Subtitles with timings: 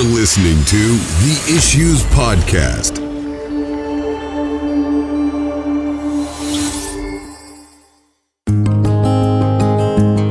[0.00, 2.96] You're listening to the Issues Podcast.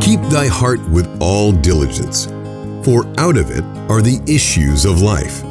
[0.01, 2.25] Keep thy heart with all diligence,
[2.83, 5.43] for out of it are the issues of life.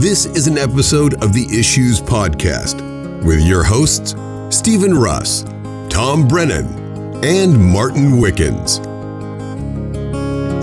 [0.00, 2.80] This is an episode of the Issues Podcast
[3.24, 4.14] with your hosts,
[4.56, 5.42] Stephen Russ,
[5.88, 8.78] Tom Brennan, and Martin Wickens.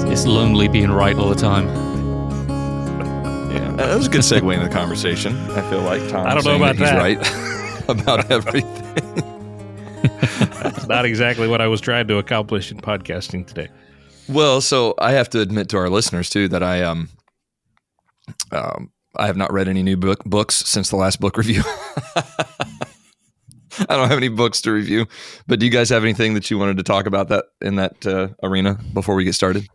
[0.10, 1.85] It's lonely being right all the time.
[3.96, 5.38] That was a good segue into the conversation.
[5.52, 6.28] I feel like Tom.
[6.28, 6.96] I don't know about that.
[6.96, 7.02] that.
[7.02, 8.68] Right about everything.
[10.62, 13.70] That's not exactly what I was trying to accomplish in podcasting today.
[14.28, 17.08] Well, so I have to admit to our listeners too that I um,
[18.52, 21.64] um I have not read any new book books since the last book review.
[23.80, 25.06] I don't have any books to review,
[25.48, 28.06] but do you guys have anything that you wanted to talk about that in that
[28.06, 29.70] uh, arena before we get started?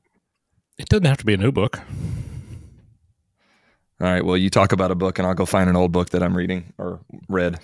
[0.76, 1.80] It doesn't have to be a new book.
[4.00, 4.24] All right.
[4.24, 6.36] Well, you talk about a book, and I'll go find an old book that I'm
[6.36, 7.58] reading or read.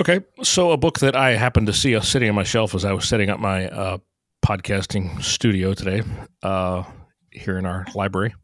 [0.00, 2.92] Okay, so a book that I happened to see sitting on my shelf as I
[2.92, 3.98] was setting up my uh,
[4.44, 6.02] podcasting studio today
[6.42, 6.84] uh,
[7.32, 8.34] here in our library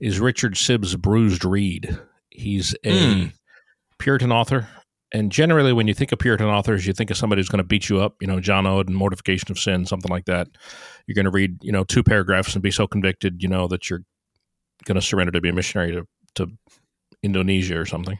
[0.00, 1.98] is Richard Sibbes' Bruised Reed.
[2.30, 3.32] He's a Mm.
[3.98, 4.68] Puritan author.
[5.12, 7.64] And generally, when you think of Puritan authors, you think of somebody who's going to
[7.64, 10.48] beat you up, you know, John Owen and Mortification of Sin, something like that.
[11.06, 13.90] You're going to read, you know, two paragraphs and be so convicted, you know, that
[13.90, 14.02] you're
[14.84, 16.50] going to surrender to be a missionary to, to
[17.22, 18.18] Indonesia or something.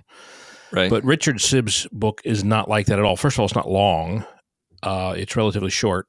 [0.72, 0.90] Right.
[0.90, 3.16] But Richard Sibbes' book is not like that at all.
[3.16, 4.24] First of all, it's not long.
[4.82, 6.08] Uh, it's relatively short,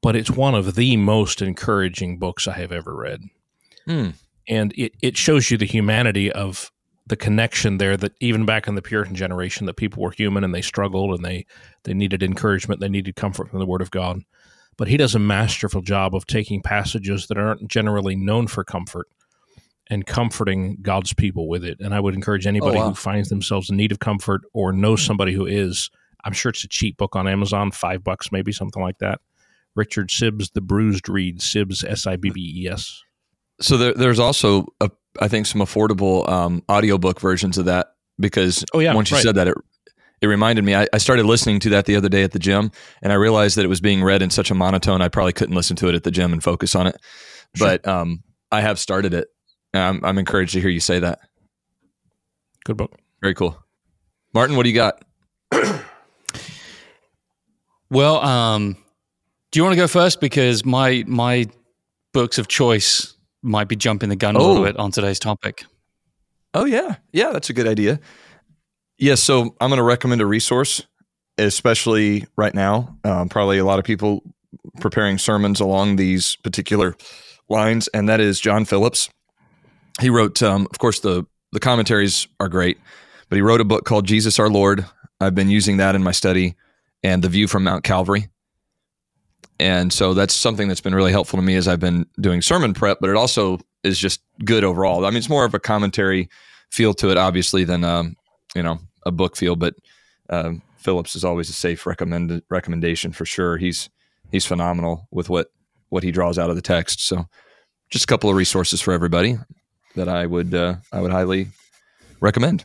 [0.00, 3.20] but it's one of the most encouraging books I have ever read.
[3.86, 4.10] Hmm.
[4.48, 6.72] And it, it shows you the humanity of
[7.06, 10.54] the connection there that even back in the Puritan generation that people were human and
[10.54, 11.46] they struggled and they,
[11.84, 14.22] they needed encouragement, they needed comfort from the Word of God.
[14.76, 19.06] But he does a masterful job of taking passages that aren't generally known for comfort
[19.90, 21.78] and comforting God's people with it.
[21.80, 22.90] And I would encourage anybody wow.
[22.90, 25.90] who finds themselves in need of comfort or knows somebody who is,
[26.24, 29.20] I'm sure it's a cheap book on Amazon, five bucks, maybe something like that.
[29.74, 33.02] Richard Sibbes, The Bruised Reed, Sibbes, S I B B E S.
[33.60, 38.64] So there, there's also, a, I think, some affordable um, audiobook versions of that because
[38.72, 39.22] Oh, yeah, once you right.
[39.22, 39.54] said that, it
[40.20, 40.74] it reminded me.
[40.76, 42.70] I, I started listening to that the other day at the gym,
[43.02, 45.02] and I realized that it was being read in such a monotone.
[45.02, 46.96] I probably couldn't listen to it at the gym and focus on it.
[47.56, 47.66] Sure.
[47.66, 48.22] But um,
[48.52, 49.28] I have started it.
[49.74, 51.20] And I'm, I'm encouraged to hear you say that.
[52.64, 52.94] Good book.
[53.20, 53.56] Very cool,
[54.34, 54.56] Martin.
[54.56, 55.02] What do you got?
[57.90, 58.76] Well, um,
[59.50, 60.20] do you want to go first?
[60.20, 61.46] Because my my
[62.12, 64.64] books of choice might be jumping the gun a little Oh.
[64.64, 65.64] bit on today's topic.
[66.54, 68.00] Oh yeah, yeah, that's a good idea.
[68.98, 70.86] Yes, so I'm going to recommend a resource,
[71.38, 72.96] especially right now.
[73.04, 74.22] Um, probably a lot of people
[74.80, 76.96] preparing sermons along these particular
[77.48, 79.10] lines, and that is John Phillips.
[80.00, 82.78] He wrote, um, of course, the the commentaries are great,
[83.28, 84.86] but he wrote a book called Jesus Our Lord.
[85.20, 86.56] I've been using that in my study,
[87.02, 88.28] and the view from Mount Calvary.
[89.60, 92.74] And so that's something that's been really helpful to me as I've been doing sermon
[92.74, 95.04] prep, but it also is just good overall.
[95.04, 96.28] I mean, it's more of a commentary
[96.70, 98.16] feel to it, obviously, than um,
[98.54, 99.56] you know a book feel.
[99.56, 99.74] But
[100.30, 103.58] um, Phillips is always a safe recommend recommendation for sure.
[103.58, 103.90] He's
[104.30, 105.48] he's phenomenal with what
[105.90, 107.06] what he draws out of the text.
[107.06, 107.26] So,
[107.90, 109.38] just a couple of resources for everybody
[109.94, 111.48] that I would uh, I would highly
[112.20, 112.64] recommend.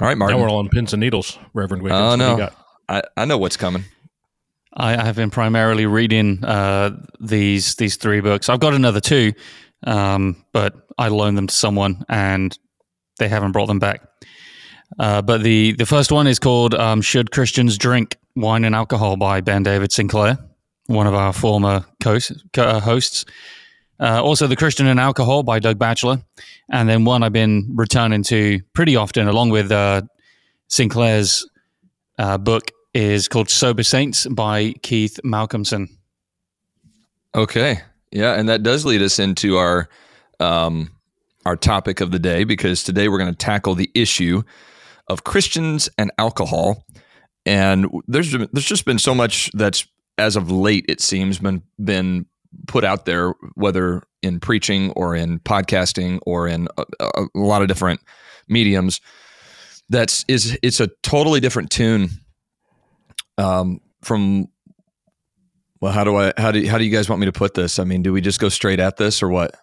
[0.00, 0.36] All right, Martin.
[0.36, 2.00] Now we're all on pins and needles, Reverend Wickens.
[2.00, 2.54] Oh What do you no, got?
[2.88, 3.84] I, I know what's coming.
[4.74, 8.48] I, I have been primarily reading uh, these these three books.
[8.48, 9.32] I've got another two,
[9.86, 12.56] um, but I loaned them to someone and
[13.18, 14.02] they haven't brought them back.
[14.98, 19.16] Uh, but the the first one is called um, "Should Christians Drink Wine and Alcohol"
[19.16, 20.38] by Ben David Sinclair,
[20.86, 22.18] one of our former co-
[22.52, 23.24] co- uh, hosts.
[24.00, 26.22] Uh, also, "The Christian and Alcohol" by Doug Batchelor,
[26.70, 30.02] and then one I've been returning to pretty often, along with uh,
[30.68, 31.48] Sinclair's
[32.18, 35.88] uh, book is called Sober Saints by Keith Malcomson.
[37.34, 37.80] Okay.
[38.10, 39.88] Yeah, and that does lead us into our
[40.40, 40.90] um,
[41.44, 44.42] our topic of the day because today we're going to tackle the issue
[45.08, 46.84] of Christians and alcohol.
[47.44, 49.86] And there's there's just been so much that's
[50.16, 52.26] as of late it seems been been
[52.66, 57.62] put out there, whether in preaching or in podcasting or in a, a, a lot
[57.62, 58.00] of different
[58.48, 59.00] mediums.
[59.90, 62.10] That's is it's a totally different tune
[63.38, 64.48] um, from
[65.80, 67.78] well, how do I how do how do you guys want me to put this?
[67.78, 69.54] I mean, do we just go straight at this or what?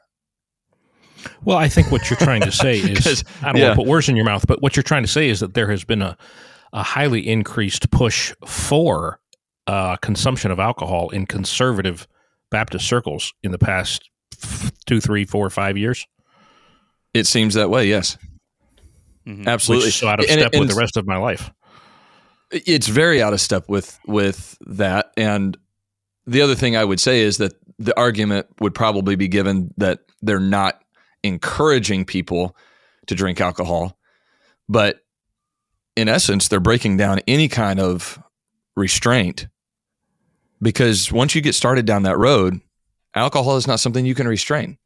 [1.43, 3.67] Well, I think what you're trying to say is I don't yeah.
[3.67, 5.53] want to put words in your mouth, but what you're trying to say is that
[5.53, 6.17] there has been a,
[6.73, 9.19] a highly increased push for
[9.67, 12.07] uh, consumption of alcohol in conservative
[12.55, 14.09] Baptist circles in the past
[14.85, 16.07] two, three, four, five years.
[17.13, 17.89] It seems that way.
[17.89, 18.17] Yes,
[19.27, 19.45] Mhm.
[19.45, 19.87] absolutely.
[19.87, 21.51] which is so out of And- step and with the rest of my life.
[22.51, 25.57] it's very out of step with with that and
[26.27, 29.99] the other thing i would say is that the argument would probably be given that
[30.21, 30.79] they're not
[31.23, 32.55] encouraging people
[33.07, 33.97] to drink alcohol
[34.69, 34.99] but
[35.97, 38.19] in essence they're breaking down any kind of
[38.77, 39.47] restraint
[40.65, 42.59] because once you get started down that road
[43.13, 44.77] alcohol is not something you can restrain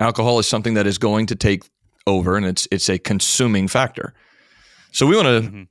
[0.00, 1.62] alcohol is something that is going to take
[2.06, 4.12] over and it's it's a consuming factor
[4.92, 5.66] so we want to Mhm.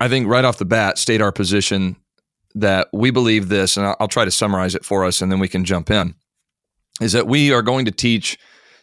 [0.00, 1.96] I think right off the bat, state our position
[2.54, 5.38] that we believe this, and I'll, I'll try to summarize it for us, and then
[5.38, 6.14] we can jump in.
[7.00, 8.38] Is that we are going to teach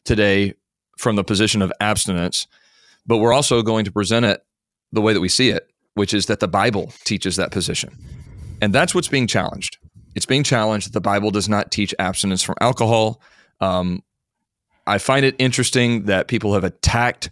[0.05, 0.53] today
[0.97, 2.47] from the position of abstinence,
[3.05, 4.45] but we're also going to present it
[4.91, 7.97] the way that we see it, which is that the Bible teaches that position,
[8.61, 9.77] and that's what's being challenged.
[10.15, 13.21] It's being challenged that the Bible does not teach abstinence from alcohol.
[13.59, 14.03] Um,
[14.85, 17.29] I find it interesting that people have attacked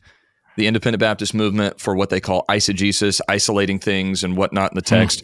[0.58, 4.82] the independent Baptist movement for what they call eisegesis, isolating things and whatnot in the
[4.82, 5.24] text.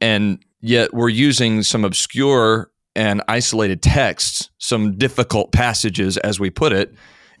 [0.00, 6.72] And yet we're using some obscure and isolated texts, some difficult passages, as we put
[6.72, 6.94] it,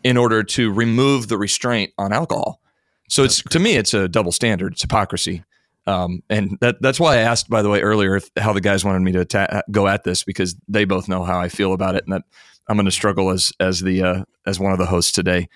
[0.04, 2.60] in order to remove the restraint on alcohol.
[3.08, 4.74] So it's to me, it's a double standard.
[4.74, 5.44] It's hypocrisy.
[5.88, 8.84] Um, and that, that's why I asked, by the way, earlier if, how the guys
[8.84, 11.94] wanted me to atta- go at this because they both know how I feel about
[11.94, 12.24] it, and that
[12.68, 15.48] I'm going to struggle as as the uh, as one of the hosts today.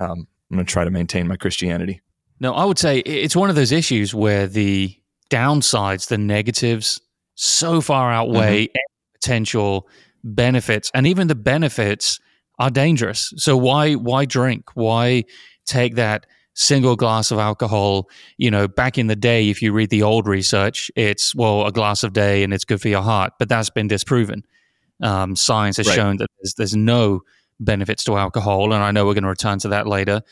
[0.00, 2.00] Um, I'm going to try to maintain my Christianity.
[2.40, 4.96] No, I would say it's one of those issues where the
[5.30, 7.00] downsides, the negatives,
[7.34, 9.86] so far outweigh any potential
[10.24, 12.20] benefits, and even the benefits
[12.58, 13.34] are dangerous.
[13.36, 14.70] So why why drink?
[14.72, 15.24] Why
[15.66, 18.08] take that single glass of alcohol?
[18.38, 21.72] You know, back in the day, if you read the old research, it's well a
[21.72, 24.44] glass a day and it's good for your heart, but that's been disproven.
[25.02, 25.96] Um, science has Right.
[25.96, 27.20] shown that there's, there's no
[27.60, 30.22] benefits to alcohol, and I know we're going to return to that later.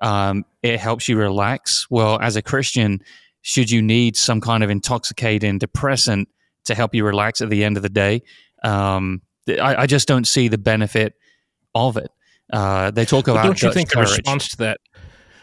[0.00, 1.86] Um, it helps you relax.
[1.90, 3.00] Well, as a Christian,
[3.42, 6.28] should you need some kind of intoxicating depressant
[6.64, 8.22] to help you relax at the end of the day?
[8.64, 11.14] Um, I, I just don't see the benefit
[11.74, 12.10] of it.
[12.52, 14.10] Uh, they talk But about don't you Dutch think the courage.
[14.10, 14.78] response to that?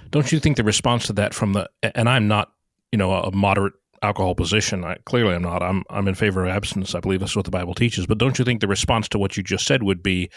[0.09, 1.69] Don't you think the response to that from the?
[1.83, 2.51] And I'm not,
[2.91, 4.85] you know, a moderate alcohol position.
[4.85, 5.61] I, clearly, I'm not.
[5.61, 6.95] I'm I'm in favor of abstinence.
[6.95, 8.07] I believe that's what the Bible teaches.
[8.07, 10.29] But don't you think the response to what you just said would be,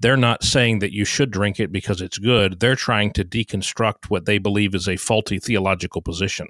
[0.00, 2.60] they're not saying that you should drink it because it's good.
[2.60, 6.48] They're trying to deconstruct what they believe is a faulty theological position.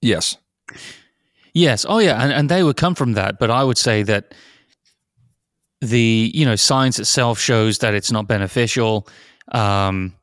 [0.00, 0.36] Yes.
[1.54, 1.86] Yes.
[1.88, 2.22] Oh, yeah.
[2.22, 3.38] And, and they would come from that.
[3.38, 4.34] But I would say that
[5.80, 9.08] the, you know, science itself shows that it's not beneficial.
[9.52, 10.14] Um,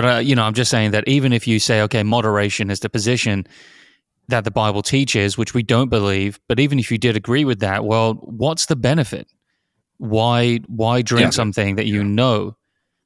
[0.00, 2.78] but, uh, you know, I'm just saying that even if you say, okay, moderation is
[2.80, 3.46] the position
[4.28, 7.58] that the Bible teaches, which we don't believe, but even if you did agree with
[7.60, 9.26] that, well, what's the benefit?
[9.96, 11.30] Why, why drink Yeah.
[11.30, 12.56] something that you know?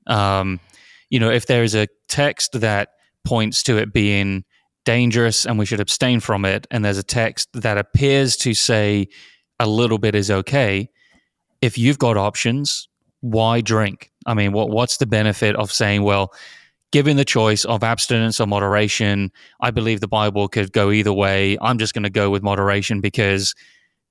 [0.06, 0.60] Um,
[1.08, 2.90] you know, if there is a text that
[3.24, 4.44] points to it being
[4.84, 9.08] dangerous and we should abstain from it, and there's a text that appears to say
[9.58, 10.90] a little bit is okay,
[11.62, 12.88] if you've got options,
[13.20, 14.10] why drink?
[14.26, 16.34] I mean, what what's the benefit of saying, well,
[16.92, 21.58] given the choice of abstinence or moderation, I believe the Bible could go either way.
[21.60, 23.55] I'm just going to go with moderation because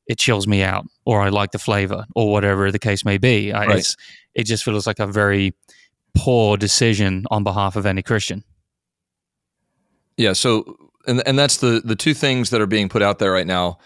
[0.08, 3.54] it chills me out, or I like the flavor, or whatever the case may be.
[3.54, 3.96] I, Right.
[4.34, 5.54] it just feels like a very
[6.16, 8.44] poor decision on behalf of any Christian.
[10.18, 10.34] Yeah.
[10.34, 10.76] So,
[11.08, 13.78] and and that's the the two things that are being put out there right now.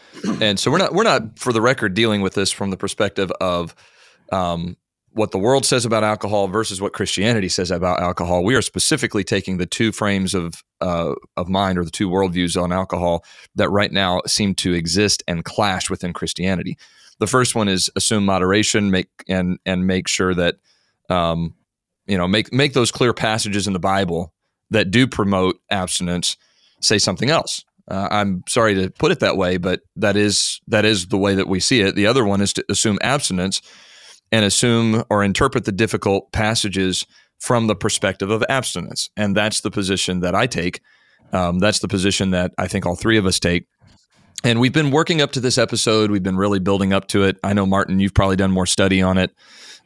[0.42, 3.32] And so we're not we're not for the record dealing with this from the perspective
[3.40, 3.76] of
[4.32, 4.76] um,
[5.16, 8.44] what the world says about alcohol versus what Christianity says about alcohol.
[8.44, 12.62] We are specifically taking the two frames of uh, of mind or the two worldviews
[12.62, 13.24] on alcohol
[13.56, 16.78] that right now seem to exist and clash within Christianity.
[17.20, 20.56] The first one is assume moderation, make and and make sure that
[21.10, 21.56] um,
[22.08, 24.34] you know make make those clear passages in the Bible
[24.72, 26.36] that do promote abstinence
[26.82, 27.64] say something else.
[27.88, 31.36] Uh, I'm sorry to put it that way, but that is that is the way
[31.36, 31.96] that we see it.
[31.96, 33.62] The other one is to assume abstinence
[34.32, 37.06] and assume or interpret the difficult passages
[37.40, 40.82] from the perspective of abstinence, and that's the position that I take.
[41.34, 43.68] Um, that's the position that I think all three of us take.
[44.44, 46.12] And we've been working up to this episode.
[46.12, 47.38] We've been really building up to it.
[47.44, 49.32] I know Martin, you've probably done more study on it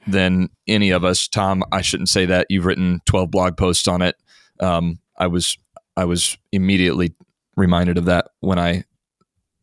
[0.06, 1.28] than any of us.
[1.28, 2.48] Tom, I shouldn't say that.
[2.50, 4.16] You've written 12 blog posts on it.
[4.60, 5.58] Um, I was
[5.96, 7.14] I was immediately
[7.56, 8.84] reminded of that when I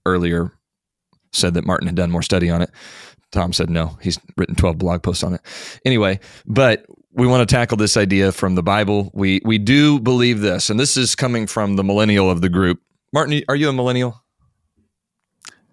[0.04, 0.52] earlier
[1.32, 2.70] said that Martin had done more study on it.
[3.36, 5.42] Tom said no, he's written 12 blog posts on it.
[5.84, 9.10] Anyway, but we want to tackle this idea from the Bible.
[9.12, 12.80] We we do believe this, and this is coming from the millennial of the group.
[13.12, 14.24] Martin, are you a millennial?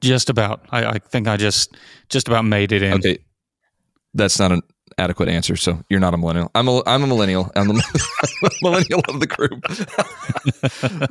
[0.01, 0.65] Just about.
[0.71, 1.77] I, I think I just
[2.09, 2.93] just about made it in.
[2.95, 3.19] Okay,
[4.13, 4.61] that's not an
[4.97, 5.55] adequate answer.
[5.55, 6.51] So you're not a millennial.
[6.53, 7.49] I'm a I'm a millennial.
[7.55, 9.65] I'm the millennial of the group.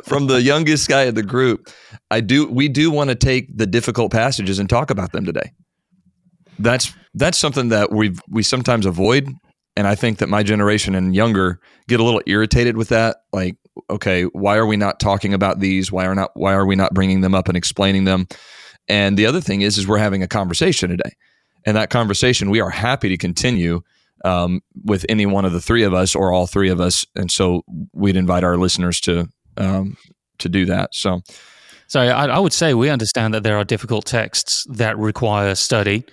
[0.05, 1.71] From the youngest guy in the group,
[2.11, 5.53] I do we do want to take the difficult passages and talk about them today.
[6.59, 9.29] That's that's something that we we sometimes avoid,
[9.77, 13.19] and I think that my generation and younger get a little irritated with that.
[13.33, 13.57] Like,
[13.91, 15.91] okay, why are we not talking about these?
[15.91, 18.27] Why are not why are we not bringing them up and explaining them?
[18.89, 21.13] And the other thing is, is we're having a conversation today,
[21.67, 23.81] and that conversation we are happy to continue
[24.25, 27.07] um, with any one of the three of us or all three of us.
[27.15, 29.97] And so we'd invite our listeners to um,
[30.39, 30.95] to do that.
[30.95, 31.21] So,
[31.87, 36.05] so I, I would say we understand that there are difficult texts that require study.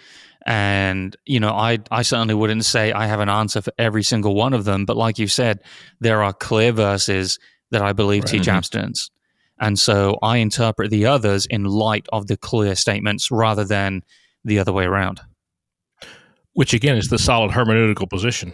[0.45, 4.35] And, you know, I, I certainly wouldn't say I have an answer for every single
[4.35, 4.85] one of them.
[4.85, 5.61] But like you said,
[5.99, 7.39] there are clear verses
[7.71, 8.31] that I believe right.
[8.31, 8.57] teach mm-hmm.
[8.57, 9.11] abstinence.
[9.59, 14.03] And so I interpret the others in light of the clear statements rather than
[14.45, 15.21] the other way around.
[16.53, 18.53] Which again is the solid hermeneutical position,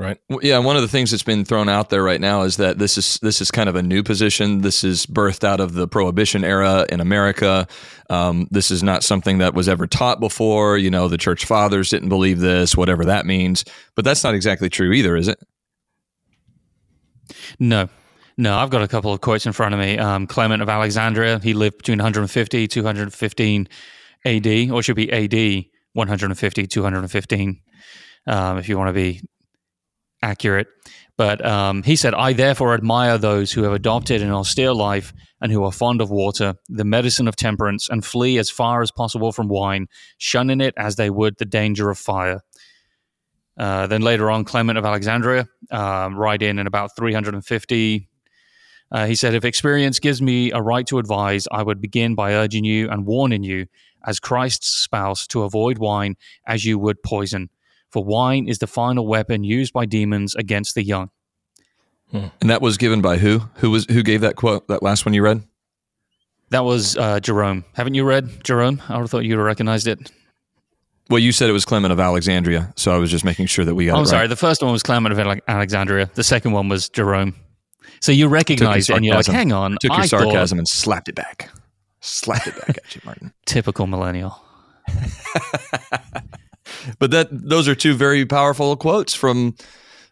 [0.00, 0.18] right?
[0.40, 2.96] Yeah, one of the things that's been thrown out there right now is that this
[2.96, 4.62] is this is kind of a new position.
[4.62, 7.68] This is birthed out of the Prohibition era in America.
[8.08, 10.78] Um, this is not something that was ever taught before.
[10.78, 13.64] You know, the church fathers didn't believe this, whatever that means.
[13.94, 15.38] But that's not exactly true either, is it?
[17.58, 17.90] No,
[18.38, 19.98] no, I've got a couple of quotes in front of me.
[19.98, 23.68] Um, Clement of Alexandria, he lived between 150 215
[24.24, 27.60] AD, or should be AD 150 215,
[28.26, 29.20] um, if you want to be
[30.22, 30.68] accurate.
[31.16, 35.52] But um, he said, I therefore admire those who have adopted an austere life and
[35.52, 39.32] who are fond of water, the medicine of temperance, and flee as far as possible
[39.32, 39.86] from wine,
[40.18, 42.40] shunning it as they would the danger of fire.
[43.58, 48.08] Uh, then later on, Clement of Alexandria, um, right in in about 350
[48.92, 52.34] uh, he said, If experience gives me a right to advise, I would begin by
[52.34, 53.66] urging you and warning you,
[54.04, 57.50] as Christ's spouse, to avoid wine as you would poison.
[57.90, 61.10] For wine is the final weapon used by demons against the young.
[62.10, 62.26] Hmm.
[62.40, 63.42] And that was given by who?
[63.56, 64.66] Who was who gave that quote?
[64.68, 65.42] That last one you read?
[66.50, 67.64] That was uh, Jerome.
[67.74, 68.82] Haven't you read Jerome?
[68.88, 70.10] I would have thought you'd have recognized it.
[71.08, 73.74] Well, you said it was Clement of Alexandria, so I was just making sure that
[73.74, 73.98] we got.
[73.98, 74.28] I'm sorry.
[74.28, 76.10] The first one was Clement of Alexandria.
[76.14, 77.34] The second one was Jerome.
[78.00, 79.76] So you recognize it and you're like, hang on.
[79.80, 80.60] Took your I sarcasm thought...
[80.60, 81.50] and slapped it back.
[82.00, 83.32] Slapped it back at you, Martin.
[83.46, 84.40] Typical millennial.
[86.98, 89.54] but that those are two very powerful quotes from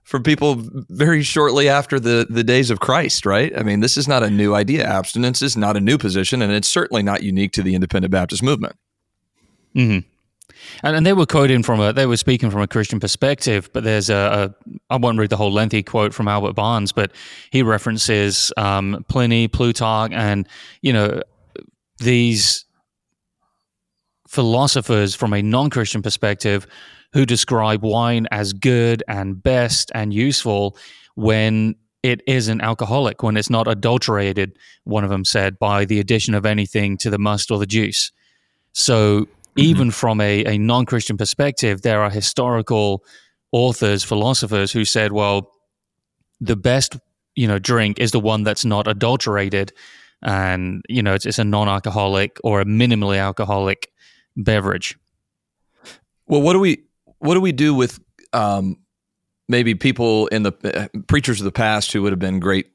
[0.02, 0.56] from people
[0.88, 3.52] very shortly after the the days of Christ, right?
[3.58, 4.86] I mean, this is not a new idea.
[4.86, 8.42] Abstinence is not a new position, and it's certainly not unique to the independent Baptist
[8.42, 8.76] movement.
[9.76, 10.08] Mm-hmm.
[10.82, 13.84] And, and they were quoting from a, they were speaking from a Christian perspective, but
[13.84, 17.12] there's a, a I won't read the whole lengthy quote from Albert Barnes, but
[17.50, 20.48] he references um, Pliny, Plutarch, and,
[20.82, 21.22] you know,
[21.98, 22.64] these
[24.28, 26.66] philosophers from a non Christian perspective
[27.12, 30.76] who describe wine as good and best and useful
[31.14, 36.34] when it isn't alcoholic, when it's not adulterated, one of them said, by the addition
[36.34, 38.12] of anything to the must or the juice.
[38.72, 39.26] So
[39.58, 39.70] Mm-hmm.
[39.70, 43.02] even from a, a non Christian perspective, there are historical
[43.50, 45.50] authors, philosophers who said, well,
[46.40, 46.96] the best
[47.34, 49.72] you know drink is the one that's not adulterated
[50.22, 53.92] and you know it's, it's a non-alcoholic or a minimally alcoholic
[54.38, 54.96] beverage
[56.26, 56.82] well what do we
[57.18, 58.00] what do we do with
[58.32, 58.76] um,
[59.48, 62.70] maybe people in the uh, preachers of the past who would have been great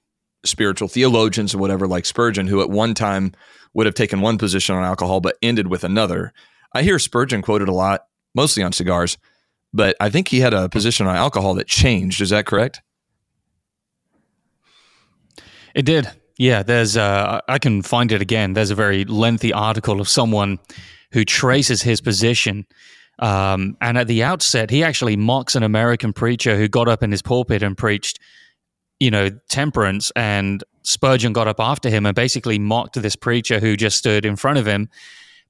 [0.46, 3.32] spiritual theologians or whatever like spurgeon who at one time
[3.74, 6.34] would have taken one position on alcohol but ended with another
[6.74, 9.17] I hear Spurgeon quoted a lot, mostly on cigars,
[9.74, 12.22] but I think he had a position on alcohol that changed.
[12.22, 12.82] Is that correct?
[15.75, 16.10] It did.
[16.38, 18.53] Yeah, there's uh, I can find it again.
[18.53, 20.60] There's a very lengthy article of someone
[21.13, 22.65] who traces his position.
[23.20, 27.12] Um, and at the outset, he actually mocks an American preacher who got up in
[27.12, 28.20] his pulpit and preached,
[29.00, 30.12] you know, temperance.
[30.15, 34.36] And Spurgeon got up after him and basically mocked this preacher who just stood in
[34.36, 34.89] front of him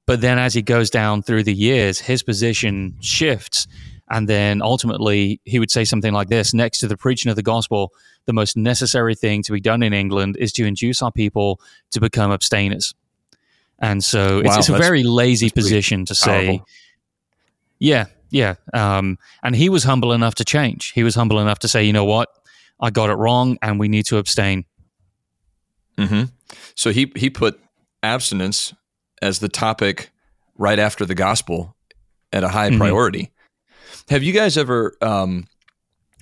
[0.06, 3.68] but then as he goes down through the years, his position shifts.
[4.10, 7.44] And then ultimately, he would say something like this Next to the preaching of the
[7.44, 7.94] gospel,
[8.26, 11.60] the most necessary thing to be done in England is to induce our people
[11.92, 12.94] to become abstainers.
[13.80, 16.62] And so wow, it's, it's, a very lazy position to say,
[17.80, 18.56] yeah, yeah.
[18.74, 20.92] Um, and he was humble enough to change.
[20.94, 22.30] He was humble enough to say, you know what?
[22.80, 24.66] I got it wrong and we need to abstain.
[25.98, 26.24] Mm-hmm.
[26.76, 27.60] So he, he put
[28.02, 28.74] abstinence
[29.22, 30.12] as the topic
[30.58, 31.76] right after the gospel
[32.32, 32.80] at a high mm-hmm.
[32.80, 33.32] priority.
[34.10, 35.46] Have you guys ever um,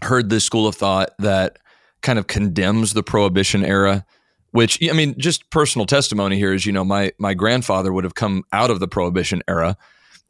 [0.04, 1.58] heard this school of thought that
[2.02, 4.06] kind of condemns the prohibition era?
[4.52, 8.16] Which I mean, just personal testimony here is, you know, my my grandfather would have
[8.16, 9.78] come out of the prohibition era,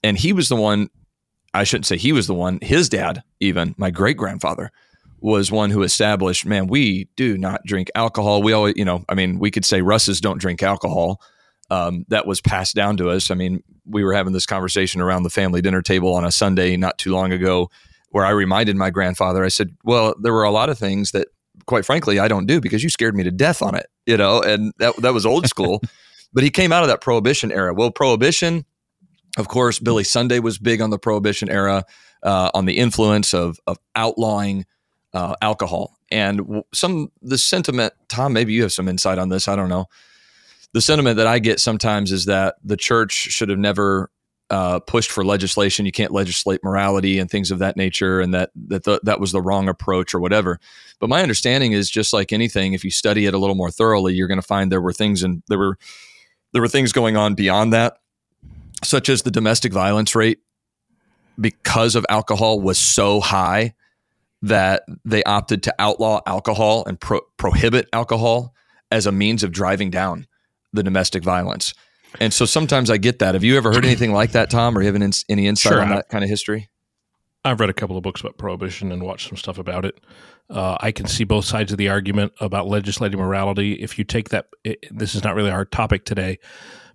[0.03, 0.89] and he was the one
[1.53, 2.59] I shouldn't say he was the one.
[2.61, 4.71] His dad, even my great grandfather,
[5.19, 6.45] was one who established.
[6.45, 8.41] Man, we do not drink alcohol.
[8.41, 11.21] We always, you know, I mean, we could say Russes don't drink alcohol.
[11.69, 13.31] Um, that was passed down to us.
[13.31, 16.75] I mean, we were having this conversation around the family dinner table on a Sunday
[16.75, 17.69] not too long ago,
[18.09, 19.43] where I reminded my grandfather.
[19.43, 21.29] I said, "Well, there were a lot of things that,
[21.65, 24.41] quite frankly, I don't do because you scared me to death on it." You know,
[24.41, 25.81] and that that was old school.
[26.33, 27.73] but he came out of that prohibition era.
[27.73, 28.65] Well, prohibition
[29.37, 31.85] of course, Billy Sunday was big on the Prohibition era,
[32.23, 34.65] uh, on the influence of, of outlawing
[35.13, 35.97] uh, alcohol.
[36.11, 39.47] And some the sentiment, Tom, maybe you have some insight on this.
[39.47, 39.85] I don't know.
[40.73, 44.09] The sentiment that I get sometimes is that the church should have never
[44.51, 45.85] uh, pushed for legislation.
[45.85, 49.31] You can't legislate morality and things of that nature, and that that the, that was
[49.31, 50.59] the wrong approach or whatever.
[50.99, 54.13] But my understanding is just like anything, if you study it a little more thoroughly,
[54.13, 55.77] you're going to find there were things and there were
[56.51, 57.97] there were things going on beyond that
[58.83, 60.39] such as the domestic violence rate
[61.39, 63.73] because of alcohol was so high
[64.41, 68.53] that they opted to outlaw alcohol and pro- prohibit alcohol
[68.89, 70.27] as a means of driving down
[70.73, 71.73] the domestic violence.
[72.19, 73.35] And so sometimes I get that.
[73.35, 75.89] Have you ever heard anything like that, Tom, or you have any insight sure, on
[75.89, 76.69] that kind of history?
[77.43, 79.99] I've read a couple of books about prohibition and watched some stuff about it.
[80.49, 83.73] Uh, I can see both sides of the argument about legislating morality.
[83.73, 86.37] If you take that, it, this is not really our topic today,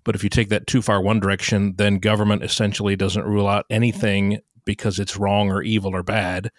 [0.03, 3.65] but if you take that too far one direction, then government essentially doesn't rule out
[3.69, 6.51] anything because it's wrong or evil or bad.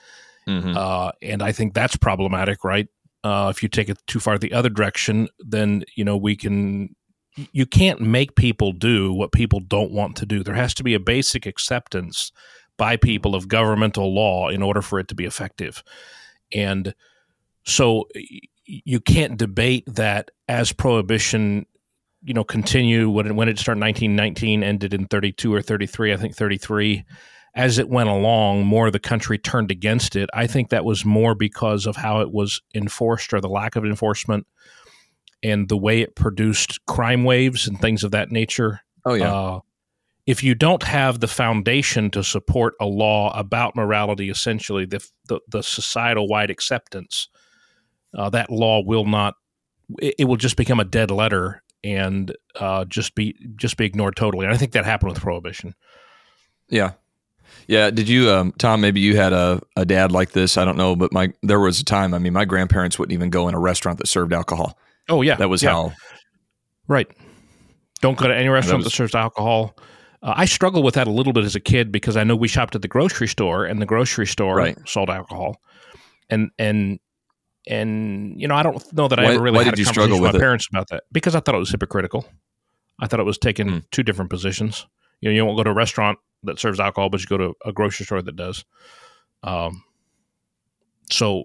[0.47, 0.77] Mm-hmm.
[0.77, 2.88] Uh, and I think that's problematic, right?
[3.23, 6.95] Uh, if you take it too far the other direction, then you know we can.
[7.52, 10.42] You can't make people do what people don't want to do.
[10.42, 12.33] There has to be a basic acceptance
[12.76, 15.83] by people of governmental law in order for it to be effective.
[16.52, 16.95] And
[17.64, 18.09] so
[18.64, 21.66] you can't debate that as prohibition
[22.23, 26.16] you know continue when it, when it started 1919 ended in 32 or 33 i
[26.16, 27.05] think 33
[27.55, 31.05] as it went along more of the country turned against it i think that was
[31.05, 34.46] more because of how it was enforced or the lack of enforcement
[35.42, 39.61] and the way it produced crime waves and things of that nature oh yeah uh,
[40.27, 45.40] if you don't have the foundation to support a law about morality essentially the, the,
[45.48, 47.29] the societal wide acceptance
[48.16, 49.35] uh, that law will not
[49.98, 54.16] it, it will just become a dead letter and uh, just be just be ignored
[54.16, 54.46] totally.
[54.46, 55.74] And I think that happened with prohibition.
[56.68, 56.92] Yeah,
[57.66, 57.90] yeah.
[57.90, 58.81] Did you, um, Tom?
[58.81, 60.57] Maybe you had a, a dad like this.
[60.57, 62.14] I don't know, but my there was a time.
[62.14, 64.79] I mean, my grandparents wouldn't even go in a restaurant that served alcohol.
[65.09, 65.71] Oh yeah, that was yeah.
[65.71, 65.92] how.
[66.87, 67.09] Right.
[68.01, 69.77] Don't go to any restaurant that, was, that serves alcohol.
[70.23, 72.49] Uh, I struggled with that a little bit as a kid because I know we
[72.49, 74.77] shopped at the grocery store, and the grocery store right.
[74.87, 75.57] sold alcohol,
[76.31, 76.99] and and
[77.66, 80.33] and you know, I don't know that I ever really had a conversation with, with
[80.35, 82.27] my parents about that because I thought it was hypocritical.
[83.01, 83.85] I thought it was taking mm.
[83.90, 84.87] two different positions.
[85.21, 87.55] You know, you don't go to a restaurant that serves alcohol, but you go to
[87.64, 88.64] a grocery store that does.
[89.42, 89.85] Um,
[91.11, 91.44] so,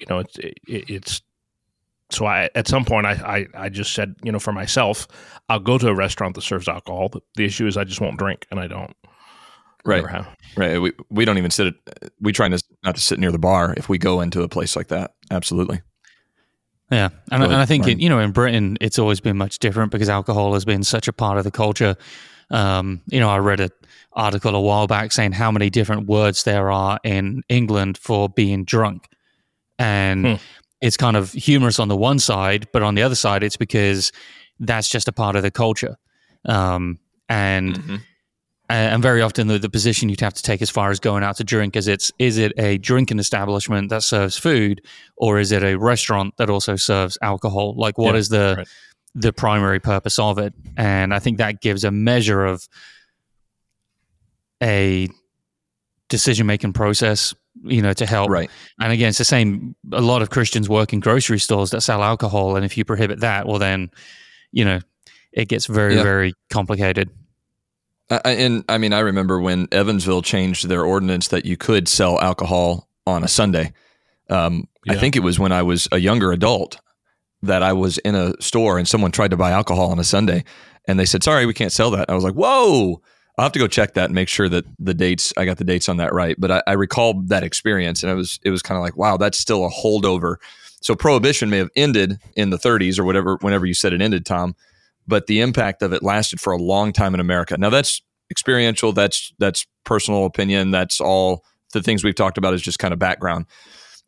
[0.00, 1.22] you know, it's it, it's
[2.14, 3.12] so I at some point I,
[3.54, 5.08] I I just said, you know, for myself,
[5.48, 7.08] I'll go to a restaurant that serves alcohol.
[7.08, 8.96] But the issue is I just won't drink, and I don't.
[9.84, 10.04] Right.
[10.56, 10.78] Right.
[10.78, 11.66] We we don't even sit.
[11.66, 14.76] At, we try not to sit near the bar if we go into a place
[14.76, 15.14] like that.
[15.30, 15.82] Absolutely.
[16.90, 19.90] Yeah, and, and I think it, you know in Britain it's always been much different
[19.90, 21.96] because alcohol has been such a part of the culture.
[22.50, 23.70] Um, you know, I read an
[24.12, 28.64] article a while back saying how many different words there are in England for being
[28.64, 29.08] drunk,
[29.78, 30.34] and hmm.
[30.84, 34.12] It's kind of humorous on the one side, but on the other side, it's because
[34.60, 35.96] that's just a part of the culture.
[36.44, 37.96] Um, and mm-hmm
[38.70, 41.36] and very often the, the position you'd have to take as far as going out
[41.36, 44.80] to drink is it's is it a drinking establishment that serves food
[45.16, 48.68] or is it a restaurant that also serves alcohol like what yeah, is the right.
[49.14, 52.66] the primary purpose of it and i think that gives a measure of
[54.62, 55.08] a
[56.08, 58.50] decision making process you know to help right
[58.80, 62.02] and again it's the same a lot of christians work in grocery stores that sell
[62.02, 63.90] alcohol and if you prohibit that well then
[64.52, 64.80] you know
[65.32, 66.02] it gets very yeah.
[66.02, 67.10] very complicated
[68.10, 72.88] and I mean, I remember when Evansville changed their ordinance that you could sell alcohol
[73.06, 73.72] on a Sunday.
[74.28, 74.92] Um, yeah.
[74.92, 76.78] I think it was when I was a younger adult
[77.42, 80.44] that I was in a store and someone tried to buy alcohol on a Sunday,
[80.86, 83.00] and they said, "Sorry, we can't sell that." I was like, "Whoa!"
[83.36, 85.64] I'll have to go check that and make sure that the dates I got the
[85.64, 86.36] dates on that right.
[86.38, 89.16] But I, I recall that experience, and it was it was kind of like, wow,
[89.16, 90.36] that's still a holdover.
[90.80, 94.26] So prohibition may have ended in the 30s or whatever, whenever you said it ended,
[94.26, 94.54] Tom
[95.06, 97.56] but the impact of it lasted for a long time in America.
[97.58, 102.62] Now that's experiential, that's that's personal opinion, that's all the things we've talked about is
[102.62, 103.46] just kind of background.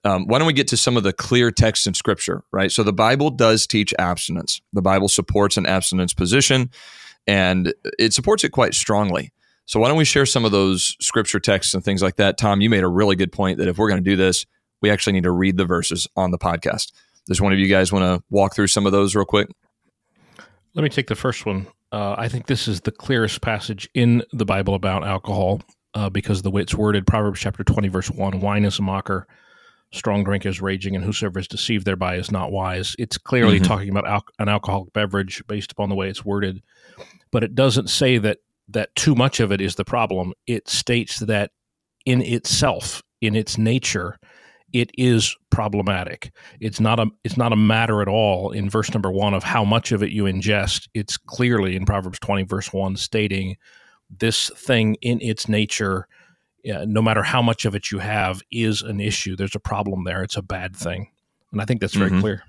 [0.04, 2.70] Um, why don't we get to some of the clear texts in Scripture, right?
[2.70, 4.60] So the Bible does teach abstinence.
[4.72, 6.70] The Bible supports an abstinence position,
[7.26, 9.32] and it supports it quite strongly.
[9.66, 12.38] So why don't we share some of those scripture texts and things like that?
[12.38, 14.46] Tom, you made a really good point that if we're going to do this,
[14.80, 16.92] we actually need to read the verses on the podcast.
[17.26, 19.48] Does one of you guys want to walk through some of those real quick?
[20.74, 21.66] Let me take the first one.
[21.90, 25.62] Uh, I think this is the clearest passage in the Bible about alcohol
[25.94, 27.06] uh, because the way it's worded.
[27.06, 29.26] Proverbs chapter 20, verse 1 Wine is a mocker,
[29.92, 32.94] strong drink is raging, and whosoever is deceived thereby is not wise.
[32.98, 33.64] It's clearly mm-hmm.
[33.64, 36.62] talking about al- an alcoholic beverage based upon the way it's worded,
[37.36, 40.32] but it doesn't say that that too much of it is the problem.
[40.46, 41.50] It states that
[42.06, 44.18] in itself, in its nature,
[44.72, 46.32] it is problematic.
[46.60, 49.66] It's not a it's not a matter at all in verse number 1 of how
[49.66, 50.88] much of it you ingest.
[50.94, 53.58] It's clearly in Proverbs 20 verse 1 stating
[54.08, 56.08] this thing in its nature
[56.66, 59.36] uh, no matter how much of it you have is an issue.
[59.36, 60.22] There's a problem there.
[60.22, 61.10] It's a bad thing.
[61.52, 62.20] And I think that's very mm-hmm.
[62.20, 62.44] clear.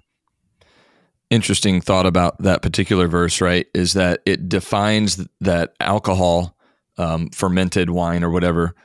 [1.30, 3.68] Interesting thought about that particular verse, right?
[3.74, 6.56] Is that it defines that alcohol,
[6.98, 8.76] um, fermented wine or whatever,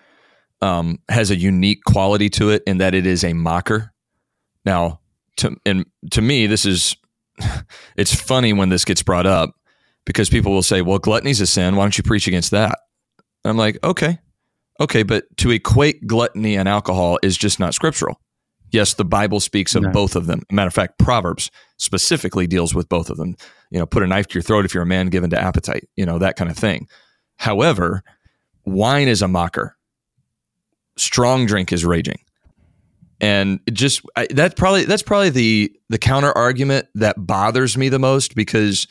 [0.60, 3.92] um, has a unique quality to it in that it is a mocker.
[4.64, 5.00] Now,
[5.38, 6.96] to and to me, this is
[7.96, 9.54] it's funny when this gets brought up
[10.04, 11.76] because people will say, "Well, gluttony's a sin.
[11.76, 12.78] Why don't you preach against that?"
[13.44, 14.18] And I'm like, "Okay,
[14.80, 18.20] okay, but to equate gluttony and alcohol is just not scriptural."
[18.72, 19.90] Yes, the Bible speaks of no.
[19.90, 20.42] both of them.
[20.50, 23.36] Matter of fact, Proverbs specifically deals with both of them.
[23.70, 25.88] You know, put a knife to your throat if you're a man given to appetite.
[25.96, 26.88] You know that kind of thing.
[27.36, 28.02] However,
[28.64, 29.76] wine is a mocker
[30.96, 32.20] strong drink is raging
[33.20, 37.98] and just I, that probably that's probably the the counter argument that bothers me the
[37.98, 38.86] most because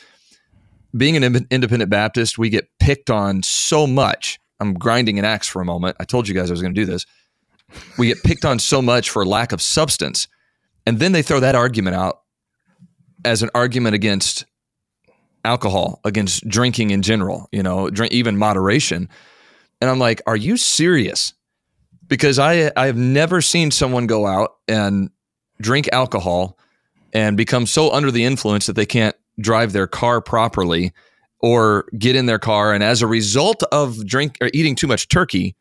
[0.98, 5.62] being an independent baptist we get picked on so much i'm grinding an axe for
[5.62, 7.06] a moment i told you guys i was going to do this
[7.98, 10.28] we get picked on so much for lack of substance.
[10.86, 12.22] And then they throw that argument out
[13.24, 14.46] as an argument against
[15.44, 19.10] alcohol against drinking in general you know drink, even moderation.
[19.80, 21.34] And i'm like are you serious?
[22.08, 25.10] Because I I have never seen someone go out and
[25.62, 26.58] drink alcohol
[27.14, 30.94] and become so under the influence that they can't drive their car properly
[31.40, 32.74] or get in their car.
[32.74, 35.56] And as a result of drink or eating too much turkey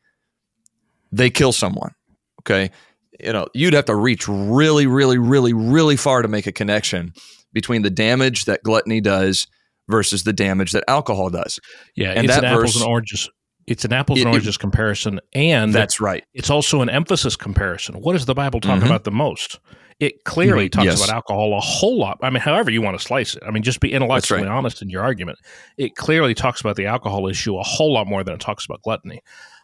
[1.12, 1.92] they kill someone
[2.40, 2.70] okay
[3.18, 7.12] you know you'd have to reach really really really really far to make a connection
[7.52, 9.46] between the damage that gluttony does
[9.88, 11.58] versus the damage that alcohol does
[11.96, 13.30] yeah and it's that an verse, apples and oranges
[13.66, 16.24] it's an apples it, and oranges it, comparison, and that's right.
[16.34, 18.00] It's also an emphasis comparison.
[18.00, 18.86] What does the Bible talk mm-hmm.
[18.86, 19.60] about the most?
[20.00, 20.80] It clearly mm-hmm.
[20.80, 21.04] talks yes.
[21.04, 22.18] about alcohol a whole lot.
[22.22, 23.42] I mean, however you want to slice it.
[23.46, 24.50] I mean, just be intellectually right.
[24.50, 25.38] honest in your argument.
[25.76, 28.82] It clearly talks about the alcohol issue a whole lot more than it talks about
[28.82, 29.20] gluttony.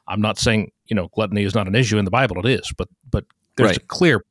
[0.08, 2.38] I'm not saying you know gluttony is not an issue in the Bible.
[2.46, 3.24] It is, but but
[3.56, 3.76] there's right.
[3.76, 4.24] a clear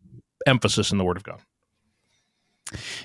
[0.45, 1.41] emphasis in the Word of God.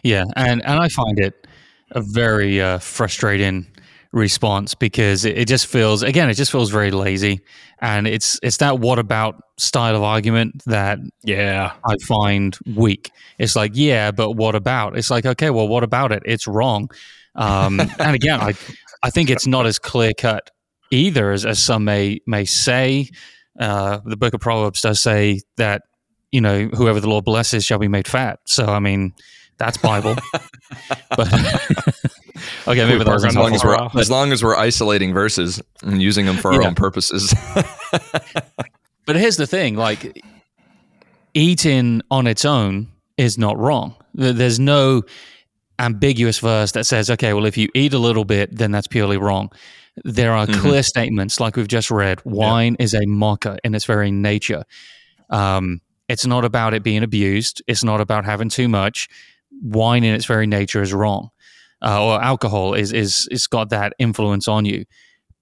[0.03, 1.47] Yeah, and and I find it
[1.91, 3.67] a very uh, frustrating
[4.13, 7.41] response because it, it, just feels again it just feels very lazy
[7.81, 13.55] and it's it's that what about style of argument that yeah i find weak it's
[13.55, 16.91] like yeah but what about it's like okay well what about it it's wrong
[17.37, 18.53] um, and again i
[19.05, 20.51] i think it's not as clear cut
[20.91, 23.09] either as, as some may may say
[23.59, 25.83] uh, the book of proverbs does say that
[26.33, 29.13] you know whoever the lord blesses shall be made fat so i mean
[29.59, 30.15] that's bible
[31.17, 31.29] but
[32.67, 33.97] Okay, maybe that's as long as we're off.
[33.97, 36.69] as long as we're isolating verses and using them for our yeah.
[36.69, 37.35] own purposes.
[39.07, 40.23] but here's the thing: like
[41.35, 43.95] eating on its own is not wrong.
[44.15, 45.03] There's no
[45.79, 49.17] ambiguous verse that says, okay, well, if you eat a little bit, then that's purely
[49.17, 49.51] wrong.
[50.05, 50.61] There are mm-hmm.
[50.61, 52.25] clear statements, like we've just read.
[52.25, 52.85] Wine yeah.
[52.85, 54.65] is a mocker in its very nature.
[55.31, 57.63] Um, it's not about it being abused.
[57.67, 59.09] It's not about having too much.
[59.63, 61.31] Wine in its very nature is wrong
[61.83, 64.85] uh, or alcohol is is it's got that influence on you.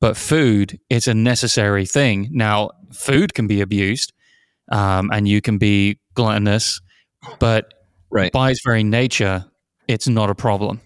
[0.00, 2.28] But food, it's a necessary thing.
[2.30, 4.12] Now, food can be abused,
[4.70, 6.80] um, and you can be gluttonous,
[7.40, 7.74] but
[8.10, 8.30] right.
[8.30, 9.44] by its very nature,
[9.88, 10.80] it's not a problem.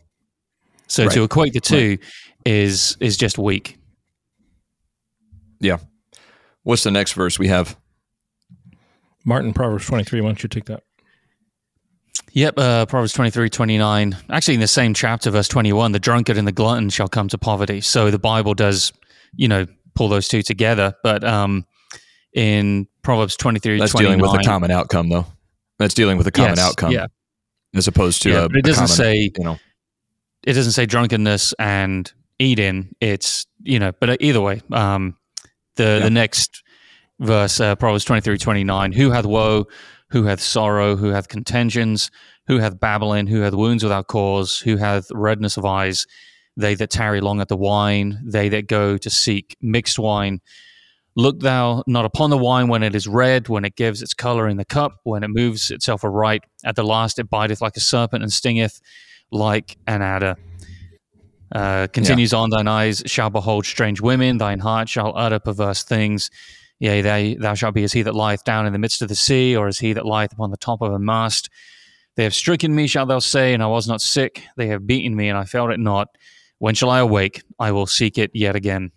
[0.86, 1.12] So right.
[1.12, 2.00] to equate the two right.
[2.44, 3.78] Is is just weak.
[5.60, 5.78] Yeah.
[6.64, 7.76] What's the next verse we have?
[9.24, 10.20] Martin, Proverbs 23.
[10.20, 10.82] Why don't you take that?
[12.32, 14.16] Yep, uh, Proverbs 23, 29.
[14.30, 17.38] Actually, in the same chapter, verse 21, the drunkard and the glutton shall come to
[17.38, 17.80] poverty.
[17.80, 18.92] So the Bible does,
[19.34, 20.94] you know, pull those two together.
[21.02, 21.66] But um,
[22.32, 25.26] in Proverbs 23, That's 29, dealing with a common outcome, though.
[25.78, 26.92] That's dealing with a common yes, outcome.
[26.92, 27.06] Yeah.
[27.74, 29.58] As opposed to yeah, a, but it doesn't common, say, you know,
[30.44, 32.94] it doesn't say drunkenness and eating.
[33.00, 35.16] It's, you know, but either way, um,
[35.76, 35.98] the, yeah.
[36.00, 36.62] the next
[37.20, 39.66] verse, uh, Proverbs 23, 29, who hath woe
[40.12, 42.10] who hath sorrow, who hath contentions,
[42.46, 46.06] who hath babbling, who hath wounds without cause, who hath redness of eyes,
[46.54, 50.40] they that tarry long at the wine, they that go to seek mixed wine.
[51.16, 54.48] Look thou not upon the wine when it is red, when it gives its color
[54.48, 56.44] in the cup, when it moves itself aright.
[56.62, 58.82] At the last it biteth like a serpent and stingeth
[59.30, 60.36] like an adder.
[61.54, 62.38] Uh, continues yeah.
[62.38, 66.30] on, thine eyes shall behold strange women, thine heart shall utter perverse things.
[66.78, 69.14] Yea, they, thou shalt be as he that lieth down in the midst of the
[69.14, 71.50] sea, or as he that lieth upon the top of a mast.
[72.16, 74.42] They have stricken me, shalt thou say, and I was not sick.
[74.56, 76.08] They have beaten me, and I felt it not.
[76.58, 77.42] When shall I awake?
[77.58, 78.90] I will seek it yet again.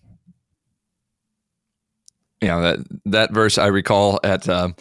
[2.41, 4.75] Yeah, that that verse I recall at a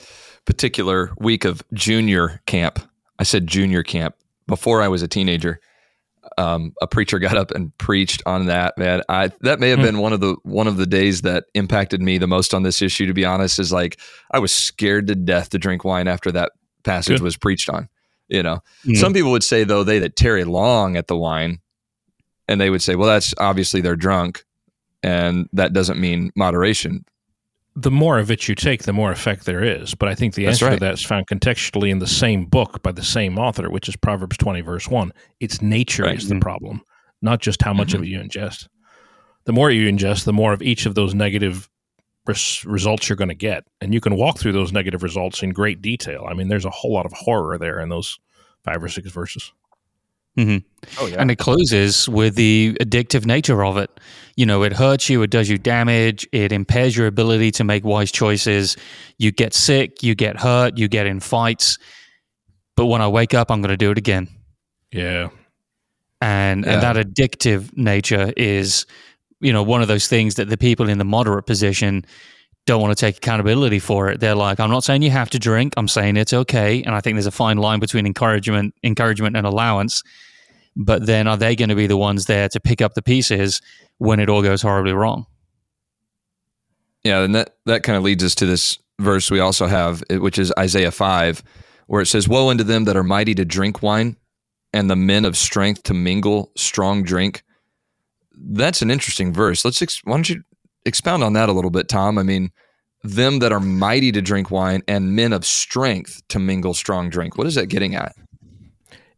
[0.45, 2.79] particular week of junior camp.
[3.19, 5.61] I said junior camp before I was a teenager.
[6.37, 8.77] Um, a preacher got up and preached on that.
[8.77, 9.85] Man, I that may have hmm.
[9.85, 12.83] been one of the one of the days that impacted me the most on this
[12.83, 13.07] issue.
[13.07, 16.53] To be honest, is like I was scared to death to drink wine after that
[16.83, 17.23] passage Good.
[17.23, 17.89] was preached on.
[18.29, 18.97] You know, mm.
[18.97, 21.61] some people would say though they that tarry long at the wine,
[22.49, 24.45] and they would say, well, that's obviously they're drunk,
[25.03, 27.05] and that doesn't mean moderation
[27.77, 29.95] the more of it you take, the more effect there is.
[29.95, 30.75] But I think the answer right.
[30.75, 33.97] to that is found contextually in the same book by the same author, which is
[33.97, 35.13] Proverbs 20, verse 1.
[35.41, 36.17] Its nature right.
[36.17, 36.43] is the mm-hmm.
[36.43, 36.83] problem,
[37.21, 37.99] not just how much mm-hmm.
[37.99, 38.69] of it you ingest.
[39.45, 41.69] The more you ingest, the more of each of those negative
[42.27, 43.65] res- results you're going to get.
[43.81, 46.27] And you can walk through those negative results in great detail.
[46.29, 48.19] I mean, there's a whole lot of horror there in those
[48.65, 49.53] five or six verses.
[50.39, 50.67] Mm-hmm.
[51.03, 51.17] Oh, yeah.
[51.19, 53.91] And it closes with the addictive nature of it.
[54.37, 57.85] You know, it hurts you, it does you damage, it impairs your ability to make
[57.85, 58.77] wise choices.
[59.19, 61.79] You get sick, you get hurt, you get in fights.
[62.77, 64.29] But when I wake up, I'm going to do it again.
[64.91, 65.29] Yeah.
[66.21, 66.73] And, yeah.
[66.73, 68.87] and that addictive nature is,
[69.41, 72.05] you know, one of those things that the people in the moderate position
[72.67, 74.21] don't want to take accountability for it.
[74.21, 75.75] They're like, I'm not saying you have to drink.
[75.77, 76.83] I'm saying it's okay.
[76.83, 80.03] And I think there's a fine line between encouragement, encouragement and allowance.
[80.77, 83.61] But then are they going to be the ones there to pick up the pieces
[83.99, 85.27] when it all goes horribly wrong?
[87.05, 90.39] Yeah, and that that kind of leads us to this verse we also have, which
[90.39, 91.43] is Isaiah five,
[91.87, 94.17] where it says, "Woe unto them that are mighty to drink wine,
[94.73, 97.45] and the men of strength to mingle strong drink."
[98.37, 99.65] That's an interesting verse.
[99.65, 100.43] Let's ex- why don't you
[100.87, 102.19] expound on that a little bit, Tom.
[102.19, 102.51] I mean,
[103.05, 107.37] them that are mighty to drink wine and men of strength to mingle strong drink.
[107.37, 108.15] What is that getting at?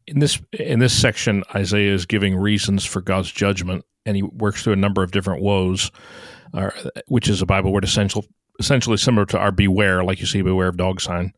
[0.06, 4.62] In this in this section, Isaiah is giving reasons for God's judgment, and he works
[4.62, 5.90] through a number of different woes,
[6.54, 6.70] uh,
[7.08, 8.24] which is a Bible word essential,
[8.60, 11.32] essentially similar to our beware, like you see beware of dog sign.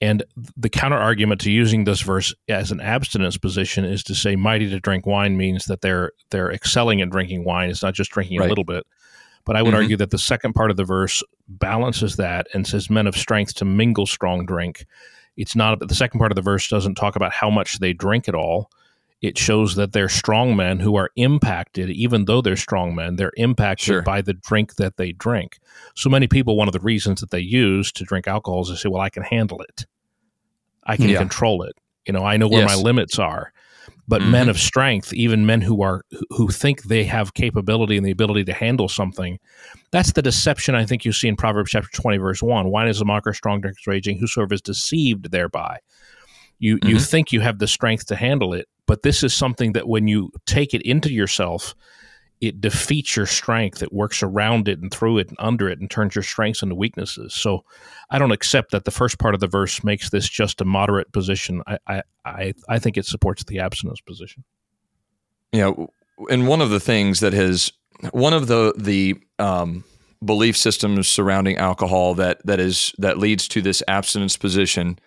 [0.00, 0.22] And
[0.56, 4.68] the counter argument to using this verse as an abstinence position is to say mighty
[4.68, 7.70] to drink wine means that they're they're excelling at drinking wine.
[7.70, 8.46] It's not just drinking right.
[8.46, 8.86] a little bit.
[9.44, 9.82] But I would mm-hmm.
[9.82, 13.54] argue that the second part of the verse balances that and says, Men of strength
[13.56, 14.86] to mingle strong drink.
[15.36, 18.28] It's not, the second part of the verse doesn't talk about how much they drink
[18.28, 18.70] at all.
[19.20, 23.32] It shows that they're strong men who are impacted, even though they're strong men, they're
[23.36, 24.02] impacted sure.
[24.02, 25.58] by the drink that they drink.
[25.94, 28.76] So many people, one of the reasons that they use to drink alcohol is to
[28.76, 29.86] say, Well, I can handle it,
[30.84, 31.18] I can yeah.
[31.18, 31.74] control it.
[32.06, 32.76] You know, I know where yes.
[32.76, 33.53] my limits are
[34.06, 34.30] but mm-hmm.
[34.30, 38.44] men of strength, even men who are who think they have capability and the ability
[38.44, 39.38] to handle something,
[39.90, 42.70] that's the deception I think you see in Proverbs chapter twenty, verse one.
[42.70, 44.18] Wine is a mocker, strong drink is raging.
[44.18, 45.78] Whosoever is deceived thereby,
[46.58, 46.90] you mm-hmm.
[46.90, 50.08] you think you have the strength to handle it, but this is something that when
[50.08, 51.74] you take it into yourself,
[52.48, 53.82] it defeats your strength.
[53.82, 56.74] It works around it and through it and under it and turns your strengths into
[56.74, 57.34] weaknesses.
[57.34, 57.64] So
[58.10, 61.12] I don't accept that the first part of the verse makes this just a moderate
[61.12, 61.62] position.
[61.66, 64.44] I I I, think it supports the abstinence position.
[65.52, 65.72] Yeah,
[66.30, 67.72] and one of the things that has
[68.12, 69.84] one of the the um,
[70.24, 74.98] belief systems surrounding alcohol that that is that leads to this abstinence position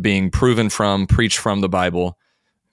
[0.00, 2.18] being proven from preached from the Bible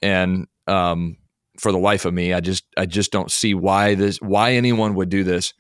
[0.02, 1.18] and um,
[1.60, 2.34] for the life of me.
[2.34, 5.54] I just I just don't see why this why anyone would do this.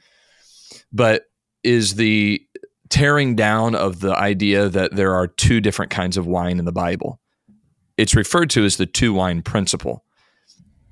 [0.91, 1.23] But
[1.63, 2.41] is the
[2.89, 6.71] tearing down of the idea that there are two different kinds of wine in the
[6.71, 7.19] Bible.
[7.97, 10.03] It's referred to as the two wine principle.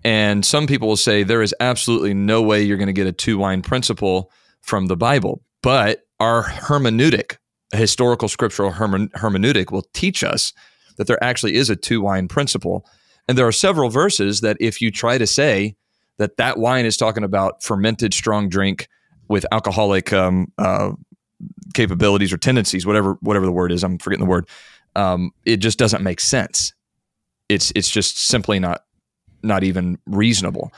[0.03, 3.13] And some people will say there is absolutely no way you're going to get a
[3.13, 5.43] two wine principle from the Bible.
[5.61, 7.37] But our hermeneutic,
[7.73, 10.53] historical scriptural hermeneutic, will teach us
[10.97, 12.85] that there actually is a two wine principle
[13.27, 15.75] and there are several verses that if you try to say
[16.17, 18.87] that that wine is talking about fermented strong drink
[19.27, 20.91] with alcoholic um, uh,
[21.73, 24.47] capabilities or tendencies, whatever whatever the word is, I'm forgetting the word.
[24.95, 26.73] Um, it just doesn't make sense.
[27.49, 28.81] It's it's just simply not
[29.41, 30.71] not even reasonable.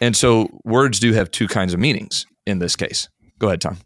[0.00, 3.08] And so words do have two kinds of meanings in this case.
[3.38, 3.78] Go ahead, Tom.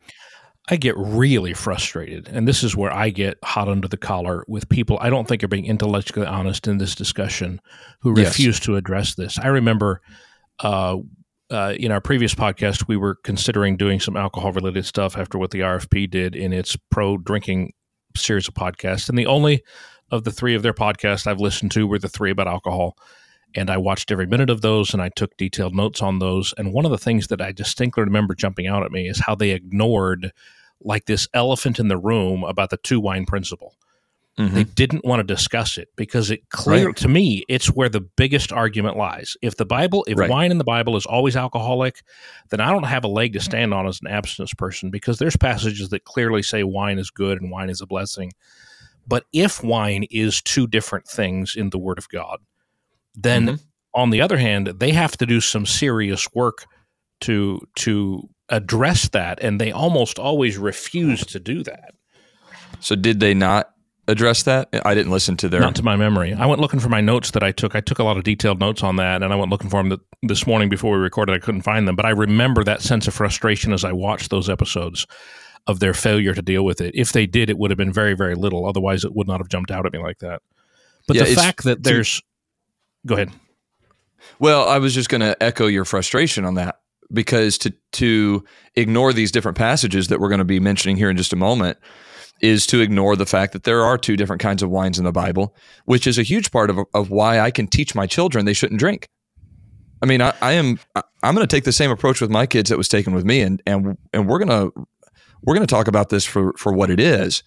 [0.73, 4.71] I get really frustrated, and this is where I get hot under the collar with
[4.71, 7.61] people I don't think are being intellectually honest in this discussion
[8.01, 8.61] who refuse yes.
[8.61, 9.39] to address this.
[9.39, 10.01] I remember
[10.61, 10.97] uh,
[11.51, 15.51] uh, in our previous podcast, we were considering doing some alcohol related stuff after what
[15.51, 17.75] the RFP did in its pro drinking
[18.17, 19.11] series of podcasts.
[19.11, 19.63] And the only
[20.11, 22.97] of the three of their podcasts I've listened to were the three about alcohol.
[23.55, 26.55] And I watched every minute of those and I took detailed notes on those.
[26.57, 29.35] And one of the things that I distinctly remember jumping out at me is how
[29.35, 30.33] they ignored
[30.85, 33.75] like this elephant in the room about the two wine principle.
[34.39, 34.55] Mm-hmm.
[34.55, 36.97] They didn't want to discuss it because it clear right.
[36.97, 39.37] to me it's where the biggest argument lies.
[39.43, 40.31] If the Bible, if right.
[40.31, 42.03] wine in the Bible is always alcoholic,
[42.49, 45.37] then I don't have a leg to stand on as an abstinence person because there's
[45.37, 48.33] passages that clearly say wine is good and wine is a blessing.
[49.07, 52.39] But if wine is two different things in the Word of God,
[53.15, 53.55] then mm-hmm.
[53.93, 56.65] on the other hand, they have to do some serious work
[57.21, 61.95] to to address that, and they almost always refuse to do that.
[62.81, 63.71] So, did they not
[64.09, 64.69] address that?
[64.85, 65.61] I didn't listen to their.
[65.61, 66.35] Not to my memory.
[66.35, 67.75] I went looking for my notes that I took.
[67.75, 70.01] I took a lot of detailed notes on that, and I went looking for them
[70.23, 71.35] this morning before we recorded.
[71.35, 74.49] I couldn't find them, but I remember that sense of frustration as I watched those
[74.49, 75.07] episodes
[75.67, 76.95] of their failure to deal with it.
[76.95, 78.67] If they did, it would have been very, very little.
[78.67, 80.43] Otherwise, it would not have jumped out at me like that.
[81.07, 82.21] But yeah, the fact that there's.
[83.07, 83.31] Go ahead.
[84.39, 86.82] Well, I was just going to echo your frustration on that
[87.13, 88.45] because to to
[88.75, 91.79] ignore these different passages that we're going to be mentioning here in just a moment
[92.41, 95.13] is to ignore the fact that there are two different kinds of wines in the
[95.13, 98.53] Bible, which is a huge part of, of why I can teach my children they
[98.53, 99.07] shouldn't drink.
[100.03, 100.81] I mean, I, I am
[101.23, 103.41] I'm going to take the same approach with my kids that was taken with me,
[103.41, 104.71] and and and we're gonna
[105.43, 107.43] we're gonna talk about this for for what it is,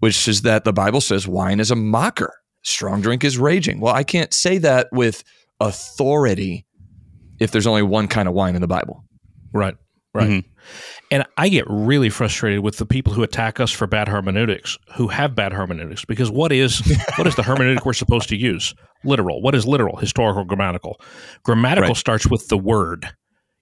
[0.00, 3.80] which is that the Bible says wine is a mocker strong drink is raging.
[3.80, 5.24] Well, I can't say that with
[5.60, 6.66] authority
[7.42, 9.04] if there's only one kind of wine in the Bible.
[9.52, 9.74] Right.
[10.14, 10.28] Right.
[10.28, 10.48] Mm-hmm.
[11.10, 15.08] And I get really frustrated with the people who attack us for bad hermeneutics, who
[15.08, 16.80] have bad hermeneutics, because what is
[17.16, 18.74] what is the hermeneutic we're supposed to use?
[19.04, 19.40] Literal.
[19.40, 19.96] What is literal?
[19.96, 21.00] Historical, grammatical.
[21.44, 21.96] Grammatical right.
[21.96, 23.08] starts with the word.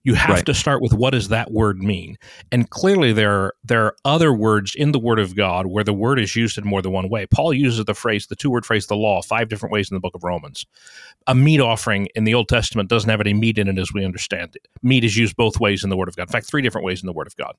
[0.02, 0.46] You have right.
[0.46, 2.16] to start with what does that word mean?
[2.50, 5.92] And clearly there are, there are other words in the word of God where the
[5.92, 7.26] word is used in more than one way.
[7.26, 10.00] Paul uses the phrase, the two word phrase, the law, five different ways in the
[10.00, 10.64] book of Romans.
[11.26, 14.04] A meat offering in the Old Testament doesn't have any meat in it as we
[14.04, 14.68] understand it.
[14.82, 16.28] Meat is used both ways in the word of God.
[16.28, 17.54] In fact, three different ways in the word of God.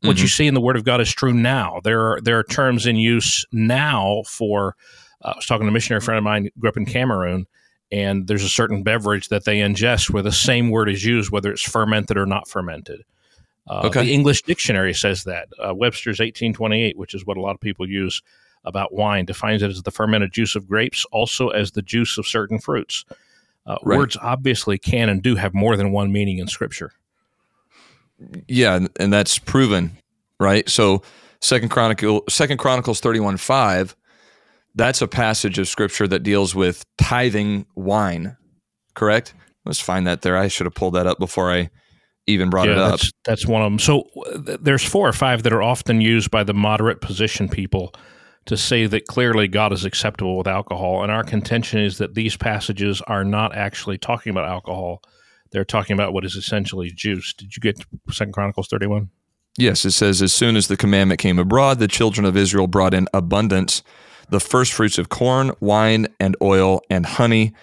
[0.00, 0.22] What mm-hmm.
[0.22, 1.80] you see in the word of God is true now.
[1.84, 4.76] There are, there are terms in use now for,
[5.22, 7.46] uh, I was talking to a missionary friend of mine, grew up in Cameroon
[7.92, 11.50] and there's a certain beverage that they ingest where the same word is used, whether
[11.50, 13.02] it's fermented or not fermented.
[13.68, 14.04] Uh, okay.
[14.04, 15.48] The English dictionary says that.
[15.58, 18.22] Uh, Webster's 1828, which is what a lot of people use
[18.64, 22.26] about wine, defines it as the fermented juice of grapes, also as the juice of
[22.26, 23.04] certain fruits.
[23.66, 23.98] Uh, right.
[23.98, 26.92] Words obviously can and do have more than one meaning in Scripture.
[28.48, 29.98] Yeah, and that's proven,
[30.40, 30.68] right?
[30.68, 31.02] So,
[31.40, 33.94] Second Chronicle, Second Chronicles thirty one five
[34.76, 38.36] that's a passage of scripture that deals with tithing wine,
[38.94, 39.34] correct?
[39.64, 40.36] Let's find that there.
[40.36, 41.70] I should have pulled that up before I
[42.26, 42.90] even brought yeah, it up.
[42.92, 43.78] That's, that's one of them.
[43.78, 47.48] So uh, th- there's four or five that are often used by the moderate position
[47.48, 47.94] people
[48.44, 51.02] to say that clearly God is acceptable with alcohol.
[51.02, 55.02] And our contention is that these passages are not actually talking about alcohol.
[55.52, 57.32] They're talking about what is essentially juice.
[57.32, 59.08] Did you get Second Chronicles 31?
[59.58, 62.92] Yes, it says, As soon as the commandment came abroad, the children of Israel brought
[62.92, 63.82] in abundance
[64.30, 67.54] the first fruits of corn, wine, and oil, and honey,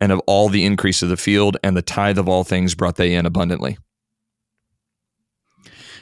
[0.00, 2.96] and of all the increase of the field, and the tithe of all things brought
[2.96, 3.78] they in abundantly.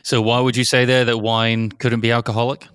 [0.02, 2.66] So, why would you say there that wine couldn't be alcoholic?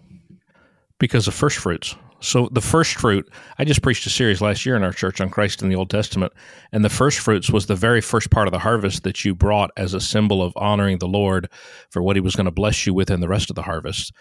[1.00, 1.96] Because of first fruits.
[2.20, 5.30] So, the first fruit, I just preached a series last year in our church on
[5.30, 6.34] Christ in the Old Testament,
[6.72, 9.72] and the first fruits was the very first part of the harvest that you brought
[9.78, 11.50] as a symbol of honoring the Lord
[11.90, 14.12] for what he was going to bless you with in the rest of the harvest.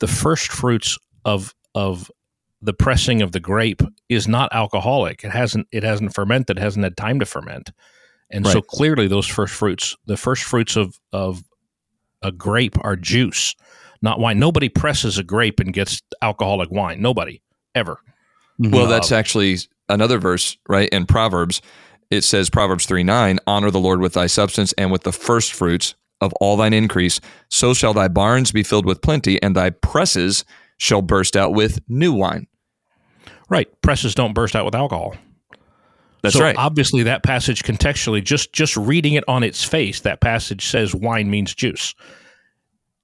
[0.00, 2.10] The first fruits of of
[2.60, 5.24] the pressing of the grape is not alcoholic.
[5.24, 7.70] It hasn't it hasn't fermented, hasn't had time to ferment.
[8.30, 8.52] And right.
[8.52, 11.44] so clearly those first fruits, the first fruits of of
[12.22, 13.54] a grape are juice,
[14.02, 14.38] not wine.
[14.38, 17.00] Nobody presses a grape and gets alcoholic wine.
[17.00, 17.42] Nobody
[17.74, 18.00] ever.
[18.60, 18.74] Mm-hmm.
[18.74, 19.58] Well, that's actually
[19.88, 20.88] another verse, right?
[20.88, 21.60] In Proverbs,
[22.10, 25.52] it says Proverbs 3 9, honor the Lord with thy substance and with the first
[25.52, 27.20] fruits of all thine increase.
[27.50, 30.44] So shall thy barns be filled with plenty, and thy presses
[30.78, 32.46] shall burst out with new wine.
[33.48, 33.68] Right.
[33.80, 35.14] Presses don't burst out with alcohol.
[36.22, 36.56] That's so right.
[36.56, 41.30] Obviously, that passage contextually, just just reading it on its face, that passage says wine
[41.30, 41.94] means juice.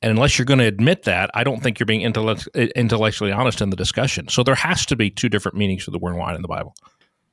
[0.01, 3.61] And unless you're going to admit that, I don't think you're being intellect- intellectually honest
[3.61, 4.27] in the discussion.
[4.27, 6.75] So there has to be two different meanings for the word wine in the Bible.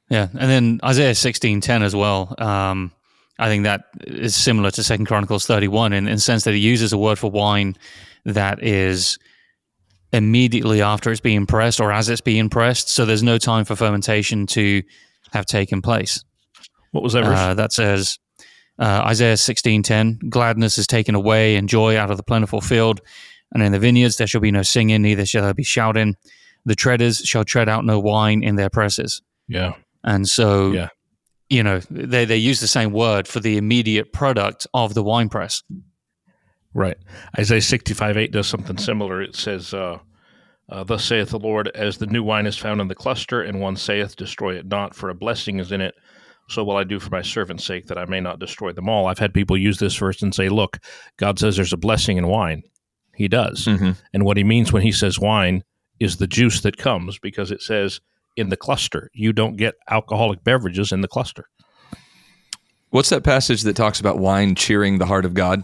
[0.09, 2.35] Yeah, and then Isaiah sixteen ten as well.
[2.37, 2.91] Um,
[3.39, 6.53] I think that is similar to Second Chronicles thirty one in, in the sense that
[6.53, 7.75] it uses a word for wine
[8.25, 9.17] that is
[10.11, 12.89] immediately after it's being pressed or as it's being pressed.
[12.89, 14.81] So there's no time for fermentation to
[15.31, 16.23] have taken place.
[16.91, 17.23] What was that?
[17.23, 18.17] Uh, that says
[18.79, 23.01] Uh, Isaiah 16:10, gladness is taken away and joy out of the plentiful field,
[23.53, 26.15] and in the vineyards there shall be no singing, neither shall there be shouting.
[26.65, 29.21] The treaders shall tread out no wine in their presses.
[29.49, 29.73] Yeah.
[30.05, 30.87] And so, Yeah.
[31.49, 35.27] you know, they, they use the same word for the immediate product of the wine
[35.27, 35.61] press.
[36.73, 36.97] Right.
[37.37, 39.21] Isaiah 65 8 does something similar.
[39.21, 39.99] It says, uh,
[40.69, 43.59] uh, Thus saith the Lord, as the new wine is found in the cluster, and
[43.59, 45.95] one saith, Destroy it not, for a blessing is in it.
[46.49, 49.07] So will I do for my servant's sake, that I may not destroy them all.
[49.07, 50.79] I've had people use this verse and say, Look,
[51.17, 52.63] God says there's a blessing in wine.
[53.15, 53.65] He does.
[53.65, 53.97] Mhm.
[54.13, 55.63] And what he means when he says wine
[55.99, 57.99] is the juice that comes, because it says
[58.37, 59.09] in the cluster.
[59.13, 61.45] You don't get alcoholic beverages in the cluster.
[62.91, 65.63] What's that passage that talks about wine cheering the heart of God?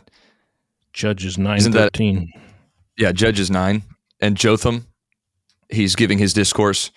[0.96, 2.32] Judges nine Isn't that- thirteen.
[2.98, 3.84] Yeah, Judges 9.
[4.22, 4.88] And Jotham,
[5.70, 6.92] he's giving his discourse.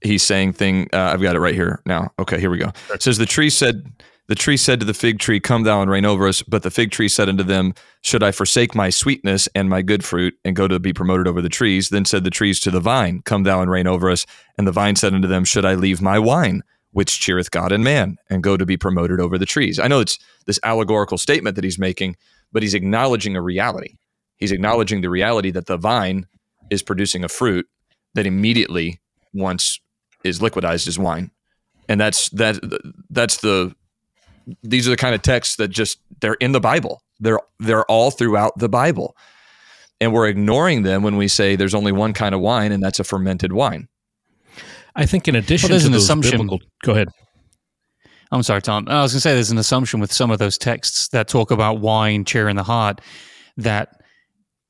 [0.00, 2.12] He's saying thing, uh, I've got it right here now.
[2.20, 2.70] Okay, here we go.
[2.92, 3.84] It says, The tree said,
[4.28, 6.40] the tree said to the fig tree, Come thou and reign over us.
[6.42, 10.04] But the fig tree said unto them, Should I forsake my sweetness and my good
[10.04, 11.88] fruit and go to be promoted over the trees?
[11.88, 14.24] Then said the trees to the vine, Come thou and reign over us.
[14.56, 16.62] And the vine said unto them, Should I leave my wine,
[16.92, 19.80] which cheereth God and man, and go to be promoted over the trees?
[19.80, 22.16] I know it's this allegorical statement that he's making,
[22.54, 23.96] but he's acknowledging a reality.
[24.38, 24.54] He's hmm.
[24.54, 26.26] acknowledging the reality that the vine
[26.70, 27.66] is producing a fruit
[28.14, 29.00] that immediately
[29.34, 29.80] once
[30.22, 31.30] is liquidized as wine.
[31.86, 32.58] And that's that
[33.10, 33.74] that's the
[34.62, 37.02] these are the kind of texts that just they're in the Bible.
[37.20, 39.14] They're they're all throughout the Bible.
[40.00, 43.00] And we're ignoring them when we say there's only one kind of wine and that's
[43.00, 43.88] a fermented wine.
[44.96, 47.08] I think in addition there's to an assumption- biblical, go ahead.
[48.34, 48.86] I'm sorry, Tom.
[48.88, 51.52] I was going to say there's an assumption with some of those texts that talk
[51.52, 53.00] about wine cheering the heart
[53.56, 54.02] that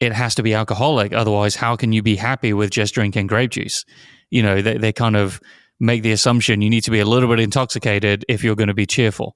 [0.01, 1.15] it has to be alcoholic.
[1.15, 3.87] Otherwise, how can you be happy with just drinking grape juice?
[4.29, 5.41] You know, they, they kind of
[5.81, 8.75] make the assumption you need to be a little bit intoxicated if you're going to
[8.75, 9.35] be cheerful.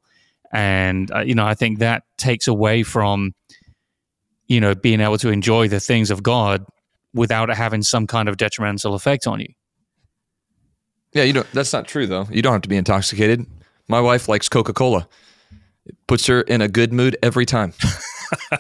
[0.53, 3.33] And, uh, you know, I think that takes away from,
[4.47, 6.67] you know, being able to enjoy the things of God
[7.15, 9.49] without it having some kind of detrimental effect on you.
[11.15, 12.27] Yeah, you don't that's not true though.
[12.31, 13.47] You don't have to be intoxicated.
[13.89, 15.09] My wife likes Coca-Cola.
[15.87, 17.73] It puts her in a good mood every time.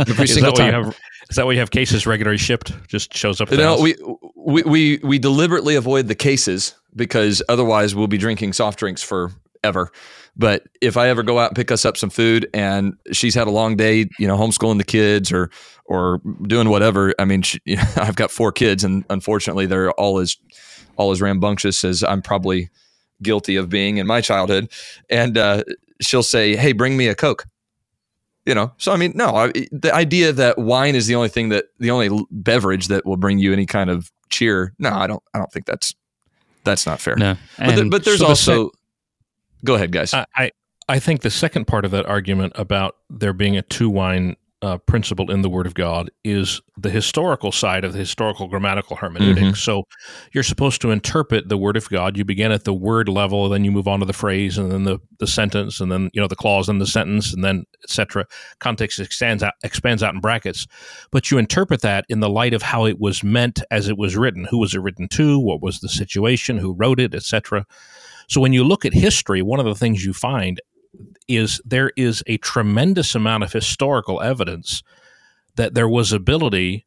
[0.00, 0.80] every Is single that, why time.
[0.80, 0.98] you have,
[1.30, 2.72] is that why you have cases regularly shipped?
[2.88, 3.50] Just shows up.
[3.50, 3.94] No, we,
[4.34, 9.92] we we we deliberately avoid the cases because otherwise we'll be drinking soft drinks forever.
[10.36, 13.46] But if I ever go out and pick us up some food and she's had
[13.46, 15.50] a long day, you know, homeschooling the kids or
[15.84, 17.60] or doing whatever, I mean, she,
[17.96, 20.36] I've got four kids and unfortunately they're all as
[20.96, 22.70] all as rambunctious as I'm probably
[23.22, 24.70] guilty of being in my childhood.
[25.10, 25.64] And uh,
[26.00, 27.46] she'll say, "Hey, bring me a Coke."
[28.46, 31.50] You know, so I mean, no, I, the idea that wine is the only thing
[31.50, 34.72] that the only beverage that will bring you any kind of cheer.
[34.78, 35.22] No, I don't.
[35.34, 35.94] I don't think that's
[36.64, 37.16] that's not fair.
[37.16, 37.36] No.
[37.58, 38.70] but, there- And but there's so the also.
[39.64, 40.14] go ahead, guys.
[40.14, 40.50] I, I
[40.88, 44.76] I think the second part of that argument about there being a two wine uh,
[44.78, 49.50] principle in the Word of God is the historical side of the historical grammatical hermeneutic.
[49.50, 49.56] Mhm.
[49.56, 49.84] So
[50.32, 52.16] you're supposed to interpret the Word of God.
[52.16, 54.84] You begin at the word level, then you move on to the phrase, and then
[54.84, 58.26] the, the sentence, and then you know the clause and the sentence, and then etc.
[58.58, 60.66] Context expands out, expands out in brackets,
[61.12, 64.16] but you interpret that in the light of how it was meant as it was
[64.16, 64.46] written.
[64.50, 65.38] Who was it written to?
[65.38, 66.58] What was the situation?
[66.58, 67.64] Who wrote it, etc.
[68.28, 70.60] So when you look at history, one of the things you find
[71.28, 74.82] is there is a tremendous amount of historical evidence
[75.56, 76.86] that there was ability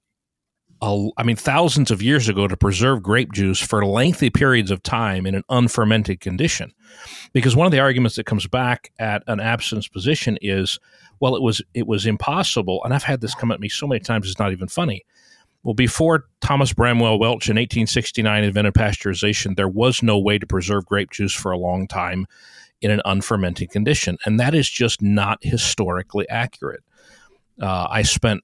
[0.82, 5.28] I mean thousands of years ago to preserve grape juice for lengthy periods of time
[5.28, 6.74] in an unfermented condition.
[7.34, 10.80] Because one of the arguments that comes back at an absence position is
[11.20, 14.00] well it was it was impossible and I've had this come at me so many
[14.00, 15.06] times it's not even funny.
[15.64, 20.88] Well, before Thomas Bramwell Welch in 1869 invented pasteurization, there was no way to preserve
[20.88, 22.26] grape juice for a long time
[22.82, 24.18] in an unfermented condition.
[24.26, 26.84] And that is just not historically accurate.
[27.62, 28.42] Uh, I spent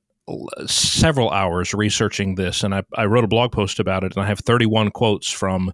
[0.66, 4.28] several hours researching this, and I, I wrote a blog post about it, and I
[4.28, 5.72] have 31 quotes from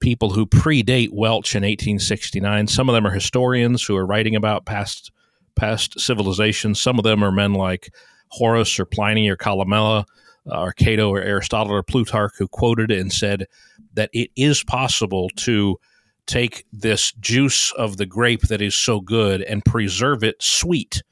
[0.00, 2.66] people who predate Welch in 1869.
[2.66, 5.10] Some of them are historians who are writing about past
[5.54, 6.80] past civilizations.
[6.80, 7.94] Some of them are men like
[8.28, 10.04] Horace or Pliny or Columella
[10.50, 13.46] uh, or Cato or Aristotle or Plutarch who quoted it and said
[13.94, 15.78] that it is possible to
[16.26, 21.02] take this juice of the grape that is so good and preserve it sweet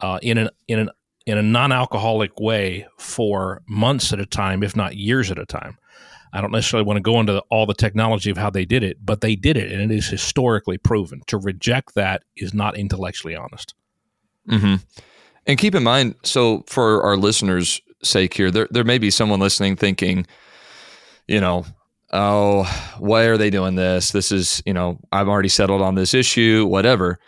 [0.00, 0.90] uh, in an in an
[1.26, 5.78] in a non-alcoholic way for months at a time, if not years at a time.
[6.32, 8.98] I don't necessarily want to go into all the technology of how they did it,
[9.04, 11.22] but they did it, and it is historically proven.
[11.26, 13.74] To reject that is not intellectually honest.
[14.48, 14.76] hmm
[15.46, 19.40] And keep in mind, so for our listeners' sake here, there there may be someone
[19.40, 20.26] listening thinking,
[21.26, 21.66] you know,
[22.12, 22.64] oh,
[22.98, 24.10] why are they doing this?
[24.12, 27.18] This is, you know, I've already settled on this issue, whatever.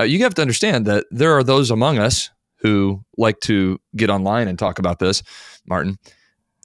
[0.00, 2.30] uh, you have to understand that there are those among us
[2.60, 5.22] who like to get online and talk about this,
[5.66, 5.98] Martin.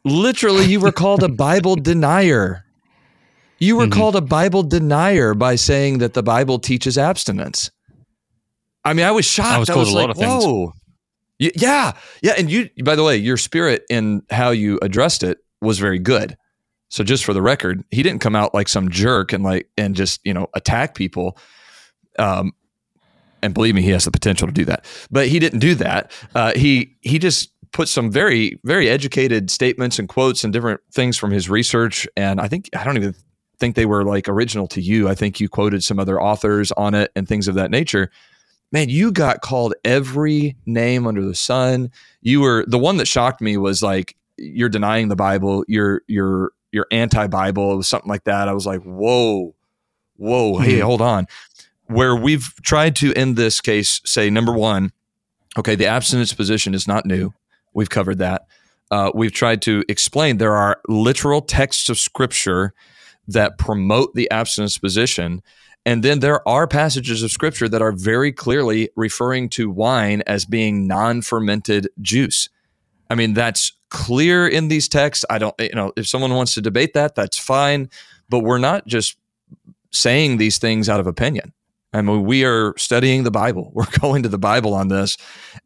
[0.06, 2.64] Literally, you were called a Bible denier.
[3.60, 4.00] You were Mm-hmm.
[4.00, 7.72] called a Bible denier by saying that the Bible teaches abstinence.
[8.86, 9.70] I mean, I was shocked.
[9.70, 10.46] I was a lot like, of things.
[10.46, 10.74] Whoa.
[11.40, 11.94] Y- Yeah.
[12.22, 12.34] Yeah.
[12.38, 16.38] And you, by the way, your spirit in how you addressed it was very good.
[16.90, 19.96] So just for the record, he didn't come out like some jerk and like, and
[19.96, 21.38] just, you know, attack people.
[22.18, 22.54] Um,
[23.42, 26.12] and believe me, he has the potential to do that, but he didn't do that.
[26.34, 31.18] Uh, he, he just put some very, very educated statements and quotes and different things
[31.18, 32.08] from his research.
[32.18, 33.14] And I think, I don't even
[33.60, 35.08] think they were like original to you.
[35.08, 38.10] I think you quoted some other authors on it and things of that nature
[38.72, 41.92] man, you got called every name under the sun.
[42.22, 46.52] You were the one that shocked me was like you're denying the Bible, you're you're
[46.78, 47.74] you're anti-Bible.
[47.74, 48.48] It was something like that.
[48.48, 49.56] I was like, whoa,
[50.16, 50.82] whoa, hey, Mhm.
[50.84, 51.26] hold on.
[51.88, 54.92] Where we've tried to end this case, say number one,
[55.58, 57.34] okay, the abstinence position is not new.
[57.74, 58.44] We've covered that.
[58.92, 62.74] Uh, we've tried to explain there are literal texts of scripture
[63.28, 65.42] that promote the abstinence position.
[65.86, 70.46] And then there are passages of scripture that are very clearly referring to wine as
[70.46, 72.50] being non fermented juice.
[73.10, 75.26] I mean, that's clear in these texts.
[75.30, 77.90] I don't, you know, if someone wants to debate that, that's fine.
[78.30, 79.18] But we're not just
[79.92, 81.54] saying these things out of opinion.
[81.94, 83.72] I mean, we are studying the Bible.
[83.74, 85.18] We're going to the Bible on this.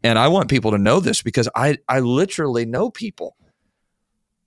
[0.03, 3.35] And I want people to know this because I, I literally know people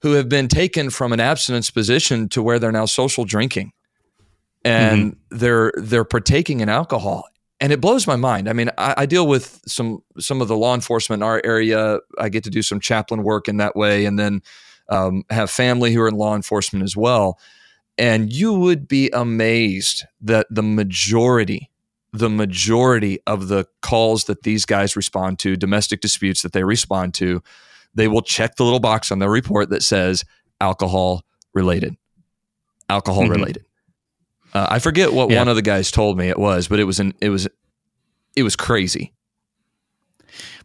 [0.02, 3.72] who have been taken from an abstinence position to where they're now social drinking
[4.64, 5.38] and mm-hmm.
[5.38, 7.24] they're they're partaking in alcohol
[7.64, 8.46] and it blows my mind.
[8.48, 11.98] I mean I, I deal with some some of the law enforcement in our area.
[12.18, 14.42] I get to do some chaplain work in that way and then
[14.90, 17.38] um, have family who are in law enforcement as well.
[17.96, 21.70] And you would be amazed that the majority
[22.12, 27.14] the majority of the calls that these guys respond to domestic disputes that they respond
[27.14, 27.42] to
[27.94, 30.24] they will check the little box on their report that says
[30.60, 31.22] alcohol
[31.54, 31.96] related
[32.88, 33.30] alcohol Mhm.
[33.30, 33.64] related
[34.54, 35.38] uh, I forget what Yeah.
[35.40, 37.48] one of the guys told me it was, but it was an it was
[38.36, 39.12] it was crazy.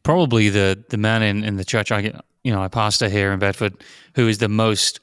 [0.03, 3.31] probably the the man in, in the church I get- you know I pastor here
[3.33, 3.73] in Bedford
[4.15, 4.99] who is the most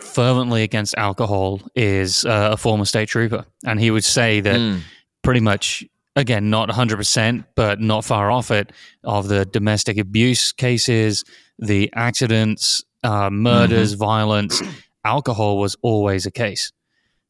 [0.00, 4.80] fervently against alcohol is uh, a former state trooper and he would say that Mm.
[5.22, 5.84] pretty much
[6.16, 8.72] again not 100% but not far off it
[9.04, 11.24] of the domestic abuse cases
[11.58, 14.60] the accidents uh, murders violence
[15.04, 16.72] alcohol was always a case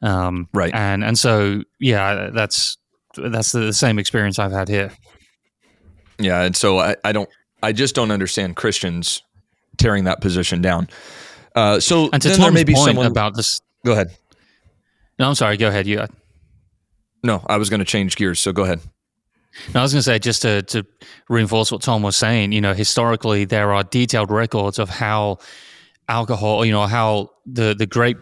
[0.05, 0.73] um, Right.
[0.75, 2.77] and and so yeah that's
[3.17, 4.91] that's the, same experience I've had here
[6.19, 7.29] Yeah, and so I, I don't
[7.63, 9.23] I just don't understand Christians
[9.79, 10.89] tearing that position down.
[11.57, 13.07] Uh, so and to then there may be point someone.
[13.07, 14.09] about this go ahead.
[15.19, 16.05] no I'm sorry go ahead you
[17.23, 18.39] No, I was going to change gears.
[18.41, 18.81] So go ahead.
[19.73, 20.85] No, I was going to say just to, to
[21.29, 22.53] reinforce what Tom was saying.
[22.53, 25.39] You know, historically there are detailed records of how
[26.09, 28.19] alcohol, you know, how the the grape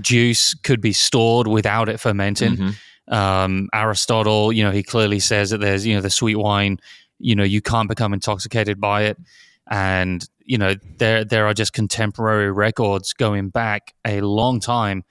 [0.00, 2.56] juice could be stored without it fermenting.
[2.56, 2.74] Mhm.
[3.08, 6.78] Um, Aristotle, you know, he clearly says that there's you know the sweet wine,
[7.18, 9.18] you know, you can't become intoxicated by it,
[9.70, 15.02] and you know there there are just contemporary records going back a long time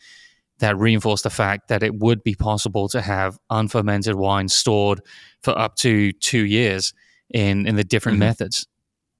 [0.60, 5.02] that reinforce the fact that it would be possible to have unfermented wine stored
[5.42, 6.94] for up to two years
[7.34, 8.20] in in the different Mhm.
[8.20, 8.68] methods,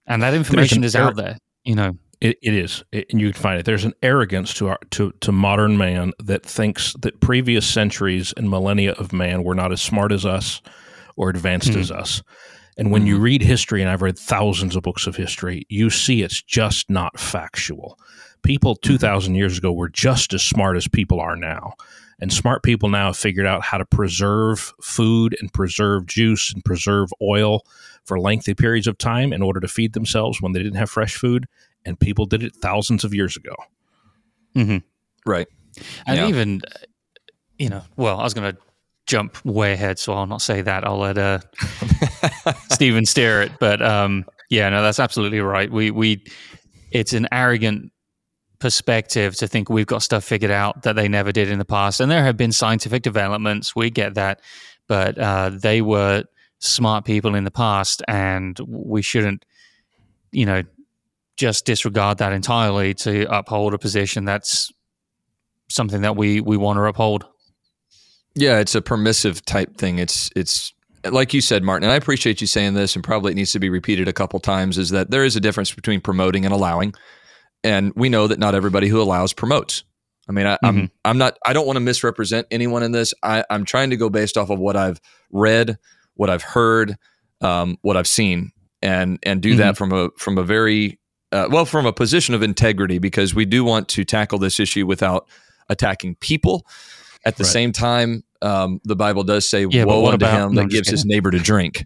[0.08, 1.38] and that information is out there.
[1.64, 3.66] You know, It, it is, It- and you can find it.
[3.66, 8.50] There's an arrogance to our to to modern man that thinks that previous centuries and
[8.50, 10.62] millennia of man were not as smart as us
[11.18, 11.80] or advanced Hmm.
[11.80, 12.24] as us.
[12.78, 16.24] And when you read history, and I've read thousands of books of history, you see
[16.24, 18.00] it's just not factual.
[18.42, 21.74] People two thousand years ago were just as smart as people are now.
[22.22, 26.64] And smart people now have figured out how to preserve food and preserve juice and
[26.64, 27.66] preserve oil
[28.06, 31.16] for lengthy periods of time in order to feed themselves when they didn't have fresh
[31.16, 31.48] food
[31.86, 33.56] and people did it thousands of years ago.
[35.26, 35.48] Right.
[36.06, 36.28] and Yeah.
[36.28, 36.62] even
[37.60, 38.60] you know, well, I was going to
[39.06, 40.84] jump way ahead, so I'll not say that.
[40.86, 41.40] I'll let uh,
[42.70, 43.52] Stephen steer it.
[43.60, 45.72] But um, yeah, no, that's absolutely right.
[45.72, 46.24] We we
[46.92, 47.92] it's an arrogant
[48.60, 52.00] perspective to think we've got stuff figured out that they never did in the past.
[52.00, 53.76] And there have been scientific developments.
[53.76, 54.42] We get that,
[54.88, 56.24] but uh, they were
[56.60, 59.44] smart people in the past, and we shouldn't,
[60.32, 60.64] you know,
[61.44, 64.72] just disregard that entirely to uphold a position that's
[65.70, 67.26] something that we we want to uphold.
[68.34, 70.00] Yeah, it's a permissive type thing.
[70.00, 70.74] It's it's
[71.04, 73.60] like you said, Martin, and I appreciate you saying this, and probably it needs to
[73.60, 74.78] be repeated a couple times.
[74.78, 76.94] Is that there is a difference between promoting and allowing,
[77.62, 79.84] and we know that not everybody who allows promotes.
[80.30, 81.38] I mean, I, I'm I'm not.
[81.46, 83.14] I don't want to misrepresent anyone in this.
[83.22, 85.78] I, I'm trying to go based off of what I've read,
[86.14, 86.96] what I've heard,
[87.42, 91.00] um, what I've seen, and and do that from a from a very
[91.34, 94.86] uh, well from a position of integrity because we do want to tackle this issue
[94.86, 95.28] without
[95.70, 96.66] attacking people.
[97.26, 97.52] At the Right.
[97.54, 100.90] same time, um, the Bible does say, Yeah, "Woe unto about- him no, that gives
[100.90, 101.86] his neighbor to drink."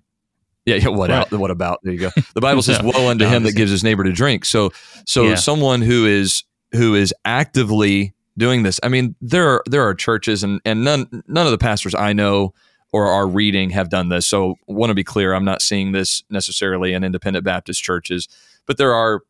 [0.66, 0.88] Yeah, yeah.
[0.89, 1.20] What Right.
[1.20, 1.32] out?
[1.32, 1.80] What about?
[1.84, 2.12] There you go.
[2.34, 4.72] The Bible says, No, "Woe unto no, him that gives his neighbor to drink." So,
[5.06, 5.36] so Yeah.
[5.36, 6.43] someone who is
[6.74, 8.80] who is actively doing this.
[8.84, 12.12] I mean, there are there are churches, and and none none of the pastors I
[12.14, 12.54] know
[12.91, 14.28] or are reading have done this.
[14.28, 18.28] So, want to be clear, I'm not seeing this necessarily in independent Baptist churches,
[18.66, 19.22] but there are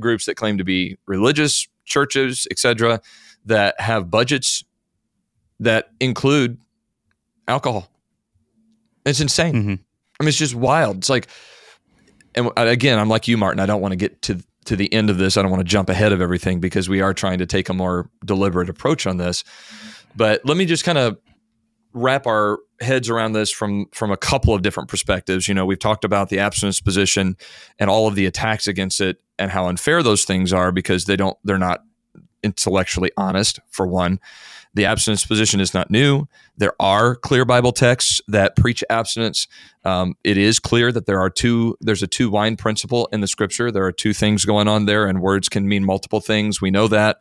[0.00, 3.00] groups that claim to be religious churches, etc.,
[3.46, 4.64] that have budgets
[5.60, 6.58] that include
[7.46, 7.90] alcohol.
[9.04, 9.54] It's insane.
[9.54, 9.78] Mhm.
[10.20, 10.98] I mean, it's just wild.
[10.98, 11.28] It's like,
[12.34, 13.60] and again, I'm like you, Martin.
[13.60, 15.36] I don't want to get to to the end of this.
[15.36, 17.74] I don't want to jump ahead of everything because we are trying to take a
[17.74, 19.44] more deliberate approach on this.
[20.16, 21.18] But let me just kind of
[21.94, 25.48] wrap our heads around this from from a couple of different perspectives.
[25.48, 27.36] You know, we've talked about the abstinence position
[27.78, 31.16] and all of the attacks against it and how unfair those things are because they
[31.16, 31.84] don't they're not
[32.42, 34.20] intellectually honest for one.
[34.74, 36.26] The abstinence position is not new.
[36.56, 39.46] There are clear Bible texts that preach abstinence.
[39.84, 41.76] Um, it is clear that there are two.
[41.80, 43.70] There's a two wine principle in the Scripture.
[43.70, 46.60] There are two things going on there, and words can mean multiple things.
[46.60, 47.18] We know that,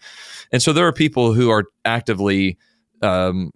[0.51, 2.57] and so there are people who are actively
[3.03, 3.51] um,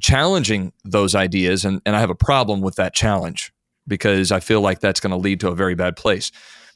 [0.00, 3.52] challenging those ideas, and, and I have a problem with that challenge
[3.86, 6.30] because I feel like that's going to lead to a very bad place.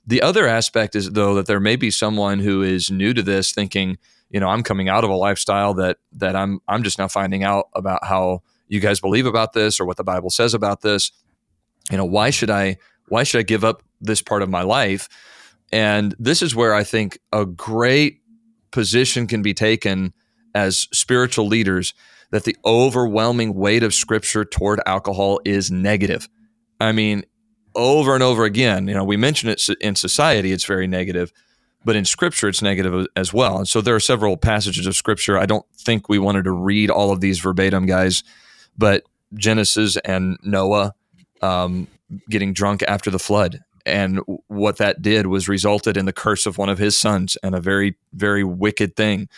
[0.06, 3.52] The other aspect is though that there may be someone who is new to this,
[3.52, 3.98] thinking,
[4.30, 7.44] you know, I'm coming out of a lifestyle that that I'm I'm just now finding
[7.44, 11.12] out about how you guys believe about this or what the Bible says about this.
[11.90, 15.08] You know, why should I why should I give up this part of my life?
[15.70, 18.20] And this is where I think a great
[18.70, 20.12] position can be taken
[20.54, 21.94] as spiritual leaders
[22.32, 26.28] that the overwhelming weight of scripture toward alcohol is negative.
[26.80, 27.24] I mean,
[27.74, 31.32] over and over again, you know, we mention it in society, it's very negative,
[31.84, 33.58] but in scripture, it's negative as well.
[33.58, 35.38] And so there are several passages of scripture.
[35.38, 38.24] I don't think we wanted to read all of these verbatim, guys,
[38.76, 39.04] but
[39.34, 40.94] Genesis and Noah
[41.42, 41.86] um,
[42.28, 43.60] getting drunk after the flood.
[43.84, 47.54] And what that did was resulted in the curse of one of his sons and
[47.54, 49.28] a very, very wicked thing.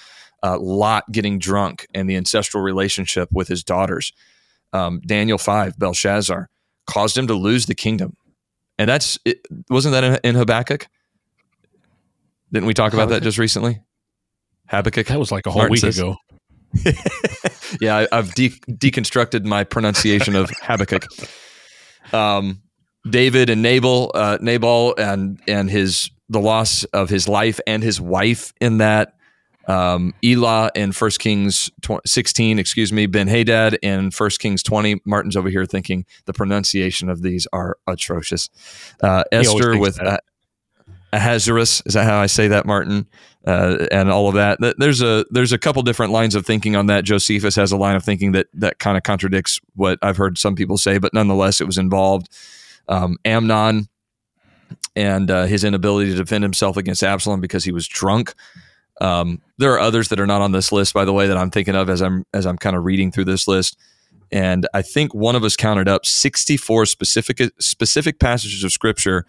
[0.44, 4.12] Uh, Lot getting drunk and the ancestral relationship with his daughters.
[4.74, 6.50] Um, Daniel 5, Belshazzar
[6.86, 8.16] caused him to lose the kingdom.
[8.78, 10.86] And that's, it, wasn't that in, in Habakkuk?
[12.52, 13.80] Didn't we talk about that just recently?
[14.68, 15.06] Habakkuk.
[15.06, 16.16] That was like a whole Martin week says- ago.
[17.80, 21.06] yeah, I, I've de- deconstructed my pronunciation of Habakkuk.
[22.12, 22.62] Um,
[23.08, 28.00] David and Nabal, uh, Nabal, and and his the loss of his life and his
[28.00, 29.14] wife in that.
[29.66, 35.00] Um, Elah in First Kings tw- sixteen, excuse me, Ben Hadad in First Kings twenty.
[35.04, 38.50] Martin's over here thinking the pronunciation of these are atrocious.
[39.02, 40.18] Uh, Esther with uh,
[41.12, 43.06] Ahasuerus, is that how I say that, Martin?
[43.46, 44.58] Uh, and all of that.
[44.78, 47.04] There's a there's a couple different lines of thinking on that.
[47.04, 50.54] Josephus has a line of thinking that that kind of contradicts what I've heard some
[50.54, 52.28] people say, but nonetheless, it was involved.
[52.88, 53.88] Um, Amnon
[54.96, 58.34] and uh, his inability to defend himself against Absalom because he was drunk.
[59.00, 61.50] Um, there are others that are not on this list, by the way, that I'm
[61.50, 63.76] thinking of as I'm as I'm kind of reading through this list.
[64.32, 69.26] And I think one of us counted up 64 specific specific passages of scripture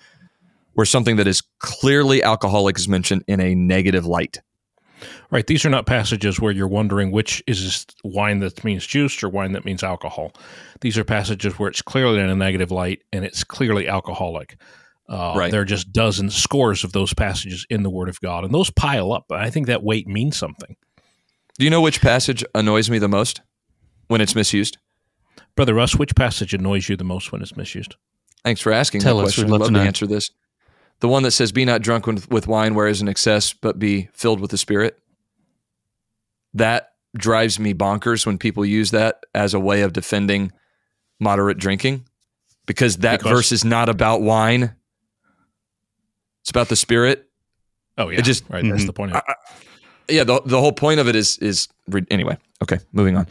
[0.74, 4.41] where something that is clearly alcoholic is mentioned in a negative light.
[5.30, 5.45] Right.
[5.45, 9.51] These are not passages where you're wondering which is wine that means juice or wine
[9.53, 10.32] that means alcohol.
[10.82, 14.57] These are passages where it's clearly in a negative light and it's clearly alcoholic.
[15.08, 15.51] Uh, Right.
[15.51, 18.72] There are just dozens, scores of those passages in the Word of God, and those
[18.72, 19.26] pile up.
[19.32, 20.76] I think that weight means something.
[21.60, 23.41] Do you know which passage annoys me the most
[24.08, 24.78] when it's misused?
[25.56, 27.95] Brother Russ, which passage annoys you the most when it's misused?
[28.43, 29.45] Thanks for asking Tell that us, question.
[29.45, 29.86] we'd love love to to know.
[29.88, 30.32] answer this.
[31.01, 33.78] The one that says, "Be not drunk with, with wine, where is an excess, but
[33.80, 34.97] be filled with the Spirit."
[36.53, 40.51] That drives me bonkers when people use that as a way of defending
[41.20, 42.06] moderate drinking,
[42.66, 44.76] because that Because- verse is not about wine.
[46.46, 47.26] It's about the Spirit.
[47.98, 48.22] Oh, yeah.
[48.22, 48.64] just- right.
[48.64, 48.86] That's Mhm.
[48.86, 50.14] the point of it.
[50.16, 52.38] Yeah, the the whole point of it is is re- anyway.
[52.62, 53.26] Okay, moving on.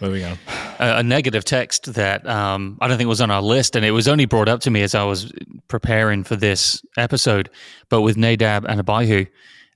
[0.00, 0.38] Moving on.
[0.78, 3.90] a, a negative text that um, I don't think was on our list, and it
[3.90, 5.32] was only brought up to me as I was
[5.66, 7.50] preparing for this episode.
[7.88, 9.26] But with Nadab and Abihu,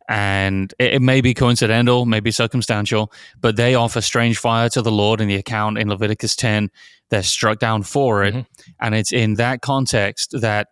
[0.08, 4.92] and it, it may be coincidental, maybe circumstantial, but they offer strange fire to the
[4.92, 6.70] Lord in the account in Leviticus ten.
[7.10, 8.46] They're struck down for it, Mhm.
[8.80, 10.68] and it's in that context that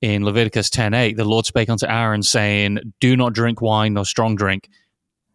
[0.00, 4.04] in Leviticus ten eight, the Lord spake unto Aaron, saying, "Do not drink wine nor
[4.04, 4.68] strong drink,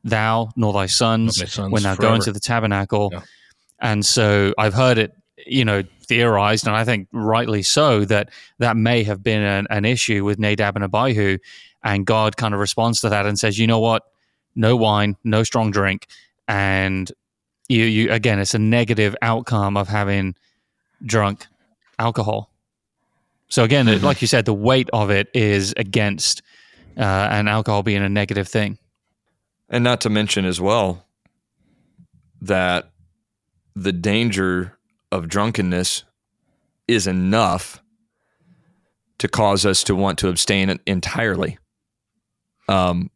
[0.03, 3.21] thou nor thy sons, sons when thou go forever." into the tabernacle." Yeah.
[3.79, 5.13] And so I've heard it
[5.45, 9.85] you know, theorized, and I think rightly so, that that may have been an, an
[9.85, 11.37] issue with Nadab and Abihu.
[11.83, 14.03] And God kind of responds to that and says, you know what?
[14.55, 16.07] No wine, no strong drink.
[16.47, 17.11] And
[17.67, 20.35] you, you again, it's a negative outcome of having
[21.05, 21.47] drunk
[21.99, 22.52] alcohol.
[23.53, 24.03] So again, Mm-hmm.
[24.03, 26.41] like you said, the weight of it is against
[26.97, 28.79] uh, and alcohol being a negative thing.
[29.69, 31.05] And not to mention as well
[32.41, 32.89] that
[33.75, 34.79] the danger
[35.11, 36.03] of drunkenness
[36.87, 37.79] is enough
[39.19, 41.59] to cause us to want to abstain entirely.
[42.67, 43.11] Um,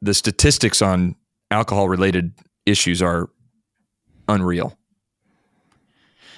[0.00, 1.14] the statistics on
[1.52, 2.32] alcohol related
[2.66, 3.30] issues are
[4.28, 4.76] unreal.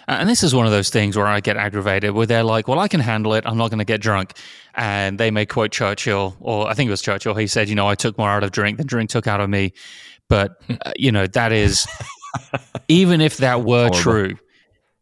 [0.08, 2.68] Uh, And this is one of those things where I get aggravated, where they're like,
[2.68, 3.44] "Well, I can handle it.
[3.46, 4.32] I'm not going to get drunk,"
[4.74, 7.34] and they may quote Churchill, or I think it was Churchill.
[7.34, 9.48] He said, "You know, I took more out of drink than drink took out of
[9.50, 9.72] me."
[10.28, 11.86] But uh, you know, that is
[12.88, 13.98] even if that were Horrible.
[13.98, 14.38] true,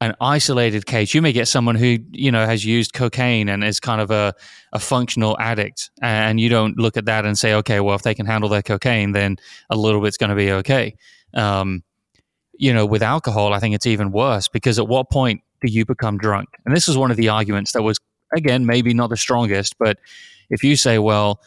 [0.00, 1.14] an isolated case.
[1.14, 4.34] You may get someone who you know has used cocaine and is kind of a,
[4.72, 8.14] a functional addict, and you don't look at that and say, "Okay, well, if they
[8.14, 9.36] can handle their cocaine, then
[9.70, 10.94] a little bit's going to be okay."
[11.34, 11.82] Um,
[12.62, 15.84] you know, with alcohol, I think it's even worse because at what point do you
[15.84, 16.48] become drunk?
[16.64, 17.98] And this is one of the arguments that was,
[18.36, 19.98] again, maybe not the strongest, but
[20.48, 21.40] if you say, well,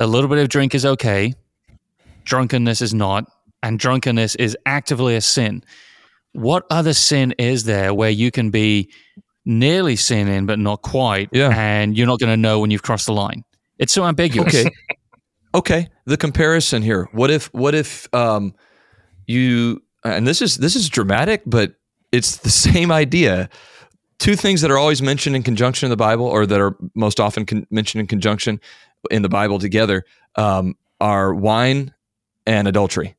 [0.00, 1.34] a little bit of drink is okay,
[2.24, 3.30] drunkenness is not,
[3.62, 5.62] and drunkenness is actively a sin,
[6.32, 8.90] what other sin is there where you can be
[9.44, 11.50] nearly sinning but not quite, Yeah.
[11.54, 13.44] and you're not going to know when you've crossed the line?
[13.78, 14.54] It's so ambiguous.
[14.54, 14.70] Okay.
[15.54, 15.88] okay.
[16.06, 17.06] The comparison here.
[17.12, 18.54] What if what if um
[19.26, 21.74] you and this is this is dramatic, but
[22.12, 23.48] it's the same idea.
[24.18, 27.18] Two things that are always mentioned in conjunction in the Bible, or that are most
[27.20, 28.60] often con- mentioned in conjunction
[29.10, 30.04] in the Bible together,
[30.36, 31.92] um, are wine
[32.46, 33.16] and adultery.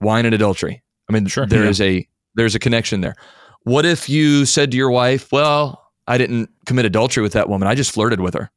[0.00, 0.82] Wine and adultery.
[1.08, 1.46] I mean, Sure.
[1.46, 1.70] there Yeah.
[1.70, 3.16] is a there's a connection there.
[3.64, 7.66] What if you said to your wife, "Well, I didn't commit adultery with that woman.
[7.68, 8.50] I just flirted with her."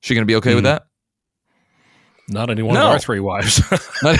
[0.00, 0.68] She going to be okay with Mhm.
[0.68, 0.86] that?
[2.28, 2.86] Not any one No.
[2.86, 3.60] of our three wives.
[4.02, 4.18] not,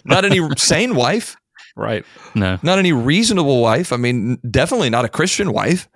[0.04, 1.36] not any sane wife,
[1.76, 2.04] right.
[2.34, 2.58] No.
[2.62, 3.92] not any reasonable wife.
[3.92, 5.88] I mean, definitely not a Christian wife.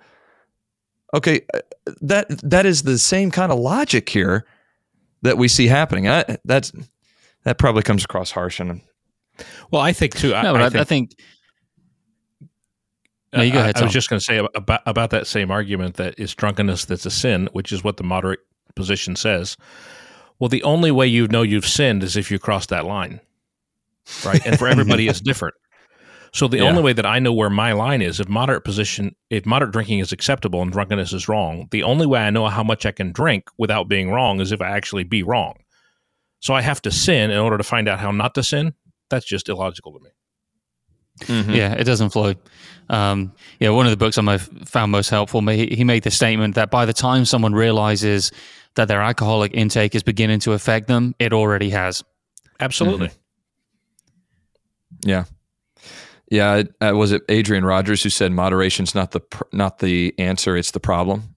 [1.13, 1.59] Okay, uh,
[2.01, 4.45] that that is the same kind of logic here
[5.21, 6.07] that we see happening.
[6.09, 6.71] I, that's
[7.43, 8.81] that probably comes across harsh and
[9.71, 10.33] Well, I think too.
[10.33, 11.11] I, No, I, I think, I think.
[13.33, 15.95] No, you go ahead, I, was just going to say about about that same argument
[15.95, 18.39] that it's drunkenness that's a sin, which is what the moderate
[18.75, 19.57] position says.
[20.43, 23.21] Well, the only way you know you've sinned is if you cross that line,
[24.25, 24.41] right?
[24.45, 25.55] And for everybody, it's different.
[26.33, 26.63] So the Yeah.
[26.63, 29.99] only way that I know where my line is, if moderate position, if moderate drinking
[29.99, 33.13] is acceptable and drunkenness is wrong, the only way I know how much I can
[33.13, 35.53] drink without being wrong is if I actually be wrong.
[36.41, 38.73] So I have to sin in order to find out how not to sin.
[39.09, 40.09] That's just illogical to me.
[41.55, 42.33] Yeah, it doesn't flow.
[42.89, 43.31] Um,
[43.61, 46.55] yeah, one of the books I mo- found most helpful, he, he made the statement
[46.55, 48.33] that by the time someone realizes
[48.75, 52.03] that their alcoholic intake is beginning to affect them, it already has.
[52.59, 53.09] Absolutely.
[55.05, 55.25] yeah,
[56.29, 56.63] yeah.
[56.81, 60.71] Uh, was it Adrian Rogers who said moderation's not the pr- not the answer, it's
[60.71, 61.35] the problem,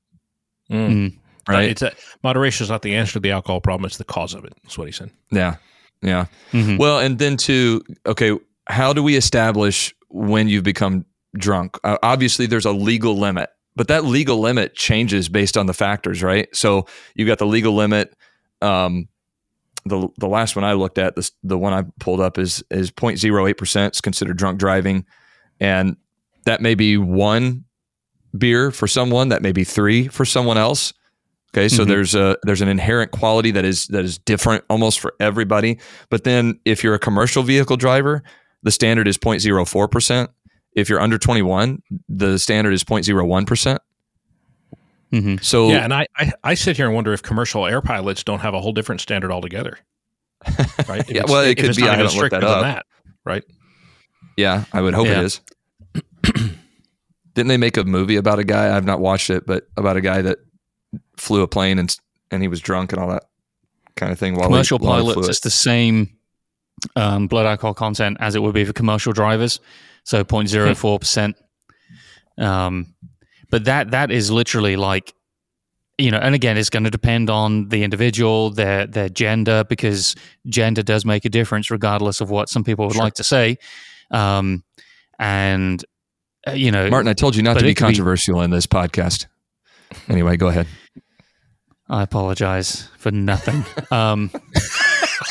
[0.70, 0.88] Mm.
[0.90, 1.18] Mm.
[1.48, 1.68] right?
[1.70, 4.44] It's a, moderation is not the answer to the alcohol problem; it's the cause of
[4.44, 4.52] it.
[4.62, 5.10] That's what he said.
[5.30, 5.56] yeah,
[6.02, 6.26] yeah.
[6.52, 6.78] Mhm.
[6.78, 8.32] Well, and then to okay,
[8.68, 11.04] how do we establish when you've become
[11.36, 11.76] drunk?
[11.84, 16.22] Uh, obviously, there's a legal limit, but that legal limit changes based on the factors,
[16.22, 16.48] right?
[16.54, 18.14] So you've got the legal limit.
[18.62, 19.08] Um,
[19.84, 22.90] the the last one I looked at, this the one I pulled up is is
[22.90, 23.94] 0.08 percent.
[23.94, 25.04] is considered drunk driving,
[25.60, 25.96] and
[26.44, 27.64] that may be one
[28.36, 30.92] beer for someone, that may be three for someone else.
[31.54, 31.88] Okay, so Mhm.
[31.88, 35.78] there's a there's an inherent quality that is that is different almost for everybody.
[36.10, 38.22] But then if you're a commercial vehicle driver,
[38.62, 40.30] the standard is 0.04 percent.
[40.76, 43.80] If you're under 21, the standard is 0.01 percent.
[45.12, 45.42] Mhm.
[45.42, 48.40] So yeah, and I, I I sit here and wonder if commercial air pilots don't
[48.40, 49.78] have a whole different standard altogether.
[50.88, 51.00] Right?
[51.00, 51.82] If Yeah, well, it if could it's be.
[51.82, 52.62] not I haven't looked that stricter than up.
[52.62, 52.86] that,
[53.24, 53.42] right?
[54.36, 55.20] yeah, I would hope Yeah.
[55.20, 55.40] it is.
[57.34, 58.74] Didn't they make a movie about a guy?
[58.74, 60.38] I've not watched it, but about a guy that
[61.16, 61.94] flew a plane and
[62.30, 63.24] and he was drunk and all that
[63.96, 64.34] kind of thing.
[64.34, 65.30] While commercial he pilots, it.
[65.30, 66.16] it's the same
[66.96, 69.60] um, blood alcohol content as it would be for commercial drivers,
[70.06, 71.36] so 0.04 percent.
[72.38, 72.94] Um,
[73.50, 75.14] but that that is literally like,
[75.98, 80.14] you know, and again, it's going to depend on the individual, their their gender, because
[80.46, 83.02] gender does make a difference, regardless of what some people would Sure.
[83.04, 83.56] like to say.
[84.10, 84.62] Um,
[85.18, 85.84] and
[86.46, 88.66] uh, you know, Martin, I told you not to be could be- controversial in this
[88.66, 89.26] podcast.
[90.08, 90.66] Anyway, go ahead.
[91.88, 93.64] I apologize for nothing.
[93.90, 94.30] um,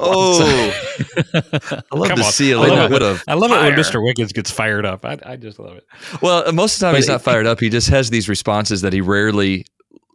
[0.00, 0.72] oh,
[1.34, 2.32] I love Come to on.
[2.32, 3.22] see a I love little bit of.
[3.28, 3.72] I love it when.
[3.74, 4.02] Mr.
[4.02, 5.04] Wickens gets fired up.
[5.04, 5.84] I, I just love it.
[6.22, 7.60] Well, most of the time But he's it- not fired up.
[7.60, 9.66] He just has these responses that he rarely.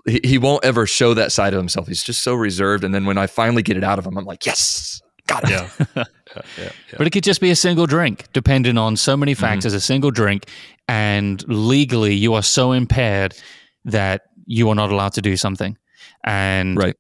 [0.08, 1.88] He, he won't ever show that side of himself.
[1.88, 2.84] He's just so reserved.
[2.84, 5.52] And then when I finally get it out of him, I'm like, yes, got it.
[5.52, 5.70] Yeah.
[5.96, 6.04] yeah,
[6.36, 6.72] yeah, yeah.
[6.98, 9.42] But it could just be a single drink, depending on so many Mm-hmm.
[9.42, 9.74] factors.
[9.74, 10.46] A single drink,
[10.88, 13.36] and legally, you are so impaired
[13.86, 15.78] that you are not allowed to do something.
[16.26, 16.96] And Right.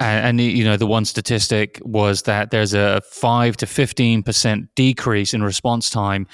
[0.00, 4.68] And, and you know the one statistic was that there's a five to fifteen percent
[4.74, 6.26] decrease in response time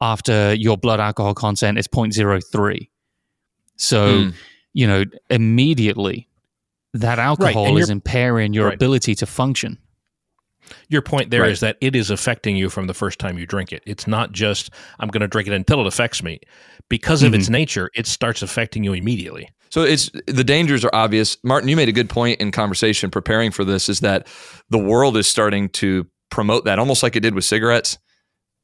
[0.00, 2.88] after your blood alcohol content is 0.03.
[3.76, 4.30] So Hmm.
[4.72, 6.26] you know immediately
[6.94, 8.74] that alcohol and is impairing your Right.
[8.74, 9.78] ability to function.
[10.88, 11.74] Your point there is Right.
[11.80, 13.82] that it is affecting you from the first time you drink it.
[13.86, 16.40] It's not just I'm going to drink it until it affects me.
[16.88, 19.48] Because of its nature, it starts affecting you immediately.
[19.70, 21.36] So it's the dangers are obvious.
[21.44, 24.26] Martin, you made a good point in conversation preparing for this is that
[24.68, 27.96] the world is starting to promote that almost like it did with cigarettes.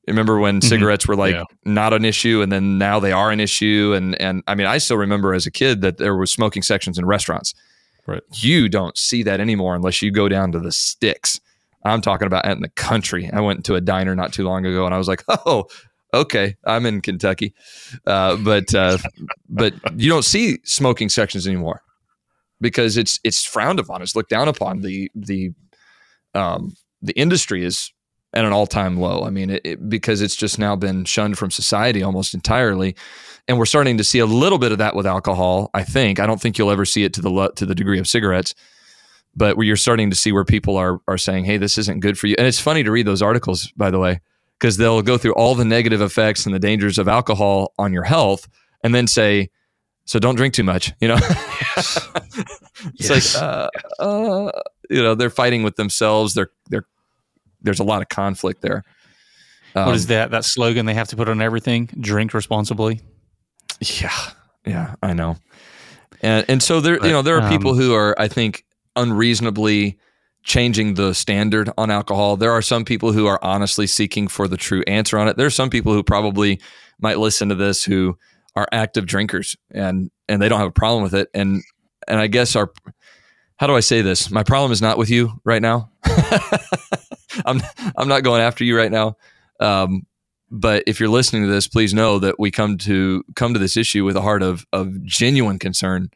[0.08, 0.68] Remember when mm-hmm.
[0.68, 1.44] cigarettes were like Yeah.
[1.64, 4.78] not an issue and then now they are an issue and and I mean I
[4.78, 7.54] still remember as a kid that there was smoking sections in restaurants.
[8.06, 8.22] Right.
[8.34, 11.40] You don't see that anymore unless you go down to the sticks.
[11.84, 13.30] I'm talking about out in the country.
[13.32, 15.66] I went to a diner not too long ago and I was like, "Oh,
[16.16, 17.54] okay, I'm in Kentucky."
[18.06, 18.98] Uh, but uh,
[19.48, 21.82] but you don't see smoking sections anymore
[22.60, 24.02] because it's it's frowned upon.
[24.02, 24.80] It's looked down upon.
[24.80, 25.52] The the
[26.34, 27.92] um, the industry is
[28.32, 29.24] at an all time low.
[29.24, 32.94] I mean, it, it, because it's just now been shunned from society almost entirely,
[33.48, 35.70] and we're starting to see a little bit of that with alcohol.
[35.74, 38.06] I think I don't think you'll ever see it to the to the degree of
[38.06, 38.54] cigarettes,
[39.34, 42.18] but where you're starting to see where people are are saying, "Hey, this isn't good
[42.18, 44.20] for you." And it's funny to read those articles, by the way,
[44.58, 48.04] because they'll go through all the negative effects and the dangers of alcohol on your
[48.04, 48.48] health,
[48.82, 49.50] and then say,
[50.04, 51.18] "So don't drink too much." You know,
[51.76, 52.06] it's
[53.10, 53.34] Yes.
[53.34, 54.50] like, uh, uh,
[54.90, 56.34] you know, they're fighting with themselves.
[56.34, 56.86] They're they're
[57.62, 58.84] there's a lot of conflict there.
[59.74, 60.30] Um, what is that?
[60.30, 63.00] That slogan they have to put on everything: "Drink responsibly."
[64.00, 64.16] Yeah,
[64.64, 65.36] yeah, I know.
[66.22, 69.98] And and so there, you know, there are um, people who are, I think, unreasonably
[70.46, 72.36] changing the standard on alcohol.
[72.36, 75.36] There are some people who are honestly seeking for the true answer on it.
[75.36, 76.60] There are some people who probably
[77.00, 78.16] might listen to this who
[78.54, 81.28] are active drinkers and and they don't have a problem with it.
[81.34, 81.62] And
[82.06, 82.72] and I guess our
[83.56, 84.30] how do I say this?
[84.30, 85.90] My problem is not with you right now.
[87.44, 87.60] I'm
[87.96, 89.16] I'm not going after you right now.
[89.58, 90.06] Um,
[90.48, 93.76] but if you're listening to this, please know that we come to come to this
[93.76, 96.10] issue with a heart of of genuine concern,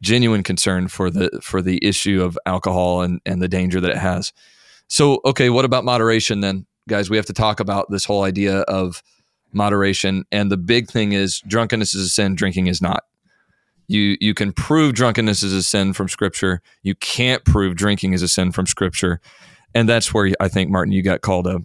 [0.00, 3.98] genuine concern for the for the issue of alcohol and and the danger that it
[3.98, 4.32] has.
[4.88, 7.10] So, okay, what about moderation then, guys?
[7.10, 9.02] We have to talk about this whole idea of
[9.52, 13.04] moderation, and the big thing is drunkenness is a sin, drinking is not.
[13.86, 16.62] You you can prove drunkenness is a sin from Scripture.
[16.82, 19.20] You can't prove drinking is a sin from Scripture,
[19.74, 21.60] and that's where I think Martin, you got called a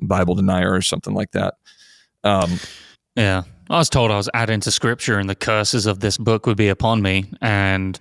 [0.00, 1.54] Bible denier or something like that.
[2.24, 2.58] Um,
[3.16, 3.42] Yeah.
[3.70, 6.56] I was told I was adding to scripture and the curses of this book would
[6.56, 7.30] be upon me.
[7.40, 7.98] And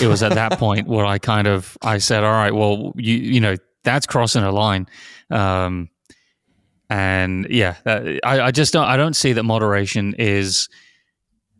[0.00, 3.16] it was at that point where I kind of I said, All right, well, you
[3.16, 4.86] you know, that's crossing a line.
[5.30, 5.88] Um
[6.88, 10.68] and yeah, that, I, I just don't I don't see that moderation is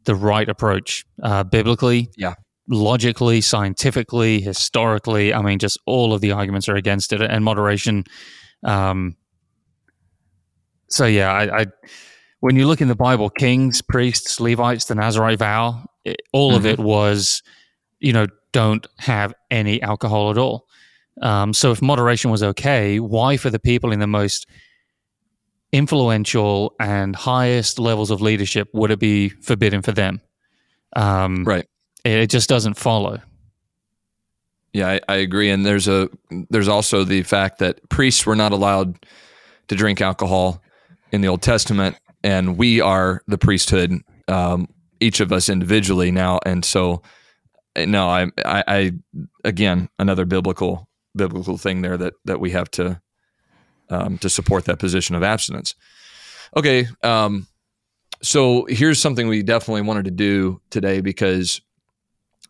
[0.04, 1.04] the right approach.
[1.22, 2.34] Uh biblically, Yeah.
[2.68, 5.34] logically, scientifically, historically.
[5.34, 7.20] I mean, just all of the arguments are against it.
[7.20, 8.04] And moderation,
[8.62, 9.16] um
[10.88, 11.66] so yeah, I, I
[12.40, 16.66] when you look in the Bible, kings, priests, Levites, the Nazarite vow, it, all of
[16.66, 17.42] it was,
[18.00, 20.66] you know, don't have any alcohol at all.
[21.22, 24.46] Um, so if moderation was okay, why for the people in the most
[25.72, 30.20] influential and highest levels of leadership would it be forbidden for them?
[30.96, 31.66] Um, Right.
[32.04, 33.20] It, it just doesn't follow.
[34.72, 35.50] Yeah, I, I agree.
[35.50, 36.08] And there's a
[36.48, 39.04] there's also the fact that priests were not allowed
[39.68, 40.62] to drink alcohol
[41.12, 44.68] in the Old Testament, and we are the priesthood, um,
[45.00, 46.38] each of us individually now.
[46.44, 47.02] And so,
[47.76, 48.92] uh, no, I, I, I
[49.44, 53.00] again another biblical biblical thing there that that we have to
[53.88, 55.74] um, to support that position of abstinence.
[56.56, 57.46] Okay, um,
[58.22, 61.60] so here's something we definitely wanted to do today because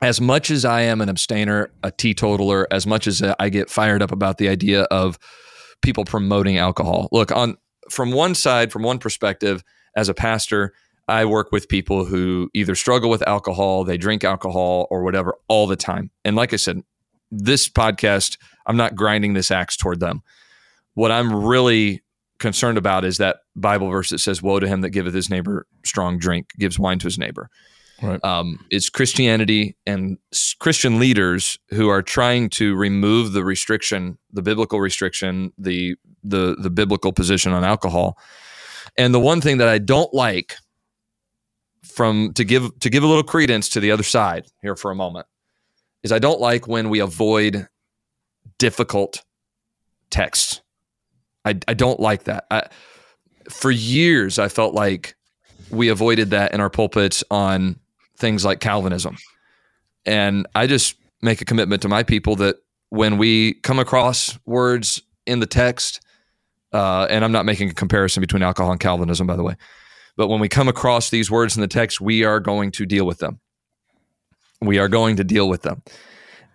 [0.02, 4.02] as much as I am an abstainer, a teetotaler, as much as I get fired
[4.02, 5.18] up about the idea of
[5.82, 7.08] people promoting alcohol.
[7.12, 7.56] Look, on
[7.90, 9.62] from one side, from one perspective,
[9.96, 10.72] as a pastor,
[11.08, 15.66] I work with people who either struggle with alcohol, they drink alcohol or whatever all
[15.66, 16.10] the time.
[16.24, 16.82] And like I said,
[17.30, 20.22] this podcast, I'm not grinding this axe toward them.
[20.94, 22.02] What I'm really
[22.38, 25.66] concerned about is that Bible verse that says, Woe to him that giveth his neighbor
[25.84, 27.50] strong drink, gives wine to his neighbor.
[28.02, 28.24] Right.
[28.24, 30.16] Um, it's Christianity and
[30.58, 36.70] Christian leaders who are trying to remove the restriction, the biblical restriction, the the the
[36.70, 38.18] biblical position on alcohol.
[38.96, 40.56] And the one thing that I don't like
[41.82, 44.94] from to give to give a little credence to the other side here for a
[44.94, 45.26] moment
[46.02, 47.68] is I don't like when we avoid
[48.58, 49.22] difficult
[50.10, 50.60] texts.
[51.44, 52.44] I, I don't like that.
[52.50, 52.68] I,
[53.48, 55.14] for years, I felt like
[55.70, 57.78] we avoided that in our pulpits on
[58.16, 59.16] things like Calvinism.
[60.06, 62.56] And I just make a commitment to my people that
[62.90, 66.00] when we come across words in the text,
[66.72, 69.56] uh, and I'm not making a comparison between alcohol and Calvinism, by the way,
[70.16, 73.06] but when we come across these words in the text, we are going to deal
[73.06, 73.40] with them.
[74.60, 75.82] We are going to deal with them.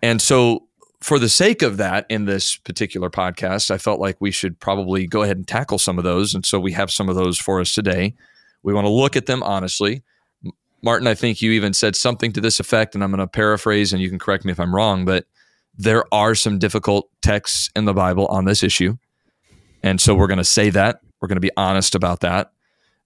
[0.02, 0.62] And so,
[1.00, 5.06] for the sake of that, in this particular podcast, I felt like we should probably
[5.06, 6.34] go ahead and tackle some of those.
[6.34, 8.14] And so, we have some of those for us today.
[8.62, 10.02] We want to look at them honestly.
[10.82, 13.92] Martin, I think you even said something to this effect, and I'm going to paraphrase,
[13.92, 15.26] and you can correct me if I'm wrong, but
[15.76, 18.96] there are some difficult texts in the Bible on this issue.
[19.86, 20.98] And so we're going to say that.
[21.20, 22.50] We're going to be honest about that.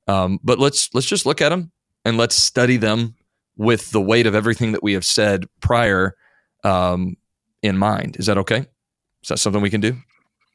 [0.09, 1.73] Um, but let's let's just look at them
[2.07, 3.17] and let's study them
[3.59, 6.17] with the weight of everything that we have said prior
[6.65, 7.19] um,
[7.63, 8.17] in mind.
[8.19, 8.61] Is that okay?
[9.23, 9.95] Is that something we can do?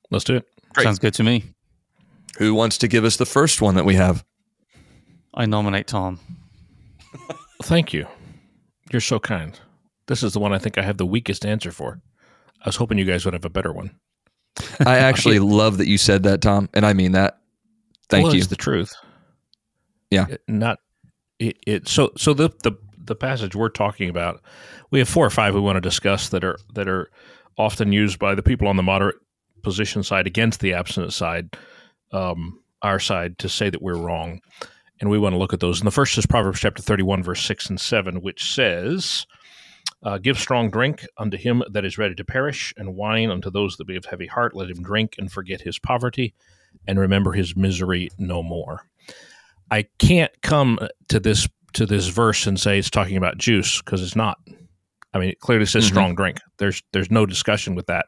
[0.09, 0.47] Let's do it.
[0.73, 0.85] Great.
[0.85, 1.43] Sounds good to me.
[2.39, 4.25] Who wants to give us the first one that we have?
[5.35, 6.19] I nominate Tom.
[7.63, 8.07] Thank you.
[8.91, 9.59] You're so kind.
[10.07, 12.01] This is the one I think I have the weakest answer for.
[12.63, 13.91] I was hoping you guys would have a better one.
[14.85, 17.39] I actually love that you said that, Tom, and I mean that.
[18.09, 18.39] Thank well, you.
[18.39, 18.93] It's the truth.
[20.11, 20.27] Yeah.
[20.29, 20.79] It- not
[21.39, 21.87] it, it.
[21.87, 24.41] So so the the the passage we're talking about,
[24.91, 27.09] we have four or five we want to discuss that are that are
[27.57, 29.17] often used by the people on the moderate
[29.63, 31.57] position side against the abstinent side,
[32.11, 34.41] um, our side, to say that we're wrong,
[34.99, 35.79] and we want to look at those.
[35.79, 39.25] And the first is Proverbs chapter thirty-one, verse six and seven, which says.
[40.05, 43.75] Uh, give strong drink unto him that is ready to perish, and wine unto those
[43.75, 44.55] that be of heavy heart.
[44.55, 46.33] Let him drink and forget his poverty,
[46.87, 48.87] and remember his misery no more.
[49.71, 50.77] I can't come
[51.09, 54.37] to this to this verse and say it's talking about juice because it's not.
[55.13, 55.89] I mean, it clearly says Mhm.
[55.89, 56.37] strong drink.
[56.59, 58.05] There's there's no discussion with that.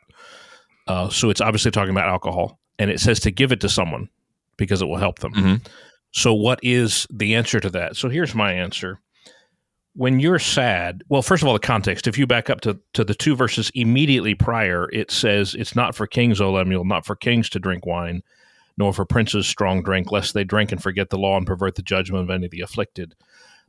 [0.88, 4.08] Uh, so it's obviously talking about alcohol, and it says to give it to someone
[4.56, 5.34] because it will help them.
[5.34, 5.68] Mhm.
[6.12, 7.96] So what is the answer to that?
[7.98, 9.00] So here's my answer.
[9.98, 12.06] When you're sad, well, first of all, the context.
[12.06, 15.96] If you back up to, to the two verses immediately prior, it says, It's not
[15.96, 18.22] for kings, O Lemuel, not for kings to drink wine,
[18.78, 21.82] nor for princes strong drink, lest they drink and forget the law and pervert the
[21.82, 23.16] judgment of any of the afflicted.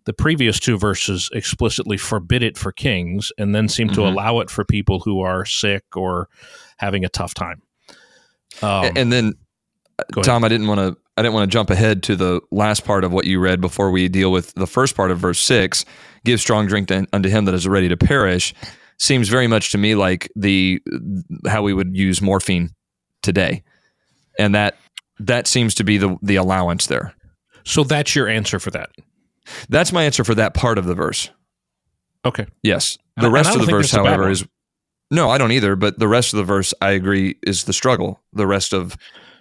[0.04, 4.08] The previous two verses explicitly forbid it for kings and then seem to Mhm.
[4.12, 6.28] allow it for people who are sick or
[6.76, 7.62] having a tough time.
[8.60, 9.32] Um, and then,
[9.98, 10.20] uh.
[10.22, 10.96] Tom, I didn't want to.
[11.18, 13.90] I didn't want to jump ahead to the last part of what you read before
[13.90, 15.84] we deal with the first part of verse six.
[16.24, 18.54] Give strong drink to, unto him that is ready to perish.
[18.98, 20.80] Seems very much to me like the
[21.46, 22.70] how we would use morphine
[23.22, 23.62] today,
[24.38, 24.76] and that
[25.18, 27.14] that seems to be the the allowance there.
[27.64, 28.90] so that's your answer for that.
[29.68, 31.30] That's my answer for that part of the verse.
[32.24, 32.46] Okay.
[32.62, 32.98] Yes.
[33.16, 34.46] The rest of the verse, that's a bad however, is
[35.10, 35.76] no, I don't either.
[35.76, 38.20] But the rest of the verse, I agree, is the struggle.
[38.32, 38.96] The rest of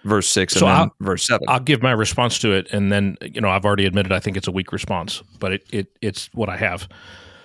[0.08, 1.46] verse six and So then I'll- verse seven.
[1.48, 4.38] I'll give my response to it, and then you know I've already admitted I think
[4.38, 6.88] it's a weak response, but it, it it's what I have.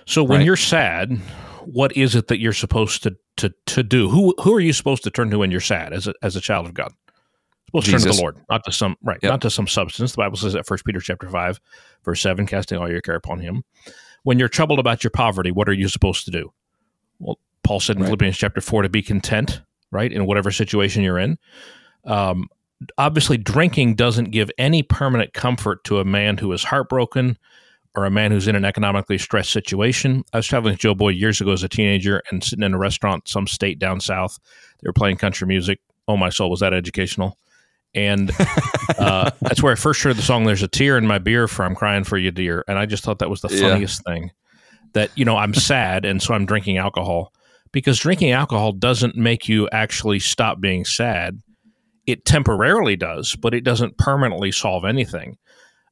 [0.05, 0.45] So when Right.
[0.45, 1.17] you're sad,
[1.65, 4.09] what is it that you're supposed to to to do?
[4.09, 6.41] Who who are you supposed to turn to when you're sad as a as a
[6.41, 6.91] child of God?
[7.67, 9.29] Supposed to turn to the Lord, not to some right, Yep.
[9.31, 10.11] not to some substance.
[10.11, 11.59] The Bible says that First Peter chapter five,
[12.05, 13.63] verse seven, casting all your care upon Him.
[14.23, 16.53] When you're troubled about your poverty, what are you supposed to do?
[17.19, 18.07] Well, Paul said in Right.
[18.07, 19.61] Philippians chapter four to be content,
[19.91, 21.37] right, in whatever situation you're in.
[22.05, 22.47] Um,
[22.97, 27.37] obviously drinking doesn't give any permanent comfort to a man who is heartbroken
[27.95, 30.23] or a man who's in an economically stressed situation.
[30.33, 32.77] I was traveling with Joe Boyd years ago as a teenager and sitting in a
[32.77, 34.39] restaurant, some state down south.
[34.81, 35.79] They were playing country music.
[36.07, 37.37] Oh, my soul, was that educational?
[37.93, 38.31] And
[38.97, 41.63] uh, that's where I first heard the song "There's a Tear in My Beer" for
[41.63, 43.61] "I'm Crying for You, Dear," and I just thought that was the Yeah.
[43.69, 44.31] funniest thing.
[44.93, 47.31] That you know, I'm sad, and so I'm drinking alcohol
[47.71, 51.42] because drinking alcohol doesn't make you actually stop being sad
[52.05, 55.37] it temporarily does, but it doesn't permanently solve anything.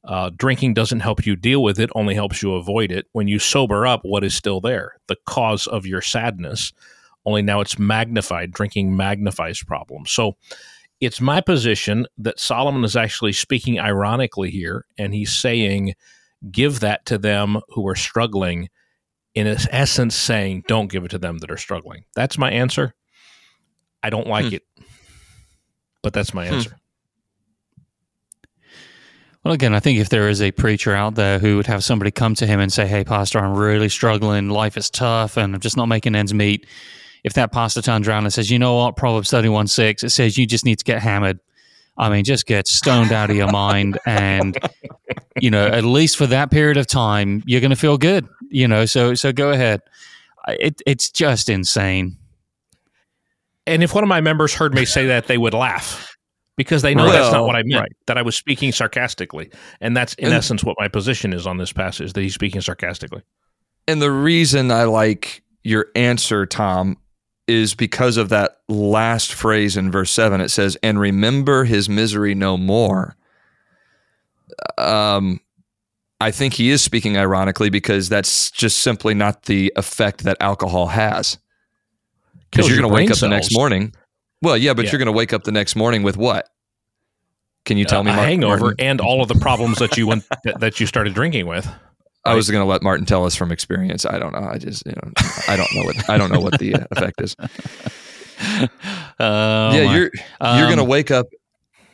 [0.04, 3.06] Uh, drinking doesn't help you deal with it, only helps you avoid it.
[3.12, 4.96] When you sober up, what is still there?
[5.06, 6.72] The cause of your sadness,
[7.24, 8.50] only now it's magnified.
[8.50, 10.10] Drinking magnifies problems.
[10.10, 10.36] So
[11.00, 15.94] it's my position that Solomon is actually speaking ironically here, and he's saying,
[16.50, 18.68] give that to them who are struggling,
[19.34, 22.04] in its essence, saying, don't give it to them that are struggling.
[22.14, 22.94] That's my answer.
[24.02, 24.54] I don't like Hmm.
[24.54, 24.62] it,
[26.02, 26.54] but that's my Hmm.
[26.54, 26.76] answer.
[29.44, 32.12] Well, again, I think if there is a preacher out there who would have somebody
[32.12, 34.48] come to him and say, Hey, Pastor, I'm really struggling.
[34.50, 36.64] Life is tough and I'm just not making ends meet.
[37.24, 38.96] If that pastor turns around and says, You know what?
[38.96, 41.40] Proverbs 31 6, it says you just need to get hammered.
[41.98, 43.98] I mean, just get stoned out of your mind.
[44.06, 44.56] And,
[45.40, 48.66] you know, at least for that period of time, you're going to feel good, you
[48.68, 49.82] know, so, so go ahead.
[50.48, 52.16] It, it's just insane.
[53.66, 56.16] And if one of my members heard me say that, they would laugh
[56.56, 57.80] because they know Well, that's not what I meant.
[57.80, 57.92] right.
[58.06, 59.50] That I was speaking sarcastically,
[59.80, 62.12] and that's in And- essence what my position is on this passage.
[62.12, 63.22] That he's speaking sarcastically.
[63.88, 66.96] And the reason I like your answer, Tom,
[67.48, 70.40] is because of that last phrase in verse 7.
[70.40, 73.16] It says, And remember his misery no more.
[74.78, 75.40] Um,
[76.20, 80.86] I think he is speaking ironically because that's just simply not the effect that alcohol
[80.88, 81.38] has.
[82.52, 83.92] Because you're your going to wake brain up the next morning.
[84.42, 84.92] Well, yeah, but Yeah.
[84.92, 86.48] you're going to wake up the next morning with what?
[87.64, 88.76] Can you tell Uh, me, a hangover Martin?
[88.86, 90.24] and all of the problems that you went
[90.58, 91.68] that, you started drinking with.
[92.24, 94.04] I was going to let Martin tell us from experience.
[94.06, 94.46] I don't know.
[94.48, 95.10] I just, you know,
[95.48, 97.34] I don't know what I don't know what the uh, effect is.
[99.20, 101.26] Oh, yeah, you're you're going to Um, wake up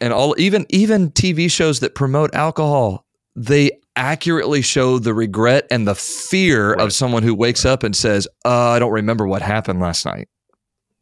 [0.00, 3.04] and all even even TV shows that promote alcohol,
[3.36, 6.80] they accurately show the regret and the fear Right.
[6.80, 10.28] of someone who wakes up and says, uh, "I don't remember what happened last night."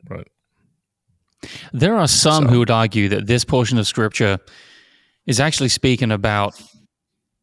[0.08, 0.28] Right.
[1.72, 4.38] There are some So- who would argue that this portion of scripture
[5.26, 6.60] is actually speaking about,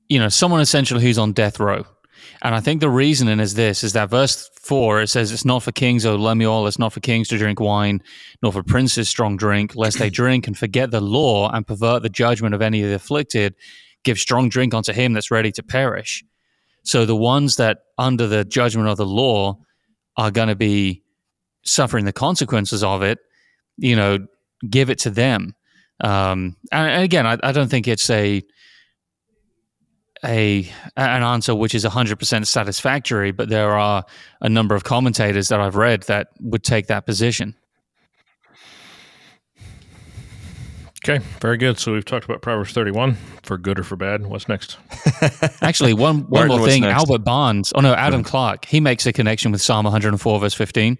[0.09, 1.85] you know, someone essentially who's on death row.
[2.41, 5.61] And I think the reasoning is this is that verse four, it says, It's not
[5.63, 8.01] for kings, O Lemuel, it's not for kings to drink wine,
[8.41, 12.09] nor for princes strong drink, lest they drink and forget the law and pervert the
[12.09, 13.55] judgment of any of the afflicted,
[14.03, 16.23] give strong drink unto him that's ready to perish.
[16.83, 19.59] So the ones that under the judgment of the law
[20.17, 21.02] are going to be
[21.63, 23.19] suffering the consequences of it,
[23.77, 24.19] you know,
[24.69, 25.55] give it to them.
[26.03, 28.43] Um, and, and again, I, I don't think it's a
[30.25, 34.05] a an answer which is 100% satisfactory, but there are
[34.41, 37.55] a number of commentators that I've read that would take that position.
[41.05, 41.77] Okay, very good.
[41.77, 44.25] So we've talked about Proverbs 31 for good or for bad.
[44.25, 44.77] What's next?
[45.61, 46.85] Actually, one one Martin, more thing.
[46.85, 50.97] Albert Barnes, oh no, Adam Clarke, he makes a connection with Psalm 104, verse 15.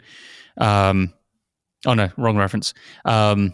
[0.58, 1.14] Um,
[1.86, 2.74] oh no, wrong reference.
[3.06, 3.54] Um,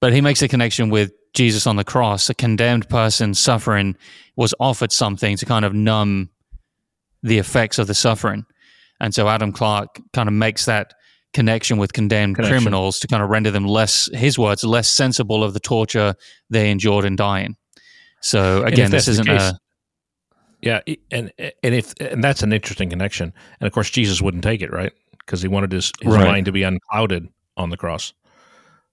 [0.00, 2.28] but he makes a connection with Jesus on the cross.
[2.28, 3.96] A condemned person suffering
[4.36, 6.30] was offered something to kind of numb
[7.22, 8.44] the effects of the suffering.
[9.00, 10.94] And so Adam Clarke kind of makes that
[11.32, 12.58] connection with condemned Connection.
[12.58, 16.14] criminals to kind of render them less, his words, less sensible of the torture
[16.50, 17.56] they endured in dying.
[18.20, 19.58] So again, this isn't case- a
[20.60, 23.32] Yeah, and and if and that's an interesting connection.
[23.60, 24.92] And of course, Jesus wouldn't take it, right?
[25.26, 26.24] Because he wanted his, his Right.
[26.26, 28.12] mind to be unclouded on the cross.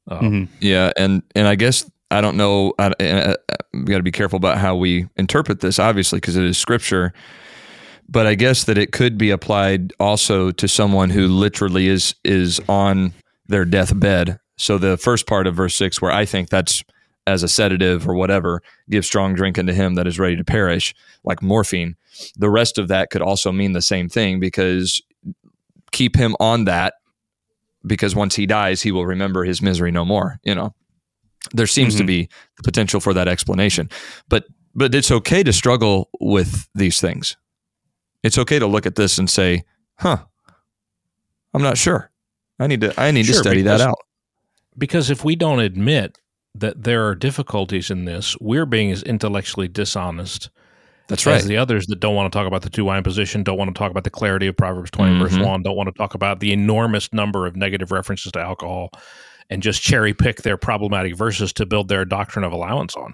[0.07, 0.47] Um, Mhm.
[0.59, 2.73] Yeah, and and I guess I don't know.
[2.79, 3.35] I, uh,
[3.73, 7.13] we got to be careful about how we interpret this, obviously, because it is scripture.
[8.11, 12.59] But I guess that it could be applied also to someone who literally is is
[12.67, 13.13] on
[13.47, 14.39] their deathbed.
[14.57, 16.83] So the first part of verse six, where I think that's
[17.27, 20.95] as a sedative or whatever, give strong drink unto him that is ready to perish,
[21.23, 21.95] like morphine.
[22.35, 24.99] The rest of that could also mean the same thing because
[25.91, 26.95] keep him on that
[27.85, 30.39] because once he dies, he will remember his misery no more.
[30.43, 30.73] You know,
[31.53, 32.07] there seems to Mhm.
[32.07, 33.89] be the potential for that explanation,
[34.29, 37.35] but but it's okay to struggle with these things.
[38.23, 39.63] It's okay to look at this and say,
[39.97, 40.25] "Huh,
[41.53, 42.11] I'm not sure.
[42.59, 43.97] I need to I need to Sure, study that out."
[44.77, 46.17] Because if we don't admit
[46.55, 50.49] that there are difficulties in this, we're being as intellectually dishonest
[51.09, 51.43] That's as right.
[51.43, 53.77] the others that don't want to talk about the two wine position, don't want to
[53.77, 55.45] talk about the clarity of Proverbs 20, verse Mhm.
[55.45, 58.91] 1, don't want to talk about the enormous number of negative references to alcohol,
[59.49, 63.13] and just cherry pick their problematic verses to build their doctrine of allowance on.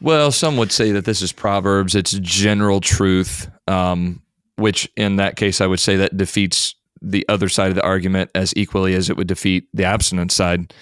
[0.00, 1.94] Well, some would say that this is Proverbs.
[1.96, 4.22] It's general truth, um,
[4.56, 8.30] which in that case, I would say that defeats the other side of the argument
[8.34, 10.72] as equally as it would defeat the abstinence side.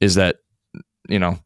[0.00, 0.36] Is that
[1.08, 1.38] you know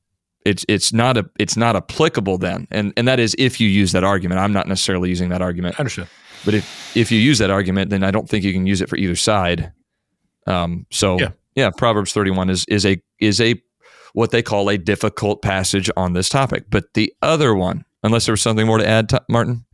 [0.45, 3.93] it's it's not a it's not applicable then, and and that is if you use
[3.93, 4.41] that argument.
[4.41, 6.09] I'm not necessarily using that argument, I understand.
[6.45, 8.89] but if if you use that argument, then I don't think you can use it
[8.89, 9.73] for either side.
[10.47, 11.31] Um, so Yeah.
[11.55, 13.61] yeah, Proverbs 31 is is a is a
[14.15, 16.65] what they call a difficult passage on this topic.
[16.71, 19.65] But the other one, unless there was something more to add, to, Martin.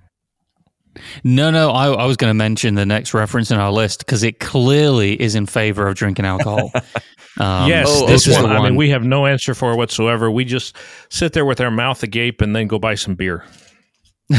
[1.22, 4.22] No, no, I, I was going to mention the next reference in our list because
[4.24, 6.72] it clearly is in favor of drinking alcohol.
[7.39, 8.40] Um, yes, oh, this okay.
[8.40, 10.31] one, the I mean, we have no answer for whatsoever.
[10.31, 10.77] We just
[11.09, 13.44] sit there with our mouth agape and then go buy some beer.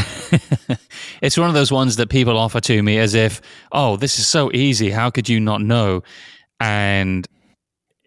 [1.21, 4.27] it's one of those ones that people offer to me as if, oh, this is
[4.27, 4.89] so easy.
[4.91, 6.03] How could you not know?
[6.59, 7.27] And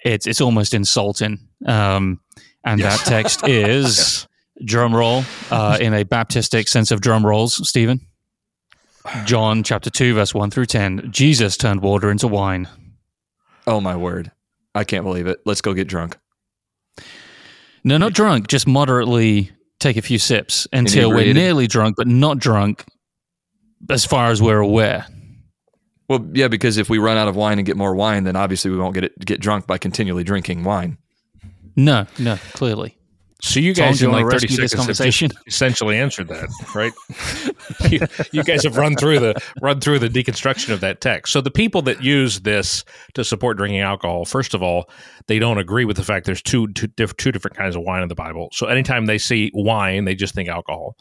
[0.05, 1.39] it's it's almost insulting.
[1.67, 2.21] Um,
[2.65, 3.03] and Yes.
[3.03, 4.29] that text is
[4.65, 8.01] Drum roll uh, in a Baptistic sense of drum rolls, Stephen.
[9.25, 11.11] John chapter 2, verse 1 through 10.
[11.11, 12.69] Jesus turned water into wine.
[13.67, 14.31] Oh my word.
[14.75, 15.41] I can't believe it.
[15.45, 16.17] Let's go get drunk.
[17.85, 19.51] No, not drunk, just moderately
[19.81, 22.85] take a few sips until we're nearly drunk, but not drunk
[23.91, 25.07] as far as we're aware.
[26.09, 28.71] Well, yeah, because if we run out of wine and get more wine, then obviously
[28.71, 30.99] we won't get it, get drunk by continually drinking wine.
[31.75, 32.97] No, no, clearly.
[33.43, 35.31] So you guys in like thirty seconds conversation?
[35.49, 36.93] essentially answered that, right?
[37.91, 38.01] you,
[38.31, 41.33] you guys have run through the run through the deconstruction of that text.
[41.33, 44.89] So the people that use this to support drinking alcohol, first of all,
[45.27, 48.03] they don't agree with the fact there's two two, diff- two different kinds of wine
[48.03, 48.49] in the Bible.
[48.53, 50.97] So anytime they see wine, they just think alcohol.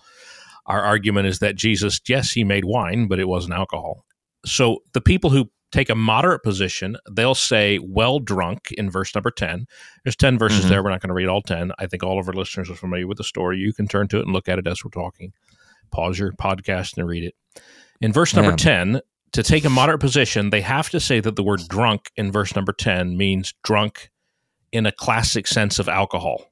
[0.66, 4.04] Our argument is that Jesus, yes, he made wine, but it wasn't alcohol.
[4.46, 9.32] So the people who take a moderate position, they'll say well drunk in verse number
[9.32, 9.66] 10.
[10.04, 10.70] There's 10 verses Mhm.
[10.70, 10.84] there.
[10.84, 11.72] We're not going to read all 10.
[11.80, 13.58] I think all of our listeners are familiar with the story.
[13.58, 15.34] You can turn to it and look at it as we're talking.
[15.92, 17.36] Pause your podcast and read it.
[18.02, 18.58] In verse number Man.
[18.58, 19.02] 10,
[19.34, 22.56] to take a moderate position, they have to say that the word drunk in verse
[22.56, 24.10] number 10 means drunk
[24.72, 26.46] in a classic sense of alcohol.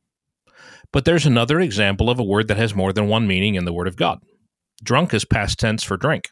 [0.92, 3.72] But there's another example of a word that has more than one meaning in the
[3.74, 4.20] Word of God.
[4.84, 6.30] Drunk is past tense for drink,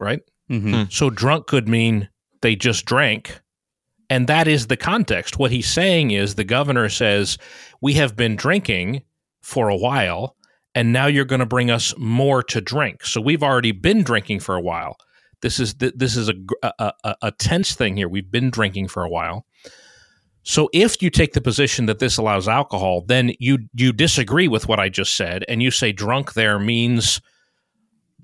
[0.00, 0.20] right?
[0.48, 0.82] Hmm Hmm.
[0.90, 2.08] So drunk could mean
[2.42, 3.40] they just drank.
[4.10, 5.38] And that is the context.
[5.38, 7.36] What he's saying is the governor says,
[7.82, 9.02] We have been drinking
[9.42, 10.36] for a while,
[10.74, 13.04] and now you're going to bring us more to drink.
[13.04, 14.96] So we've already been drinking for a while.
[15.42, 18.08] This is th- this is a, a, a, a tense thing here.
[18.08, 19.44] We've been drinking for a while.
[20.42, 24.66] So if you take the position that this allows alcohol, then you you disagree with
[24.66, 27.20] what I just said, and you say drunk there means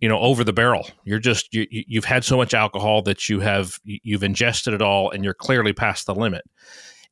[0.05, 0.87] you know over the barrel.
[1.05, 4.75] You're just you, you- you've had so much alcohol that you have you- you've ingested
[4.75, 6.45] it all and you're clearly past the limit.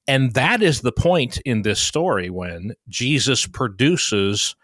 [0.07, 4.55] And that is the point in this story when jesus produces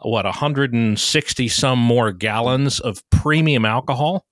[0.00, 4.26] what 160 some more gallons of premium alcohol?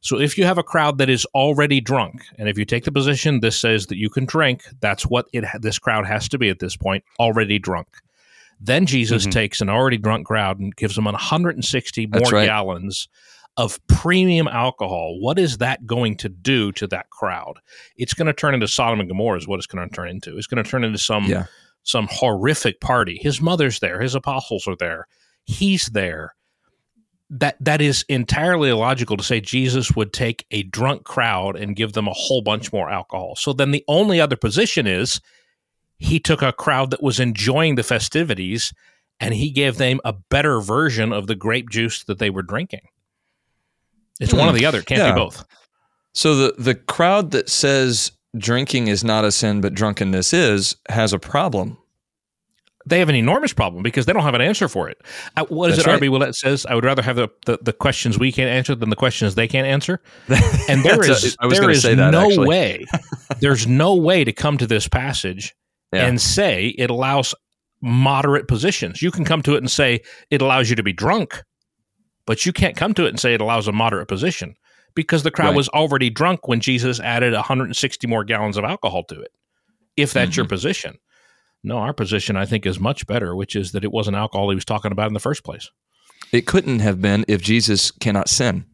[0.00, 2.92] So if you have a crowd that is already drunk and if you take the
[2.92, 6.48] position this says that you can drink that's what it this crowd has to be
[6.48, 7.88] at this point already drunk
[8.60, 9.30] then Jesus Mhm.
[9.32, 12.46] takes an already drunk crowd and gives them 160 more right.
[12.46, 13.08] gallons
[13.56, 15.18] of premium alcohol.
[15.20, 17.54] What is that going to do to that crowd?
[17.96, 20.36] It's going to turn into Sodom and Gomorrah is what it's going to turn into.
[20.36, 21.44] It's going to turn into some Yeah.
[21.84, 23.18] some horrific party.
[23.20, 25.06] His mother's there, his apostles are there.
[25.44, 26.34] He's there.
[27.30, 31.92] That that is entirely illogical to say Jesus would take a drunk crowd and give
[31.92, 33.36] them a whole bunch more alcohol.
[33.36, 35.20] So then the only other position is
[35.98, 38.72] he took a crowd that was enjoying the festivities
[39.20, 42.82] and he gave them a better version of the grape juice that they were drinking.
[44.20, 44.82] It's one or the other.
[44.82, 45.12] Can't Yeah.
[45.12, 45.44] be both.
[46.14, 51.12] So the the crowd that says drinking is not a sin but drunkenness is has
[51.12, 51.78] a problem.
[52.86, 54.98] They have an enormous problem because they don't have an answer for it.
[55.36, 56.00] Uh, what is That's it right.
[56.00, 56.64] RB Ouellette says?
[56.64, 59.46] I would rather have the, the, the questions we can't answer than the questions they
[59.48, 60.00] can't answer.
[60.70, 62.48] And there a- is there say that, no actually.
[62.48, 62.86] way.
[63.40, 65.54] There's no way to come to this passage
[65.92, 66.06] Yeah.
[66.06, 67.34] and say it allows
[67.80, 69.00] moderate positions.
[69.00, 70.00] You can come to it and say
[70.30, 71.42] it allows you to be drunk,
[72.26, 74.54] but you can't come to it and say it allows a moderate position
[74.94, 75.56] because the crowd Right.
[75.56, 79.30] was already drunk when Jesus added 160 more gallons of alcohol to it.
[79.96, 80.40] If that's Mm-hmm.
[80.40, 80.98] your position.
[81.64, 84.54] No, our position I think is much better, which is that it wasn't alcohol he
[84.54, 85.70] was talking about in the first place.
[86.32, 88.66] It couldn't have been if Jesus cannot sin.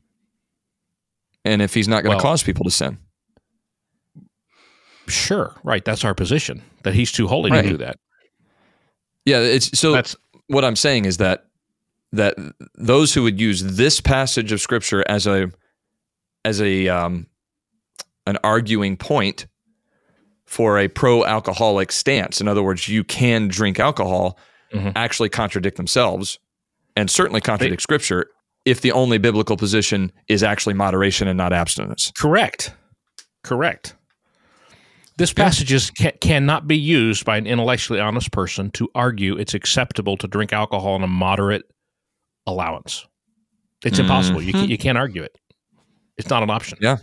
[1.44, 2.98] And if he's not going to Well- cause people to sin.
[5.06, 5.84] Sure, right.
[5.84, 7.62] That's our position that he's too holy Right.
[7.62, 7.98] to do that.
[9.24, 10.16] Yeah, it's so That's
[10.46, 11.46] what I'm saying is that
[12.12, 12.36] that
[12.76, 15.50] those who would use this passage of scripture as a
[16.44, 17.26] as a um,
[18.26, 19.46] an arguing point
[20.46, 24.38] for a pro-alcoholic stance, in other words, you can drink alcohol,
[24.74, 24.92] Mhm.
[24.94, 26.38] actually contradict themselves,
[26.96, 28.26] and certainly contradict scripture
[28.66, 32.12] if the only biblical position is actually moderation and not abstinence.
[32.16, 32.72] correct.
[33.42, 33.94] Correct.
[35.16, 39.54] This passage is, can, cannot be used by an intellectually honest person to argue it's
[39.54, 41.64] acceptable to drink alcohol in a moderate
[42.46, 43.06] allowance.
[43.84, 44.42] It's impossible.
[44.42, 44.62] You, mm-hmm.
[44.62, 45.38] can, you can't argue it.
[46.16, 46.78] It's not an option.
[46.80, 46.98] Yeah.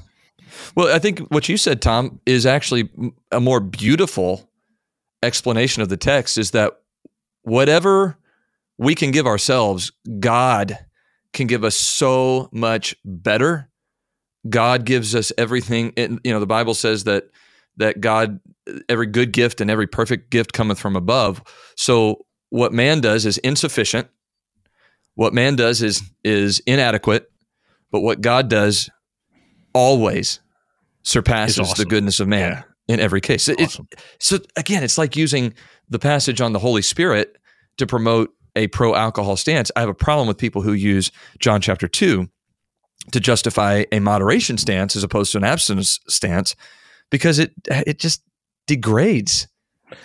[0.76, 2.90] Well, I think what you said, Tom, is actually
[3.32, 4.50] a more beautiful
[5.24, 6.74] explanation of the text is that
[7.44, 8.18] whatever
[8.78, 10.78] we can give ourselves, God
[11.34, 13.70] can give us so much better.
[14.50, 15.94] God gives us everything.
[15.96, 17.26] And, you know, the Bible says that
[17.78, 18.40] that God,
[18.90, 21.42] every good gift and every perfect gift cometh from above.
[21.76, 24.08] So what man does is insufficient.
[25.16, 27.30] What man does is is inadequate.
[27.92, 28.90] But what God does
[29.74, 30.40] always
[31.04, 31.76] surpasses awesome.
[31.78, 32.52] the goodness of man
[32.88, 32.94] Yeah.
[32.94, 33.48] in every case.
[33.48, 33.88] It- Awesome.
[34.20, 35.54] so again, it's like using
[35.90, 37.38] the passage on the Holy Spirit
[37.78, 39.72] to promote a pro alcohol stance.
[39.76, 42.30] I have a problem with people who use John chapter 2
[43.12, 46.56] to justify a moderation stance as opposed to an abstinence stance
[47.12, 48.24] because it it just
[48.66, 49.48] degrades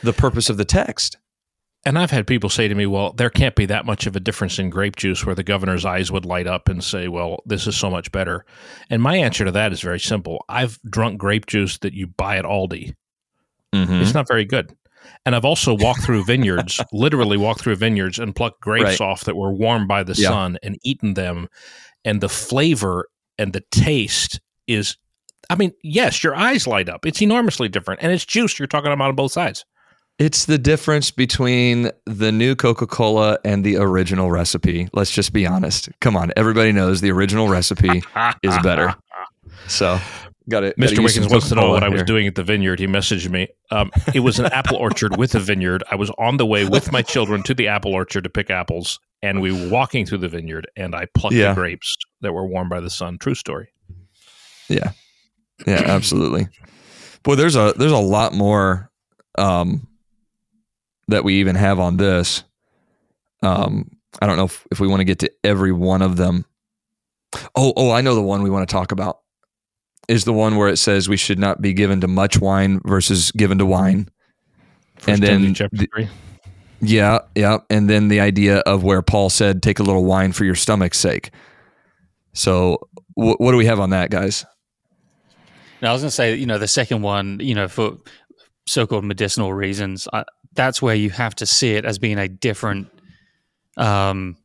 [0.03, 1.17] the purpose of the text.
[1.85, 4.21] And I've had people say to me, well, there can't be that much of a
[4.21, 7.69] difference in grape juice where the governor's eyes would light up and say, well, this
[7.69, 8.45] is so much better.
[8.91, 10.45] And my answer to that is very simple.
[10.49, 12.93] I've drunk grape juice that you buy at Aldi.
[13.73, 13.95] Mm-hmm.
[13.95, 14.77] It's not very good.
[15.25, 19.01] And I've also walked through vineyards, literally walked through vineyards and plucked grapes right.
[19.01, 20.29] off that were warmed by the yeah.
[20.29, 21.47] sun and eaten them.
[22.05, 23.09] And the flavor
[23.39, 24.97] and the taste is,
[25.51, 27.07] I mean, yes, your eyes light up.
[27.07, 28.03] It's enormously different.
[28.03, 29.65] And it's juice you're talking about on both sides.
[30.19, 34.89] It's the difference between the new Coca Cola and the original recipe.
[34.95, 35.91] Let's just be honest.
[36.01, 38.03] Come on, everybody knows the original recipe
[38.43, 38.95] is better.
[39.69, 39.99] So,
[40.49, 40.77] got it.
[40.79, 41.03] Mr.
[41.03, 41.83] Wickens wants to know what.
[41.83, 42.79] I was doing at the vineyard.
[42.79, 43.49] He messaged me.
[43.73, 45.83] Um, it was an apple orchard with a vineyard.
[45.91, 49.01] I was on the way with my children to the apple orchard to pick apples,
[49.23, 51.49] and we were walking through the vineyard, and I plucked yeah.
[51.49, 53.19] the grapes that were warmed by the sun.
[53.19, 53.73] True story.
[54.69, 54.93] Yeah,
[55.67, 56.49] yeah, absolutely.
[57.23, 58.91] Boy, there's a there's a lot more
[59.39, 59.87] um,
[61.09, 62.43] that we even have on this.
[63.43, 66.45] Um, I don't know if, if we want to get to every one of them.
[67.55, 69.19] Oh, oh, I know the one we want to talk about
[70.09, 73.31] is the one where it says we should not be given to much wine versus
[73.33, 74.09] given to wine.
[74.97, 76.09] First and then chapter three.
[76.81, 80.45] Yeah, yeah, and then the idea of where Paul said, "Take a little wine for
[80.45, 81.31] your stomach's sake."
[82.35, 84.45] So, wh- what do we have on that, guys?
[85.87, 87.97] Now, I was going to say, you know, the second one, you know, for
[88.67, 92.89] so-called medicinal reasons, I, that's where you have to see it as being a different,
[93.77, 94.37] um,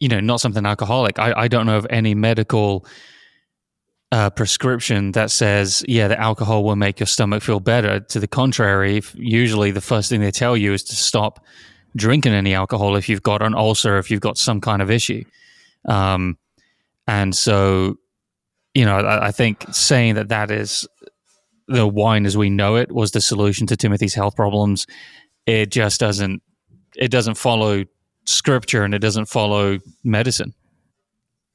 [0.00, 1.18] you know, not something alcoholic.
[1.18, 2.86] I, I don't know of any medical
[4.10, 8.00] uh, prescription that says, yeah, the alcohol will make your stomach feel better.
[8.00, 11.44] To the contrary, usually the first thing they tell you is to stop
[11.94, 15.24] drinking any alcohol if you've got an ulcer, if you've got some kind of issue.
[15.84, 16.38] Um,
[17.06, 17.98] and so,
[18.74, 20.86] you know, I, I think saying that that is
[21.68, 24.86] the wine as we know it was the solution to Timothy's health problems
[25.46, 26.42] it just doesn't
[26.96, 27.84] it doesn't follow
[28.26, 30.54] scripture and it doesn't follow medicine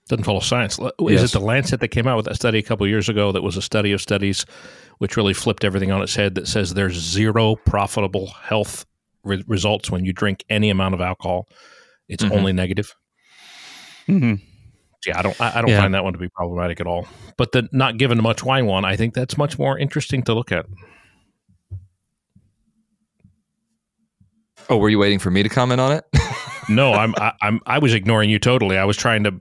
[0.08, 0.80] doesn't follow science.
[0.80, 1.24] Is yes.
[1.24, 3.58] it the Lancet that came out with that study a couple years ago that was
[3.58, 4.44] a study of studies
[4.98, 8.88] which really flipped everything on its head that says there's zero profitable health
[9.24, 11.48] re- results when you drink any amount of alcohol.
[12.08, 12.34] It's mm-hmm.
[12.34, 12.96] only negative.
[14.08, 14.44] Mm-hmm.
[15.06, 15.80] Yeah, I don't I, I don't yeah.
[15.80, 17.08] find that one to be problematic at all.
[17.38, 20.52] But the not given much wine one, I think that's much more interesting to look
[20.52, 20.66] at.
[24.70, 26.06] Oh, were you waiting for me to comment on it?
[26.70, 28.78] no, I'm I, I'm I was ignoring you totally.
[28.78, 29.32] I was trying to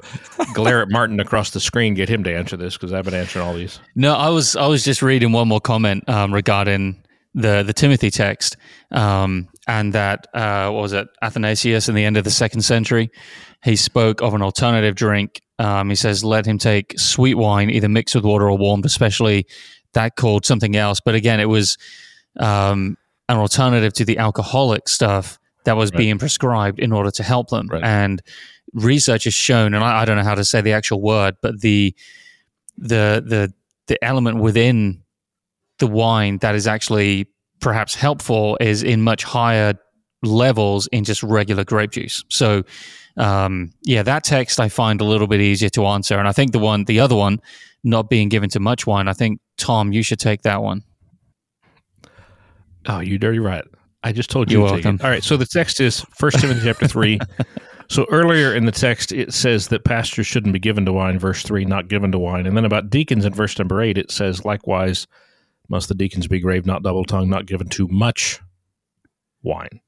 [0.55, 3.45] glare at Martin across the screen, get him to answer this because I've been answering
[3.45, 3.81] all these.
[3.95, 7.03] No, I was I was just reading one more comment um, regarding
[7.35, 8.57] the the Timothy text,
[8.91, 13.11] um, and that uh, what was it Athanasius in the end of the second century.
[13.65, 15.43] He spoke of an alternative drink.
[15.59, 19.47] Um, he says, "Let him take sweet wine, either mixed with water or warmed, especially
[19.93, 21.77] that called something else." But again, it was
[22.39, 22.97] um,
[23.29, 25.99] an alternative to the alcoholic stuff that was right.
[25.99, 27.69] being prescribed in order to help them.
[27.69, 27.83] Right.
[27.83, 28.23] And
[28.73, 31.61] research has shown, and I, I, don't know how to say the actual word, but
[31.61, 31.95] the
[32.77, 33.53] the the
[33.87, 35.03] the element within
[35.79, 37.29] the wine that is actually
[37.61, 39.75] perhaps helpful is in much higher
[40.23, 42.25] levels in just regular grape juice.
[42.29, 42.65] So
[43.17, 46.19] um, yeah, that text I find a little bit easier to answer.
[46.19, 47.41] And I think the one, the other one,
[47.85, 50.83] not being given to much wine, I think Tom, you should take that one.
[52.87, 53.67] Oh, you dirty rat.
[54.03, 54.61] I just told you.
[54.61, 55.01] You're welcome.
[55.03, 55.23] All right.
[55.23, 57.19] So the text is First Timothy chapter 3.
[57.91, 61.43] So earlier in the text, it says that pastors shouldn't be given to wine, verse
[61.43, 62.47] 3, not given to wine.
[62.47, 65.07] And then about deacons in verse number 8, it says, likewise,
[65.71, 68.41] must the deacons be grave, not double tongued, not given too much
[69.43, 69.81] wine.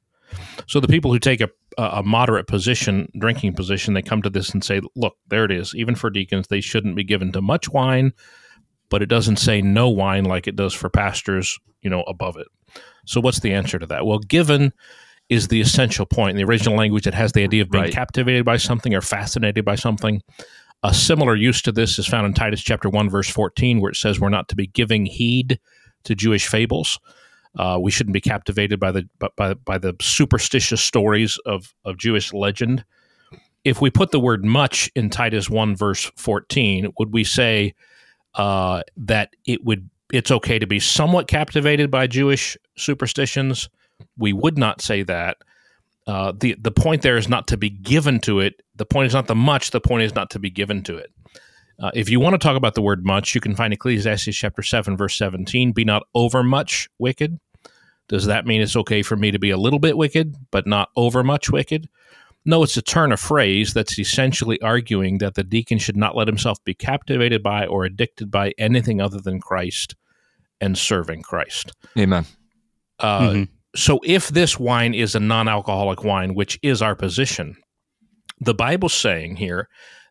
[0.67, 1.49] So the people who take a,
[1.79, 5.75] a moderate position, drinking position, they come to this and say, look, there it is.
[5.75, 8.13] Even for deacons, they shouldn't be given to much wine,
[8.89, 12.49] but it doesn't say no wine like it does for pastors, you know, above it.
[13.07, 14.07] So, what's the answer to that?
[14.07, 14.73] Well, given
[15.31, 16.33] is the essential point.
[16.33, 17.93] In the original language, it has the idea of being right.
[17.93, 20.21] captivated by something or fascinated by something.
[20.83, 23.97] A similar use to this is found in Titus chapter 1, verse 14, where it
[23.97, 25.61] says we're not to be giving heed
[26.05, 26.99] to Jewish fables.
[27.59, 32.33] Uh, we shouldn't be captivated by the by, by the superstitious stories of, of Jewish
[32.33, 32.85] legend.
[33.65, 37.75] If we put the word much in Titus 1, verse 14, would we say
[38.35, 43.69] uh, that it would it's okay to be somewhat captivated by Jewish superstitions.
[44.17, 45.39] We would not say that.
[46.07, 48.63] Uh, the the point there is not to be given to it.
[48.77, 49.71] The point is not the much.
[49.71, 51.13] The point is not to be given to it.
[51.81, 54.63] Uh, if you want to talk about the word much, you can find Ecclesiastes chapter
[54.63, 55.73] seven, verse seventeen.
[55.73, 57.39] Be not overmuch wicked.
[58.09, 60.91] Does that mean it's okay for me to be a little bit wicked, but not
[60.97, 61.89] overmuch wicked?
[62.45, 66.27] No, it's a turn of phrase that's essentially arguing that the deacon should not let
[66.27, 69.95] himself be captivated by or addicted by anything other than Christ
[70.61, 71.73] and serving Christ.
[71.99, 72.27] Amen.
[72.99, 73.49] Uh, Mhm.
[73.77, 77.57] So, if this wine is a non alcoholic wine, which is our position,
[78.41, 79.69] the Bible's saying here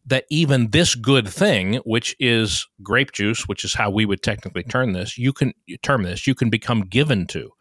[0.09, 4.63] that even this good thing, which is grape juice, which is how we would technically
[4.63, 7.51] term this, you can term this, you can become given to.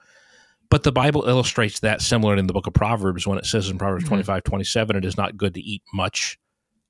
[0.71, 3.79] But the Bible illustrates that similar in the book of Proverbs when it says in
[3.79, 4.09] Proverbs Mhm.
[4.09, 6.39] 25, 27, it is not good to eat much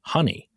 [0.03, 0.49] honey.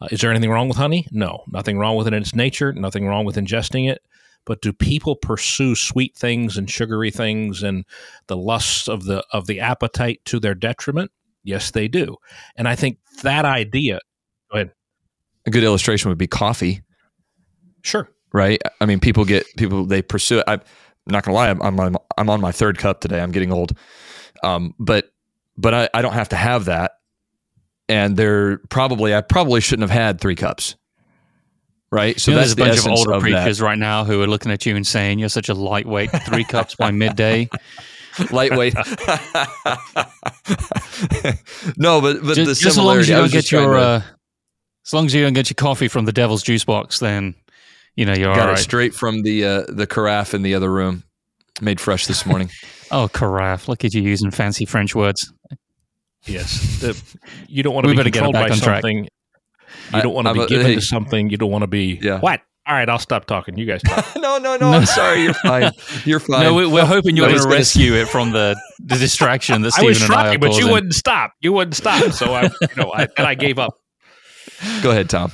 [0.00, 1.06] Uh, is there anything wrong with honey?
[1.12, 4.02] No, nothing wrong with it in its nature, nothing wrong with ingesting it.
[4.44, 7.84] But do people pursue sweet things and sugary things and
[8.26, 11.12] the lusts of the of the appetite to their detriment?
[11.44, 12.16] Yes, they do.
[12.56, 14.00] And I think that idea,
[15.46, 16.82] A good illustration would be coffee,
[17.82, 18.60] sure, right?
[18.80, 20.44] I mean, people get people they pursue it.
[20.46, 20.62] I'm
[21.06, 23.20] not gonna lie, I'm I'm on, I'm on my third cup today.
[23.20, 23.76] I'm getting old,
[24.42, 25.12] um, but
[25.58, 26.92] but I, I don't have to have that.
[27.90, 30.76] And there probably I probably shouldn't have had three cups,
[31.90, 32.18] right?
[32.18, 33.64] So you know, that's there's a bunch the of older of preachers that.
[33.64, 36.74] right now who are looking at you and saying you're such a lightweight, three cups
[36.74, 37.50] by midday.
[38.30, 38.74] lightweight.
[41.76, 44.02] no, but but the just, just as long as you don't get your, to- uh,
[44.86, 47.34] as long as you don't get your coffee from the devil's juice box, then
[47.96, 48.58] you know you're all got right.
[48.58, 51.04] it straight from the uh, the carafe in the other room,
[51.60, 52.50] made fresh this morning.
[52.90, 53.66] Oh, carafe!
[53.66, 55.32] Look at you using fancy French words.
[56.26, 56.80] yes.
[56.80, 57.02] The,
[57.48, 58.82] you don't want to We be better get it controlled back by on track.
[58.82, 59.08] something.
[59.92, 60.74] I- You don't want to be a- given hey.
[60.76, 61.30] to something.
[61.30, 62.20] You don't want to be Yeah.
[62.20, 62.40] what?
[62.66, 63.58] All right, I'll stop talking.
[63.58, 64.06] You guys talk.
[64.16, 64.68] no, no, no.
[64.70, 65.22] I'm sorry.
[65.22, 65.72] You're fine.
[66.04, 66.44] You're fine.
[66.44, 69.68] No, we, we're hoping you're No, going to rescue it from the, the distraction that
[69.68, 71.32] I Stephen was and I are trying, but you wouldn't stop.
[71.40, 72.12] You wouldn't stop.
[72.12, 73.74] So I, you know, I, and I gave up.
[74.82, 75.32] Go ahead, Tom.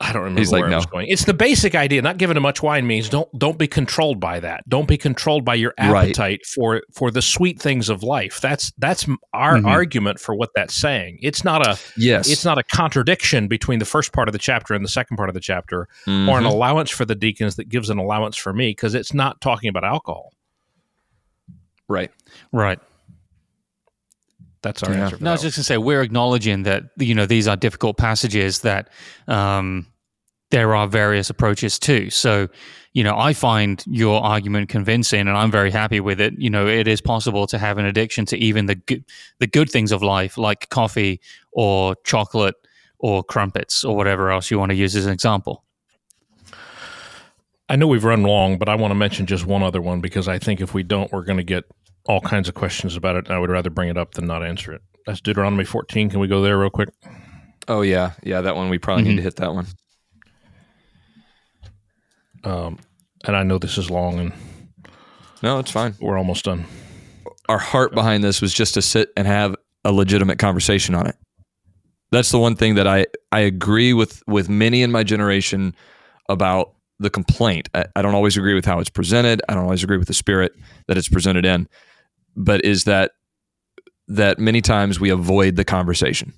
[0.00, 0.90] I don't remember He's where like, I was no.
[0.90, 1.06] going.
[1.10, 2.02] It's the basic idea.
[2.02, 4.68] Not given to much wine means don't don't be controlled by that.
[4.68, 6.06] Don't be controlled by your Right.
[6.06, 8.40] appetite for for the sweet things of life.
[8.40, 9.66] That's that's our Mhm.
[9.68, 11.20] argument for what that's saying.
[11.22, 12.28] It's not a Yes.
[12.28, 15.28] it's not a contradiction between the first part of the chapter and the second part
[15.30, 16.46] of the chapter, or an Mhm.
[16.46, 19.84] allowance for the deacons that gives an allowance for me because it's not talking about
[19.84, 20.32] alcohol.
[21.88, 22.10] right.
[22.52, 22.80] right.
[24.62, 25.04] That's our Yeah.
[25.04, 25.18] answer.
[25.18, 27.56] For No, I was just going to say we're acknowledging that you know these are
[27.56, 28.88] difficult passages that
[29.28, 29.86] um,
[30.50, 32.10] there are various approaches to.
[32.10, 32.48] So,
[32.92, 36.34] you know, I find your argument convincing, and I'm very happy with it.
[36.38, 39.04] You know, it is possible to have an addiction to even the good,
[39.38, 41.20] the good things of life, like coffee
[41.52, 42.54] or chocolate
[42.98, 45.64] or crumpets or whatever else you want to use as an example.
[47.68, 50.28] I know we've run long, but I want to mention just one other one because
[50.28, 51.64] I think if we don't, we're going to get
[52.06, 53.26] all kinds of questions about it.
[53.26, 54.82] And I would rather bring it up than not answer it.
[55.06, 56.10] That's Deuteronomy 14.
[56.10, 56.88] Can we go there real quick?
[57.68, 58.40] Oh yeah, yeah.
[58.40, 59.08] That one we probably Mhm.
[59.08, 59.66] need to hit that one.
[62.44, 62.78] Um,
[63.24, 64.32] and I know this is long and
[65.42, 65.94] No, it's fine.
[66.00, 66.64] we're almost done.
[67.48, 69.54] Our heart behind this was just to sit and have
[69.84, 71.16] a legitimate conversation on it.
[72.10, 75.74] That's the one thing that I I agree with with many in my generation
[76.28, 77.68] about the complaint.
[77.74, 79.40] I, I don't always agree with how it's presented.
[79.48, 80.52] I don't always agree with the spirit
[80.88, 81.68] that it's presented in,
[82.36, 83.12] but is that
[84.08, 86.32] that many times we avoid the conversation.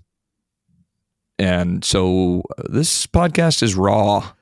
[1.39, 4.33] And so uh, this podcast is raw.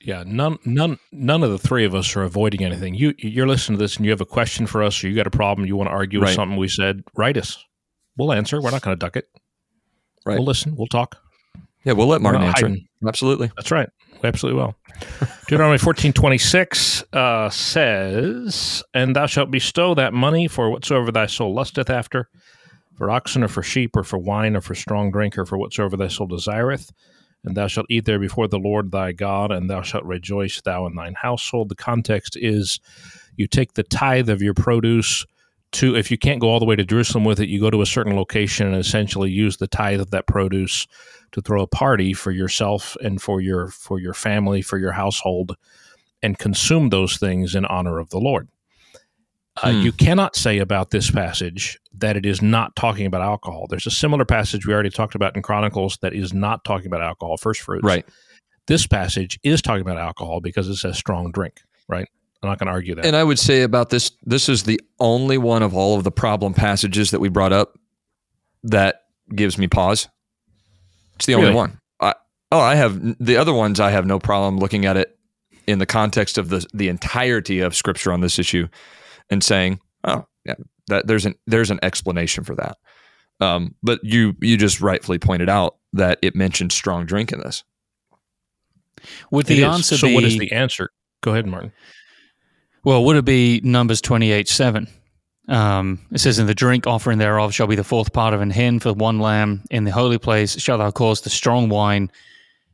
[0.00, 2.94] Yeah, none, none, none of the three of us are avoiding anything.
[2.94, 5.26] You, you're listening to this, and you have a question for us, or you got
[5.26, 7.02] a problem, you want to argue with something we said.
[7.14, 7.62] Write us.
[8.16, 8.62] We'll answer.
[8.62, 9.28] We're not going to duck it.
[10.24, 10.38] Right.
[10.38, 10.74] We'll listen.
[10.74, 11.18] We'll talk.
[11.84, 12.74] Yeah, we'll let Martin answer.
[13.06, 13.50] Absolutely.
[13.56, 13.90] That's right.
[14.22, 14.74] We absolutely will.
[15.48, 21.26] Deuteronomy fourteen twenty six uh, says, And thou shalt bestow that money for whatsoever thy
[21.26, 22.28] soul lusteth after,
[22.96, 25.96] for oxen or for sheep or for wine or for strong drink or for whatsoever
[25.96, 26.92] thy soul desireth.
[27.44, 30.86] And thou shalt eat there before the Lord thy God, and thou shalt rejoice, thou
[30.86, 31.70] and thine household.
[31.70, 32.78] The context is
[33.36, 35.24] you take the tithe of your produce
[35.72, 37.80] to, if you can't go all the way to Jerusalem with it, you go to
[37.82, 40.86] a certain location and essentially use the tithe of that produce
[41.32, 45.56] to throw a party for yourself and for your for your family for your household
[46.22, 48.48] and consume those things in honor of the lord
[49.62, 49.80] uh, Hmm.
[49.82, 53.90] you cannot say about this passage that it is not talking about alcohol there's a
[53.92, 57.60] similar passage we already talked about in chronicles that is not talking about alcohol first
[57.60, 58.04] fruits Right.
[58.66, 62.08] this passage is talking about alcohol because it says strong drink right
[62.42, 64.80] i'm not going to argue that And I would say about this, this is the
[64.98, 67.78] only one of all of the problem passages that we brought up
[68.64, 69.02] that
[69.34, 70.08] gives me pause.
[71.16, 71.56] It's the only Really?
[71.56, 71.78] one.
[72.00, 72.14] I,
[72.50, 73.78] oh, I have the other ones.
[73.80, 75.18] I have no problem looking at it
[75.66, 78.68] in the context of the the entirety of Scripture on this issue,
[79.28, 80.54] and saying, "Oh, yeah,
[80.88, 82.78] that there's an there's an explanation for that."
[83.40, 87.64] Um, but you you just rightfully pointed out that it mentioned strong drink in this.
[89.30, 90.90] Would the answer so be what is the answer
[91.22, 91.72] go ahead martin
[92.82, 94.88] Well, would it be Numbers 28 7?
[95.48, 98.50] Um, it says, In the drink offering thereof shall be the fourth part of an
[98.50, 99.64] hin for one lamb.
[99.70, 102.10] In the holy place shall thou cause the strong wine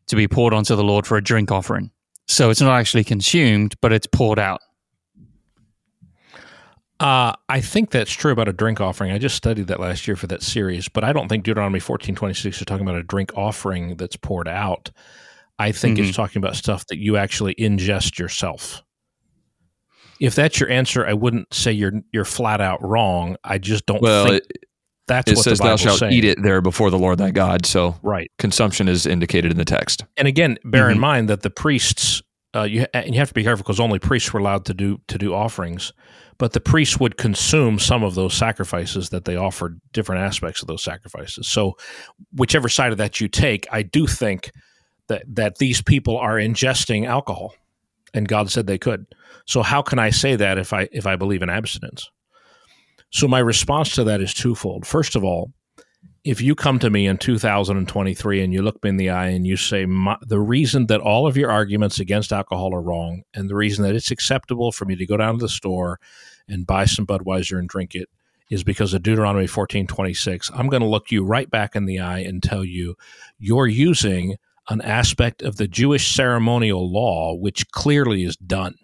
[0.09, 1.91] to be poured onto the Lord for a drink offering.
[2.29, 4.61] So it's not actually consumed, but it's poured out.
[6.99, 9.13] Uh, I think that's true about a drink offering.
[9.13, 12.15] I just studied that last year for that series, but I don't think Deuteronomy fourteen
[12.15, 14.91] twenty six is talking about a drink offering that's poured out.
[15.59, 16.09] I think mm-hmm.
[16.09, 18.83] it's talking about stuff that you actually ingest yourself.
[20.21, 23.37] If that's your answer, I wouldn't say you're you're flat out wrong.
[23.45, 24.65] I just don't well, think it,
[25.07, 26.13] that's it what says the Bible's thou shalt saying.
[26.13, 27.67] eat it there before the Lord thy God.
[27.67, 30.05] So right, consumption is indicated in the text.
[30.17, 30.93] And again, bear mm-hmm.
[30.93, 32.23] in mind that the priests
[32.57, 34.99] uh, you and you have to be careful because only priests were allowed to do
[35.09, 35.93] to do offerings
[36.39, 40.69] but the priests would consume some of those sacrifices that they offered different aspects of
[40.69, 41.77] those sacrifices so
[42.35, 44.51] whichever side of that you take i do think
[45.09, 47.55] that that these people are ingesting alcohol
[48.17, 49.07] and god said they could.
[49.45, 52.11] So how can i say that if i if i believe in abstinence?
[53.11, 54.87] So my response to that is twofold.
[54.87, 55.53] First of all
[56.27, 59.47] if you come to me in 2023 and you look me in the eye and
[59.47, 59.87] you say
[60.27, 63.95] the reason that all of your arguments against alcohol are wrong and the reason that
[63.95, 66.01] it's acceptable for me to go down to the store
[66.49, 68.09] and buy some Budweiser and drink it
[68.51, 72.21] is because of Deuteronomy 14:26 I'm going to look you right back in the eye
[72.21, 72.97] and tell you
[73.39, 74.35] you're using
[74.69, 78.75] an aspect of the Jewish ceremonial law which clearly is done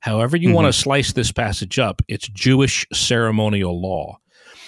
[0.00, 0.56] however you mm-hmm.
[0.56, 4.20] want to slice this passage up it's Jewish ceremonial law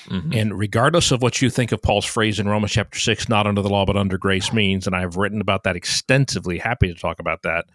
[0.07, 0.33] Mm-hmm.
[0.33, 3.63] And regardless of what you think of Paul's phrase in Romans chapter 6, not under
[3.63, 7.21] the law, but under grace means, and I've written about that extensively, happy to talk
[7.21, 7.67] about that.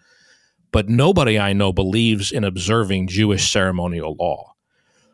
[0.70, 4.52] But nobody I know believes in observing Jewish ceremonial law.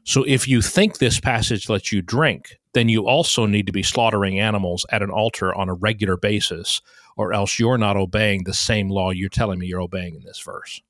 [0.04, 3.82] So if you think this passage lets you drink, then you also need to be
[3.82, 6.80] slaughtering animals at an altar on a regular basis,
[7.16, 10.40] or else you're not obeying the same law you're telling me you're obeying in this
[10.40, 10.82] verse.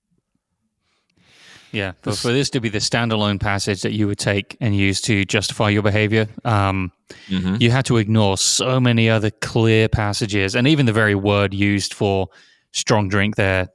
[1.70, 5.00] Yeah, but for this to be the standalone passage that you would take and use
[5.02, 6.92] to justify your behavior, um,
[7.28, 7.56] mm-hmm.
[7.58, 11.92] you had to ignore so many other clear passages, and even the very word used
[11.92, 12.28] for
[12.70, 13.68] strong drink there.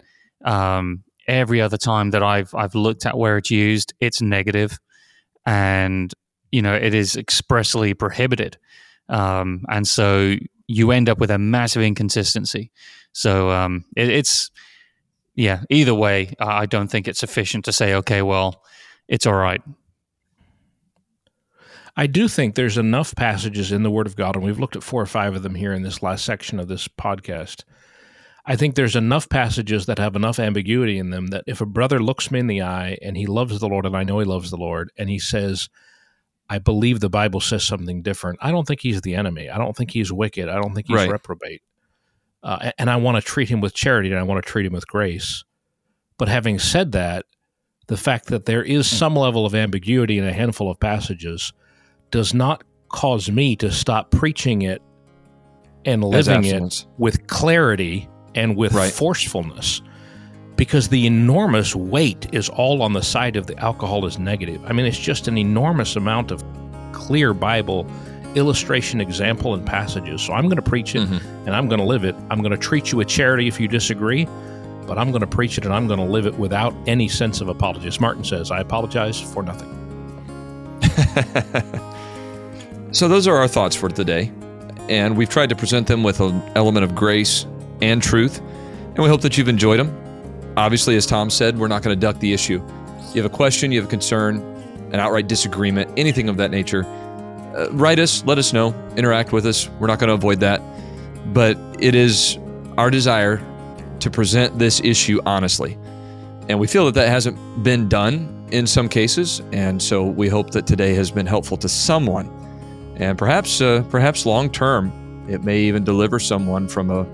[0.46, 4.80] Um, every other time that I've I've looked at where it's used, it's negative,
[5.50, 6.14] and
[6.52, 8.58] you know it is expressly prohibited,
[9.10, 10.36] um, and so
[10.68, 12.72] you end up with a massive inconsistency.
[13.14, 14.52] So um, it, it's
[15.34, 18.62] yeah, either way, I don't think it's sufficient to say, okay, well,
[19.08, 19.62] it's all right.
[21.98, 24.84] I do think there's enough passages in the Word of God, and we've looked at
[24.84, 27.64] four or five of them here in this last section of this podcast.
[28.46, 32.00] I think there's enough passages that have enough ambiguity in them that if a brother
[32.00, 34.50] looks me in the eye and he loves the Lord, and I know he loves
[34.50, 35.70] the Lord, and he says,
[36.50, 39.50] I believe the Bible says something different, I don't think he's the enemy.
[39.50, 40.50] I don't think he's wicked.
[40.50, 41.12] I don't think he's right.
[41.12, 41.62] reprobate
[42.44, 44.74] uh, and I want to treat him with charity and I want to treat him
[44.74, 45.44] with grace.
[46.18, 47.26] But having said that,
[47.88, 48.96] the fact that there is hmm.
[48.96, 51.54] some level of ambiguity in a handful of passages
[52.12, 54.82] does not cause me to stop preaching it
[55.86, 58.92] and living it with clarity and with right.
[58.92, 59.82] forcefulness
[60.60, 64.62] because the enormous weight is all on the side of the alcohol is negative.
[64.66, 66.44] I mean, it's just an enormous amount of
[66.92, 67.90] clear Bible
[68.36, 70.22] illustration, example, and passages.
[70.22, 71.48] So I'm going to preach it mm-hmm.
[71.48, 72.14] and I'm going to live it.
[72.30, 74.26] I'm going to treat you with charity if you disagree,
[74.86, 77.40] but I'm going to preach it and I'm going to live it without any sense
[77.40, 77.90] of apology.
[78.02, 79.70] Martin says, I apologize for nothing.
[82.92, 84.30] so those are our thoughts for today.
[84.90, 87.46] And we've tried to present them with an element of grace
[87.82, 88.40] and truth.
[88.40, 89.96] And we hope that you've enjoyed them.
[90.58, 92.62] Obviously, as Tom said, we're not going to duck the issue.
[93.14, 94.38] You have a question, you have a concern,
[94.92, 96.86] an outright disagreement, anything of that nature
[97.56, 99.70] uh, write us, let us know, interact with us.
[99.80, 100.62] We're not going to avoid that.
[101.34, 102.38] But it is
[102.78, 103.44] our desire
[104.00, 105.78] to present this issue honestly.
[106.48, 109.42] And we feel that that hasn't been done in some cases.
[109.52, 112.28] And so we hope that today has been helpful to someone.
[112.96, 117.06] And perhaps, uh, perhaps long term, it may even deliver someone from a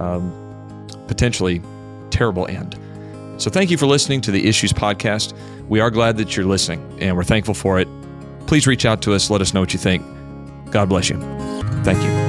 [0.00, 1.62] um, potentially
[2.10, 2.78] terrible end.
[3.38, 5.34] So thank you for listening to the Issues Podcast.
[5.68, 7.88] We are glad that you're listening, and we're thankful for it
[8.46, 9.30] please reach out to us.
[9.30, 10.04] Let us know what you think.
[10.70, 11.18] God bless you.
[11.82, 12.23] Thank you.